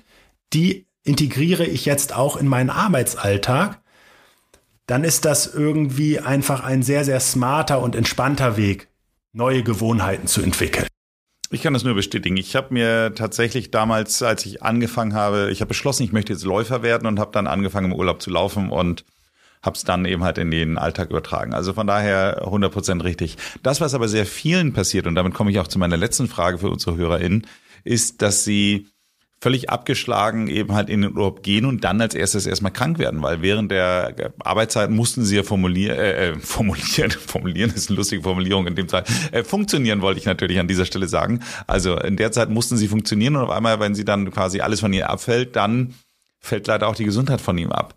die 0.51 0.87
integriere 1.03 1.65
ich 1.65 1.85
jetzt 1.85 2.13
auch 2.13 2.35
in 2.35 2.47
meinen 2.47 2.69
Arbeitsalltag, 2.69 3.79
dann 4.87 5.03
ist 5.03 5.23
das 5.23 5.53
irgendwie 5.53 6.19
einfach 6.19 6.63
ein 6.63 6.83
sehr, 6.83 7.05
sehr 7.05 7.19
smarter 7.19 7.81
und 7.81 7.95
entspannter 7.95 8.57
Weg, 8.57 8.89
neue 9.33 9.63
Gewohnheiten 9.63 10.27
zu 10.27 10.41
entwickeln. 10.41 10.87
Ich 11.49 11.61
kann 11.61 11.73
das 11.73 11.83
nur 11.83 11.93
bestätigen. 11.93 12.37
Ich 12.37 12.55
habe 12.55 12.73
mir 12.73 13.13
tatsächlich 13.13 13.69
damals, 13.69 14.23
als 14.23 14.45
ich 14.45 14.63
angefangen 14.63 15.13
habe, 15.13 15.49
ich 15.51 15.61
habe 15.61 15.69
beschlossen, 15.69 16.03
ich 16.03 16.11
möchte 16.11 16.33
jetzt 16.33 16.45
Läufer 16.45 16.81
werden 16.81 17.07
und 17.07 17.19
habe 17.19 17.31
dann 17.31 17.47
angefangen 17.47 17.91
im 17.91 17.97
Urlaub 17.97 18.21
zu 18.21 18.31
laufen 18.31 18.69
und 18.69 19.05
habe 19.61 19.75
es 19.75 19.83
dann 19.83 20.05
eben 20.05 20.23
halt 20.23 20.37
in 20.37 20.51
den 20.51 20.77
Alltag 20.77 21.09
übertragen. 21.09 21.53
Also 21.53 21.73
von 21.73 21.87
daher 21.87 22.43
100% 22.43 23.03
richtig. 23.03 23.37
Das, 23.61 23.81
was 23.81 23.93
aber 23.93 24.07
sehr 24.07 24.25
vielen 24.25 24.73
passiert, 24.73 25.07
und 25.07 25.15
damit 25.15 25.33
komme 25.33 25.51
ich 25.51 25.59
auch 25.59 25.67
zu 25.67 25.79
meiner 25.79 25.97
letzten 25.97 26.27
Frage 26.27 26.57
für 26.57 26.69
unsere 26.69 26.97
HörerInnen, 26.97 27.47
ist, 27.83 28.21
dass 28.21 28.43
sie 28.43 28.87
völlig 29.43 29.69
abgeschlagen 29.69 30.47
eben 30.47 30.73
halt 30.73 30.89
in 30.89 31.01
den 31.01 31.17
Urlaub 31.17 31.43
gehen 31.43 31.65
und 31.65 31.83
dann 31.83 31.99
als 31.99 32.15
erstes 32.15 32.45
erstmal 32.45 32.71
krank 32.71 32.97
werden, 32.97 33.21
weil 33.21 33.41
während 33.41 33.71
der 33.71 34.31
Arbeitszeit 34.39 34.89
mussten 34.89 35.25
sie 35.25 35.35
ja 35.35 35.43
formulieren, 35.43 35.97
äh, 35.97 36.29
äh 36.29 36.35
formulieren, 36.39 37.11
formulieren 37.11 37.69
ist 37.75 37.89
eine 37.89 37.97
lustige 37.97 38.23
Formulierung 38.23 38.67
in 38.67 38.75
dem 38.75 38.87
Fall, 38.87 39.03
äh, 39.33 39.43
funktionieren 39.43 40.01
wollte 40.01 40.21
ich 40.21 40.25
natürlich 40.25 40.59
an 40.59 40.69
dieser 40.69 40.85
Stelle 40.85 41.09
sagen. 41.09 41.41
Also 41.67 41.97
in 41.97 42.15
der 42.15 42.31
Zeit 42.31 42.49
mussten 42.49 42.77
sie 42.77 42.87
funktionieren 42.87 43.35
und 43.35 43.41
auf 43.41 43.49
einmal, 43.49 43.81
wenn 43.81 43.95
sie 43.95 44.05
dann 44.05 44.31
quasi 44.31 44.61
alles 44.61 44.79
von 44.79 44.93
ihnen 44.93 45.03
abfällt, 45.03 45.57
dann 45.57 45.93
fällt 46.39 46.67
leider 46.67 46.87
auch 46.87 46.95
die 46.95 47.03
Gesundheit 47.03 47.41
von 47.41 47.57
ihm 47.57 47.73
ab. 47.73 47.95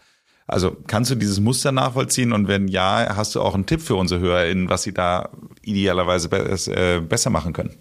Also 0.49 0.77
kannst 0.89 1.13
du 1.13 1.15
dieses 1.15 1.39
Muster 1.39 1.71
nachvollziehen 1.71 2.33
und 2.33 2.49
wenn 2.49 2.67
ja, 2.67 3.15
hast 3.15 3.37
du 3.37 3.41
auch 3.41 3.55
einen 3.55 3.67
Tipp 3.67 3.83
für 3.83 3.95
unsere 3.95 4.19
HörerInnen, 4.19 4.69
was 4.69 4.83
sie 4.83 4.93
da 4.93 5.29
idealerweise 5.63 6.29
äh, 6.73 7.01
besser 7.01 7.31
machen 7.31 7.53
können? 7.53 7.77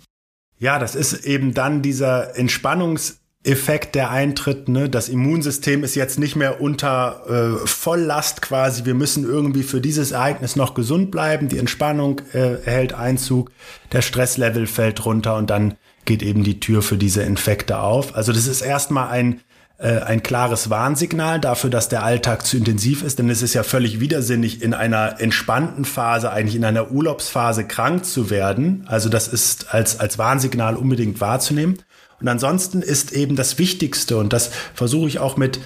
Ja, 0.59 0.77
das 0.77 0.93
ist 0.93 1.25
eben 1.25 1.55
dann 1.55 1.81
dieser 1.81 2.35
Entspannungs- 2.35 3.24
Effekt, 3.45 3.95
der 3.95 4.11
eintritt. 4.11 4.69
Ne? 4.69 4.89
Das 4.89 5.09
Immunsystem 5.09 5.83
ist 5.83 5.95
jetzt 5.95 6.19
nicht 6.19 6.35
mehr 6.35 6.61
unter 6.61 7.23
äh, 7.63 7.67
Volllast 7.67 8.41
quasi. 8.41 8.85
Wir 8.85 8.93
müssen 8.93 9.23
irgendwie 9.23 9.63
für 9.63 9.81
dieses 9.81 10.11
Ereignis 10.11 10.55
noch 10.55 10.73
gesund 10.73 11.11
bleiben. 11.11 11.47
Die 11.47 11.57
Entspannung 11.57 12.21
äh, 12.33 12.57
hält 12.63 12.93
Einzug, 12.93 13.51
der 13.91 14.01
Stresslevel 14.01 14.67
fällt 14.67 15.05
runter 15.05 15.35
und 15.35 15.49
dann 15.49 15.75
geht 16.05 16.23
eben 16.23 16.43
die 16.43 16.59
Tür 16.59 16.81
für 16.81 16.97
diese 16.97 17.23
Infekte 17.23 17.79
auf. 17.79 18.15
Also 18.15 18.31
das 18.31 18.47
ist 18.47 18.61
erstmal 18.61 19.09
ein 19.09 19.41
äh, 19.77 19.99
ein 19.99 20.23
klares 20.23 20.69
Warnsignal 20.69 21.41
dafür, 21.41 21.69
dass 21.69 21.89
der 21.89 22.03
Alltag 22.03 22.45
zu 22.45 22.55
intensiv 22.55 23.03
ist, 23.03 23.19
denn 23.19 23.29
es 23.29 23.41
ist 23.41 23.53
ja 23.53 23.63
völlig 23.63 23.99
widersinnig, 23.99 24.61
in 24.61 24.73
einer 24.73 25.19
entspannten 25.19 25.83
Phase, 25.83 26.31
eigentlich 26.31 26.55
in 26.55 26.63
einer 26.63 26.91
Urlaubsphase 26.91 27.65
krank 27.65 28.05
zu 28.05 28.29
werden. 28.29 28.85
Also 28.87 29.09
das 29.09 29.27
ist 29.27 29.73
als, 29.73 29.99
als 29.99 30.17
Warnsignal 30.17 30.77
unbedingt 30.77 31.19
wahrzunehmen. 31.19 31.79
Und 32.19 32.27
ansonsten 32.27 32.81
ist 32.81 33.11
eben 33.11 33.35
das 33.35 33.57
Wichtigste, 33.59 34.17
und 34.17 34.33
das 34.33 34.51
versuche 34.73 35.07
ich 35.07 35.19
auch 35.19 35.37
mit 35.37 35.59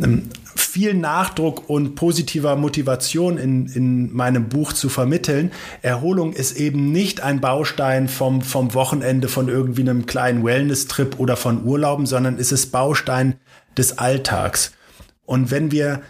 ähm, 0.00 0.28
viel 0.54 0.94
Nachdruck 0.94 1.68
und 1.68 1.94
positiver 1.94 2.56
Motivation 2.56 3.36
in, 3.36 3.66
in 3.66 4.12
meinem 4.12 4.48
Buch 4.48 4.72
zu 4.72 4.88
vermitteln. 4.88 5.50
Erholung 5.82 6.32
ist 6.32 6.56
eben 6.56 6.92
nicht 6.92 7.20
ein 7.20 7.40
Baustein 7.40 8.08
vom, 8.08 8.42
vom 8.42 8.74
Wochenende, 8.74 9.28
von 9.28 9.48
irgendwie 9.48 9.82
einem 9.82 10.06
kleinen 10.06 10.44
Wellness-Trip 10.44 11.18
oder 11.18 11.36
von 11.36 11.64
Urlauben, 11.64 12.06
sondern 12.06 12.38
es 12.38 12.52
ist 12.52 12.70
Baustein 12.70 13.36
des 13.76 13.98
Alltags. 13.98 14.72
Und 15.26 15.50
wenn 15.50 15.70
wir 15.72 16.00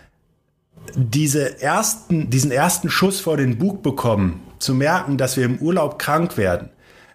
diese 0.95 1.61
ersten, 1.61 2.31
diesen 2.31 2.51
ersten 2.51 2.91
Schuss 2.91 3.21
vor 3.21 3.37
den 3.37 3.59
Bug 3.59 3.83
bekommen, 3.83 4.43
zu 4.59 4.75
merken, 4.75 5.19
dass 5.19 5.37
wir 5.37 5.45
im 5.45 5.59
Urlaub 5.59 5.99
krank 5.99 6.37
werden, 6.37 6.71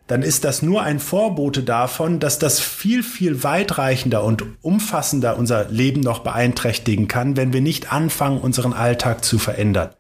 dann 0.07 0.21
ist 0.21 0.43
das 0.43 0.61
nur 0.61 0.83
ein 0.83 0.99
Vorbote 0.99 1.63
davon, 1.63 2.19
dass 2.19 2.37
das 2.37 2.59
viel, 2.59 3.03
viel 3.03 3.43
weitreichender 3.43 4.23
und 4.23 4.43
umfassender 4.61 5.37
unser 5.37 5.69
Leben 5.69 6.01
noch 6.01 6.19
beeinträchtigen 6.19 7.07
kann, 7.07 7.37
wenn 7.37 7.53
wir 7.53 7.61
nicht 7.61 7.93
anfangen, 7.93 8.39
unseren 8.39 8.73
Alltag 8.73 9.23
zu 9.23 9.39
verändern. 9.39 9.91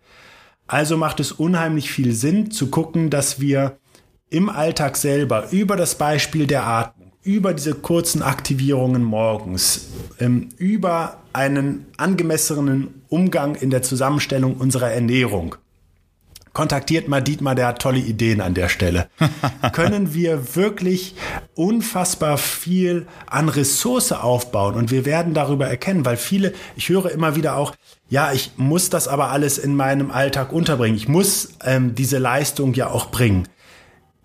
Also 0.67 0.97
macht 0.97 1.19
es 1.19 1.31
unheimlich 1.31 1.91
viel 1.91 2.13
Sinn 2.13 2.51
zu 2.51 2.69
gucken, 2.69 3.09
dass 3.09 3.39
wir 3.39 3.77
im 4.29 4.49
Alltag 4.49 4.97
selber 4.97 5.51
über 5.51 5.75
das 5.75 5.95
Beispiel 5.95 6.47
der 6.47 6.65
Atmung, 6.65 7.13
über 7.21 7.53
diese 7.53 7.73
kurzen 7.73 8.21
Aktivierungen 8.21 9.03
morgens, 9.03 9.89
ähm, 10.19 10.49
über 10.57 11.17
einen 11.31 11.85
angemessenen 11.97 13.03
Umgang 13.07 13.55
in 13.55 13.69
der 13.69 13.83
Zusammenstellung 13.83 14.55
unserer 14.55 14.91
Ernährung, 14.91 15.55
kontaktiert 16.53 17.07
mal 17.07 17.21
Dietmar, 17.21 17.55
der 17.55 17.67
hat 17.67 17.81
tolle 17.81 17.99
Ideen 17.99 18.39
an 18.39 18.53
der 18.53 18.69
Stelle. 18.69 19.09
Können 19.73 20.13
wir 20.13 20.55
wirklich 20.55 21.15
unfassbar 21.55 22.37
viel 22.37 23.07
an 23.25 23.49
Ressource 23.49 24.11
aufbauen 24.11 24.75
und 24.75 24.91
wir 24.91 25.05
werden 25.05 25.33
darüber 25.33 25.67
erkennen, 25.67 26.05
weil 26.05 26.17
viele, 26.17 26.53
ich 26.75 26.89
höre 26.89 27.11
immer 27.11 27.35
wieder 27.35 27.57
auch, 27.57 27.73
ja, 28.09 28.31
ich 28.31 28.51
muss 28.57 28.89
das 28.89 29.07
aber 29.07 29.31
alles 29.31 29.57
in 29.57 29.75
meinem 29.75 30.11
Alltag 30.11 30.53
unterbringen. 30.53 30.95
Ich 30.95 31.07
muss 31.07 31.53
ähm, 31.65 31.95
diese 31.95 32.19
Leistung 32.19 32.73
ja 32.75 32.89
auch 32.89 33.09
bringen. 33.09 33.47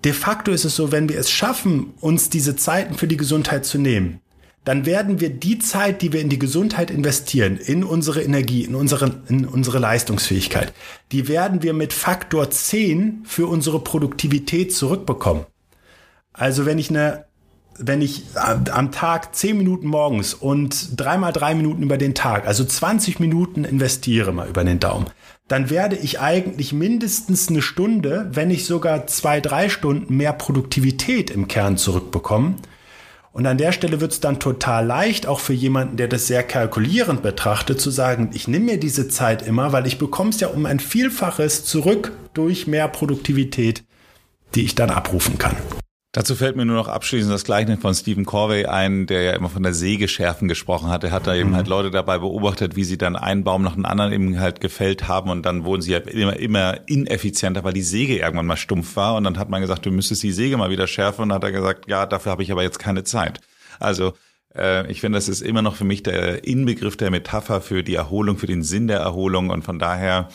De 0.05 0.13
facto 0.13 0.53
ist 0.53 0.65
es 0.65 0.77
so, 0.77 0.93
wenn 0.93 1.09
wir 1.09 1.19
es 1.19 1.31
schaffen, 1.31 1.95
uns 2.01 2.31
diese 2.31 2.55
Zeiten 2.55 2.95
für 2.95 3.09
die 3.09 3.17
Gesundheit 3.17 3.65
zu 3.65 3.79
nehmen, 3.79 4.21
dann 4.69 4.85
werden 4.85 5.19
wir 5.19 5.31
die 5.31 5.59
Zeit, 5.59 6.03
die 6.03 6.13
wir 6.13 6.21
in 6.21 6.29
die 6.29 6.39
Gesundheit 6.39 6.91
investieren, 6.91 7.57
in 7.57 7.85
unsere 7.85 8.23
Energie, 8.23 8.65
in 8.65 8.75
unsere, 8.75 9.23
in 9.27 9.47
unsere 9.47 9.79
Leistungsfähigkeit, 9.79 10.75
die 11.11 11.27
werden 11.27 11.63
wir 11.63 11.73
mit 11.73 11.95
Faktor 11.95 12.51
10 12.51 13.23
für 13.25 13.47
unsere 13.47 13.81
Produktivität 13.81 14.75
zurückbekommen. 14.75 15.47
Also 16.35 16.67
wenn 16.67 16.79
ich 16.79 16.91
eine 16.91 17.25
wenn 17.79 18.03
ich 18.03 18.25
am 18.35 18.93
Tag 18.93 19.35
10 19.35 19.57
Minuten 19.57 19.87
morgens 19.87 20.35
und 20.35 21.01
dreimal 21.01 21.33
drei 21.33 21.55
Minuten 21.55 21.83
über 21.83 21.97
den 21.97 22.15
Tag, 22.15 22.47
also 22.47 22.65
20 22.65 23.21
Minuten 23.21 23.65
investiere 23.65 24.33
mal 24.33 24.49
über 24.49 24.65
den 24.65 24.81
Daumen, 24.81 25.07
dann 25.47 25.71
werde 25.71 25.97
ich 25.97 26.21
eigentlich 26.21 26.75
mindestens 26.75 27.49
eine 27.49 27.63
Stunde, 27.63 28.29
wenn 28.33 28.49
nicht 28.49 28.67
sogar 28.67 29.07
zwei, 29.07 29.41
drei 29.41 29.71
Stunden 29.71 30.15
mehr 30.15 30.35
Produktivität 30.35 31.31
im 31.31 31.49
Kern 31.49 31.79
zurückbekommen. 31.79 32.57
Und 33.33 33.47
an 33.47 33.59
der 33.59 33.73
Stelle 33.73 34.01
wird 34.01 34.13
es 34.13 34.21
dann 34.21 34.41
total 34.41 34.87
leicht, 34.87 35.27
auch 35.27 35.41
für 35.41 35.53
jemanden, 35.53 35.97
der 35.97 36.09
das 36.09 36.27
sehr 36.27 36.43
kalkulierend 36.43 37.23
betrachtet, 37.23 37.81
zu 37.81 37.91
sagen, 37.91 38.31
ich 38.33 38.49
nehme 38.49 38.65
mir 38.65 38.81
diese 38.81 39.09
Zeit 39.09 39.47
immer, 39.47 39.73
weil 39.73 39.87
ich 39.87 39.99
bekomme 39.99 40.31
es 40.31 40.41
ja 40.41 40.49
um 40.49 40.67
ein 40.67 40.81
Vielfaches 40.81 41.65
zurück 41.65 42.13
durch 42.35 42.67
mehr 42.67 42.89
Produktivität, 42.89 43.85
die 44.55 44.63
ich 44.63 44.75
dann 44.75 44.91
abrufen 44.91 45.39
kann. 45.39 45.57
Dazu 46.13 46.35
fällt 46.35 46.57
mir 46.57 46.65
nur 46.65 46.77
noch 46.77 46.89
abschließend 46.89 47.31
das 47.31 47.45
Gleichnis 47.45 47.81
von 47.81 47.95
Stephen 47.95 48.25
Corvey 48.25 48.65
ein, 48.65 49.07
der 49.07 49.23
ja 49.23 49.33
immer 49.33 49.51
von 49.51 49.63
der 49.63 49.75
Säge 49.75 50.09
schärfen 50.09 50.49
gesprochen 50.49 50.89
hat. 50.89 51.05
Er 51.05 51.11
hat 51.11 51.27
da 51.27 51.35
eben 51.35 51.51
mhm. 51.51 51.57
halt 51.57 51.69
Leute 51.69 51.91
dabei 51.91 52.17
beobachtet, 52.17 52.77
wie 52.77 52.85
sie 52.85 52.97
dann 52.97 53.15
einen 53.15 53.45
Baum 53.45 53.63
nach 53.63 53.75
dem 53.75 53.85
anderen 53.85 54.13
eben 54.13 54.41
halt 54.41 54.63
gefällt 54.63 55.07
haben 55.07 55.29
und 55.29 55.45
dann 55.45 55.65
wurden 55.65 55.83
sie 55.83 55.93
halt 55.93 56.07
immer, 56.07 56.35
immer 56.37 56.89
ineffizienter, 56.89 57.63
weil 57.63 57.75
die 57.75 57.83
Säge 57.83 58.17
irgendwann 58.17 58.47
mal 58.47 58.57
stumpf 58.57 58.97
war 58.97 59.17
und 59.17 59.25
dann 59.25 59.39
hat 59.39 59.51
man 59.51 59.61
gesagt, 59.61 59.85
du 59.85 59.91
müsstest 59.91 60.23
die 60.23 60.33
Säge 60.33 60.57
mal 60.57 60.71
wieder 60.71 60.87
schärfen 60.87 61.25
und 61.25 61.29
dann 61.29 61.37
hat 61.37 61.45
er 61.45 61.53
gesagt, 61.53 61.89
ja, 61.89 62.07
dafür 62.07 62.33
habe 62.33 62.43
ich 62.43 62.53
aber 62.53 62.63
jetzt 62.63 62.79
keine 62.79 63.05
Zeit. 63.05 63.41
Also 63.79 64.15
äh, 64.55 64.91
ich 64.91 65.03
finde, 65.03 65.19
das 65.19 65.29
ist 65.29 65.43
immer 65.43 65.61
noch 65.61 65.77
für 65.77 65.85
mich 65.85 66.03
der 66.03 66.43
Inbegriff 66.45 66.97
der 66.97 67.11
Metapher 67.11 67.61
für 67.61 67.83
die 67.83 67.95
Erholung, 67.95 68.39
für 68.39 68.47
den 68.47 68.63
Sinn 68.63 68.89
der 68.89 69.01
Erholung 69.01 69.51
und 69.51 69.63
von 69.63 69.79
daher 69.79 70.31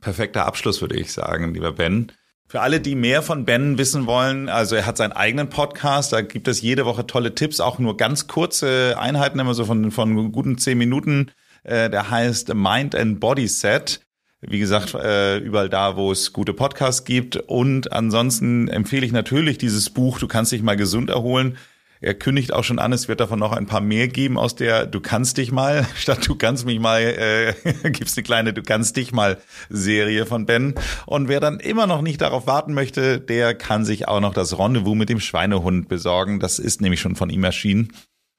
perfekter 0.00 0.46
Abschluss, 0.46 0.80
würde 0.80 0.96
ich 0.96 1.12
sagen, 1.12 1.54
lieber 1.54 1.70
Ben. 1.70 2.10
Für 2.50 2.62
alle, 2.62 2.80
die 2.80 2.94
mehr 2.94 3.20
von 3.20 3.44
Ben 3.44 3.76
wissen 3.76 4.06
wollen, 4.06 4.48
also 4.48 4.74
er 4.74 4.86
hat 4.86 4.96
seinen 4.96 5.12
eigenen 5.12 5.50
Podcast, 5.50 6.14
da 6.14 6.22
gibt 6.22 6.48
es 6.48 6.62
jede 6.62 6.86
Woche 6.86 7.06
tolle 7.06 7.34
Tipps, 7.34 7.60
auch 7.60 7.78
nur 7.78 7.98
ganz 7.98 8.26
kurze 8.26 8.96
Einheiten, 8.98 9.38
immer 9.38 9.52
so 9.52 9.66
von, 9.66 9.90
von 9.90 10.32
guten 10.32 10.56
zehn 10.56 10.78
Minuten. 10.78 11.30
Äh, 11.62 11.90
der 11.90 12.10
heißt 12.10 12.54
Mind 12.54 12.94
and 12.94 13.20
Body 13.20 13.46
Set. 13.48 14.00
Wie 14.40 14.58
gesagt, 14.58 14.94
äh, 14.94 15.36
überall 15.38 15.68
da, 15.68 15.96
wo 15.96 16.10
es 16.10 16.32
gute 16.32 16.54
Podcasts 16.54 17.04
gibt. 17.04 17.36
Und 17.36 17.92
ansonsten 17.92 18.68
empfehle 18.68 19.04
ich 19.04 19.12
natürlich 19.12 19.58
dieses 19.58 19.90
Buch, 19.90 20.18
Du 20.18 20.26
kannst 20.26 20.50
dich 20.50 20.62
mal 20.62 20.76
gesund 20.76 21.10
erholen. 21.10 21.58
Er 22.00 22.14
kündigt 22.14 22.52
auch 22.52 22.64
schon 22.64 22.78
an, 22.78 22.92
es 22.92 23.08
wird 23.08 23.20
davon 23.20 23.38
noch 23.38 23.52
ein 23.52 23.66
paar 23.66 23.80
mehr 23.80 24.08
geben 24.08 24.38
aus 24.38 24.54
der 24.54 24.86
Du 24.86 25.00
kannst 25.00 25.36
dich 25.36 25.52
mal, 25.52 25.86
statt 25.96 26.26
Du 26.26 26.36
kannst 26.36 26.64
mich 26.64 26.78
mal, 26.78 27.00
äh, 27.02 27.54
gibt's 27.90 28.16
eine 28.16 28.24
kleine 28.24 28.52
Du 28.52 28.62
kannst 28.62 28.96
dich 28.96 29.12
mal 29.12 29.38
Serie 29.68 30.26
von 30.26 30.46
Ben. 30.46 30.74
Und 31.06 31.28
wer 31.28 31.40
dann 31.40 31.60
immer 31.60 31.86
noch 31.86 32.02
nicht 32.02 32.20
darauf 32.20 32.46
warten 32.46 32.74
möchte, 32.74 33.20
der 33.20 33.54
kann 33.54 33.84
sich 33.84 34.08
auch 34.08 34.20
noch 34.20 34.34
das 34.34 34.58
Rendezvous 34.58 34.96
mit 34.96 35.08
dem 35.08 35.20
Schweinehund 35.20 35.88
besorgen. 35.88 36.40
Das 36.40 36.58
ist 36.58 36.80
nämlich 36.80 37.00
schon 37.00 37.16
von 37.16 37.30
ihm 37.30 37.44
erschienen. 37.44 37.92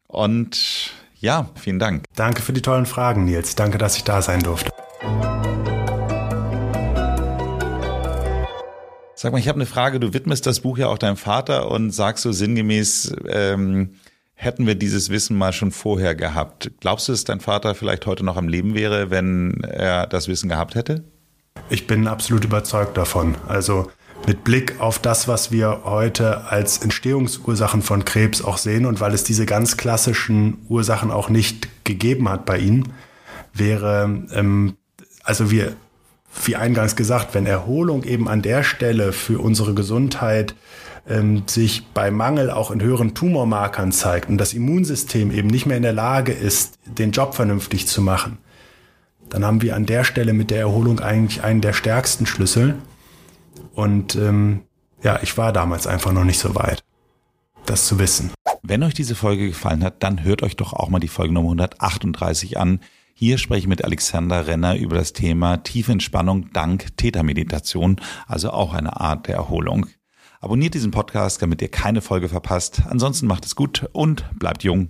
Und 0.08 0.94
ja, 1.16 1.50
vielen 1.56 1.80
Dank. 1.80 2.06
Danke 2.16 2.42
für 2.42 2.54
die 2.54 2.62
tollen 2.62 2.86
Fragen, 2.86 3.26
Nils. 3.26 3.56
Danke, 3.56 3.78
dass 3.78 3.98
ich 3.98 4.04
da 4.04 4.22
sein 4.22 4.42
durfte. 4.42 4.72
Sag 9.22 9.34
mal, 9.34 9.40
ich 9.40 9.50
habe 9.50 9.58
eine 9.58 9.66
Frage. 9.66 10.00
Du 10.00 10.14
widmest 10.14 10.46
das 10.46 10.62
Buch 10.62 10.78
ja 10.78 10.88
auch 10.88 10.98
deinem 10.98 11.18
Vater 11.18 11.70
und 11.70 11.92
sagst 11.92 12.24
so 12.24 12.32
sinngemäß, 12.32 13.14
ähm, 13.28 13.96
hätten 14.34 14.66
wir 14.66 14.76
dieses 14.76 15.10
Wissen 15.10 15.38
mal 15.38 15.52
schon 15.52 15.74
vorher 15.74 16.16
gehabt. 16.16 16.72
Glaubst 16.80 17.10
du, 17.10 17.12
dass 17.12 17.26
dein 17.26 17.42
Vater 17.42 17.76
vielleicht 17.76 18.06
heute 18.06 18.24
noch 18.24 18.38
am 18.38 18.48
Leben 18.48 18.76
wäre, 18.76 19.10
wenn 19.10 19.62
er 19.62 20.08
das 20.08 20.30
Wissen 20.30 20.48
gehabt 20.48 20.76
hätte? 20.76 21.04
Ich 21.70 21.86
bin 21.86 22.08
absolut 22.08 22.46
überzeugt 22.46 22.96
davon. 22.96 23.36
Also 23.46 23.92
mit 24.26 24.46
Blick 24.46 24.80
auf 24.80 25.00
das, 25.00 25.28
was 25.28 25.52
wir 25.52 25.82
heute 25.84 26.46
als 26.46 26.78
Entstehungsursachen 26.78 27.82
von 27.82 28.06
Krebs 28.06 28.42
auch 28.42 28.58
sehen 28.58 28.86
und 28.86 29.02
weil 29.02 29.14
es 29.14 29.26
diese 29.26 29.46
ganz 29.46 29.76
klassischen 29.76 30.66
Ursachen 30.70 31.12
auch 31.12 31.28
nicht 31.28 31.68
gegeben 31.84 32.30
hat 32.30 32.46
bei 32.46 32.58
ihm, 32.60 32.86
wäre 33.54 34.24
ähm, 34.34 34.78
also 35.26 35.52
wir, 35.52 35.76
wie 36.44 36.56
eingangs 36.56 36.96
gesagt, 36.96 37.34
wenn 37.34 37.46
Erholung 37.46 38.04
eben 38.04 38.28
an 38.28 38.42
der 38.42 38.64
Stelle 38.64 39.14
für 39.14 39.40
unsere 39.40 39.74
Gesundheit 39.74 40.56
ähm, 41.08 41.44
sich 41.48 41.88
bei 41.94 42.12
Mangel 42.12 42.52
auch 42.52 42.72
in 42.72 42.82
höheren 42.82 43.14
Tumormarkern 43.14 43.92
zeigt 43.92 44.30
und 44.30 44.38
das 44.38 44.54
Immunsystem 44.54 45.32
eben 45.32 45.48
nicht 45.48 45.66
mehr 45.66 45.78
in 45.78 45.84
der 45.84 45.94
Lage 45.94 46.32
ist, 46.32 46.80
den 46.86 47.12
Job 47.12 47.34
vernünftig 47.34 47.88
zu 47.88 48.02
machen, 48.02 48.38
dann 49.30 49.46
haben 49.46 49.62
wir 49.62 49.76
an 49.76 49.86
der 49.86 50.04
Stelle 50.04 50.34
mit 50.34 50.52
der 50.52 50.60
Erholung 50.60 51.00
eigentlich 51.00 51.44
einen 51.44 51.62
der 51.62 51.74
stärksten 51.74 52.26
Schlüssel. 52.26 52.76
Und 53.74 54.16
ähm, 54.16 54.62
ja, 55.04 55.20
ich 55.22 55.38
war 55.38 55.54
damals 55.54 55.88
einfach 55.88 56.12
noch 56.12 56.24
nicht 56.24 56.40
so 56.40 56.56
weit, 56.56 56.84
das 57.66 57.86
zu 57.86 58.00
wissen. 58.00 58.32
Wenn 58.62 58.84
euch 58.84 58.94
diese 58.94 59.16
Folge 59.16 59.48
gefallen 59.48 59.84
hat, 59.84 60.04
dann 60.04 60.24
hört 60.24 60.44
euch 60.44 60.56
doch 60.56 60.74
auch 60.74 60.90
mal 60.90 61.00
die 61.00 61.08
Folge 61.08 61.34
Nummer 61.34 61.50
138 61.50 62.58
an. 62.58 62.80
Hier 63.22 63.38
spreche 63.38 63.60
ich 63.60 63.68
mit 63.68 63.84
Alexander 63.84 64.48
Renner 64.48 64.78
über 64.78 64.96
das 64.96 65.12
Thema 65.12 65.58
tiefe 65.58 65.92
Entspannung 65.92 66.54
dank 66.54 66.96
Tätermeditation, 66.96 68.00
also 68.28 68.52
auch 68.52 68.74
eine 68.74 69.02
Art 69.02 69.28
der 69.28 69.36
Erholung. 69.36 69.88
Abonniert 70.40 70.74
diesen 70.74 70.92
Podcast, 70.92 71.42
damit 71.42 71.62
ihr 71.62 71.68
keine 71.68 72.00
Folge 72.00 72.30
verpasst. 72.30 72.84
Ansonsten 72.88 73.28
macht 73.28 73.46
es 73.46 73.58
gut 73.58 73.90
und 73.92 74.24
bleibt 74.40 74.64
jung. 74.64 74.88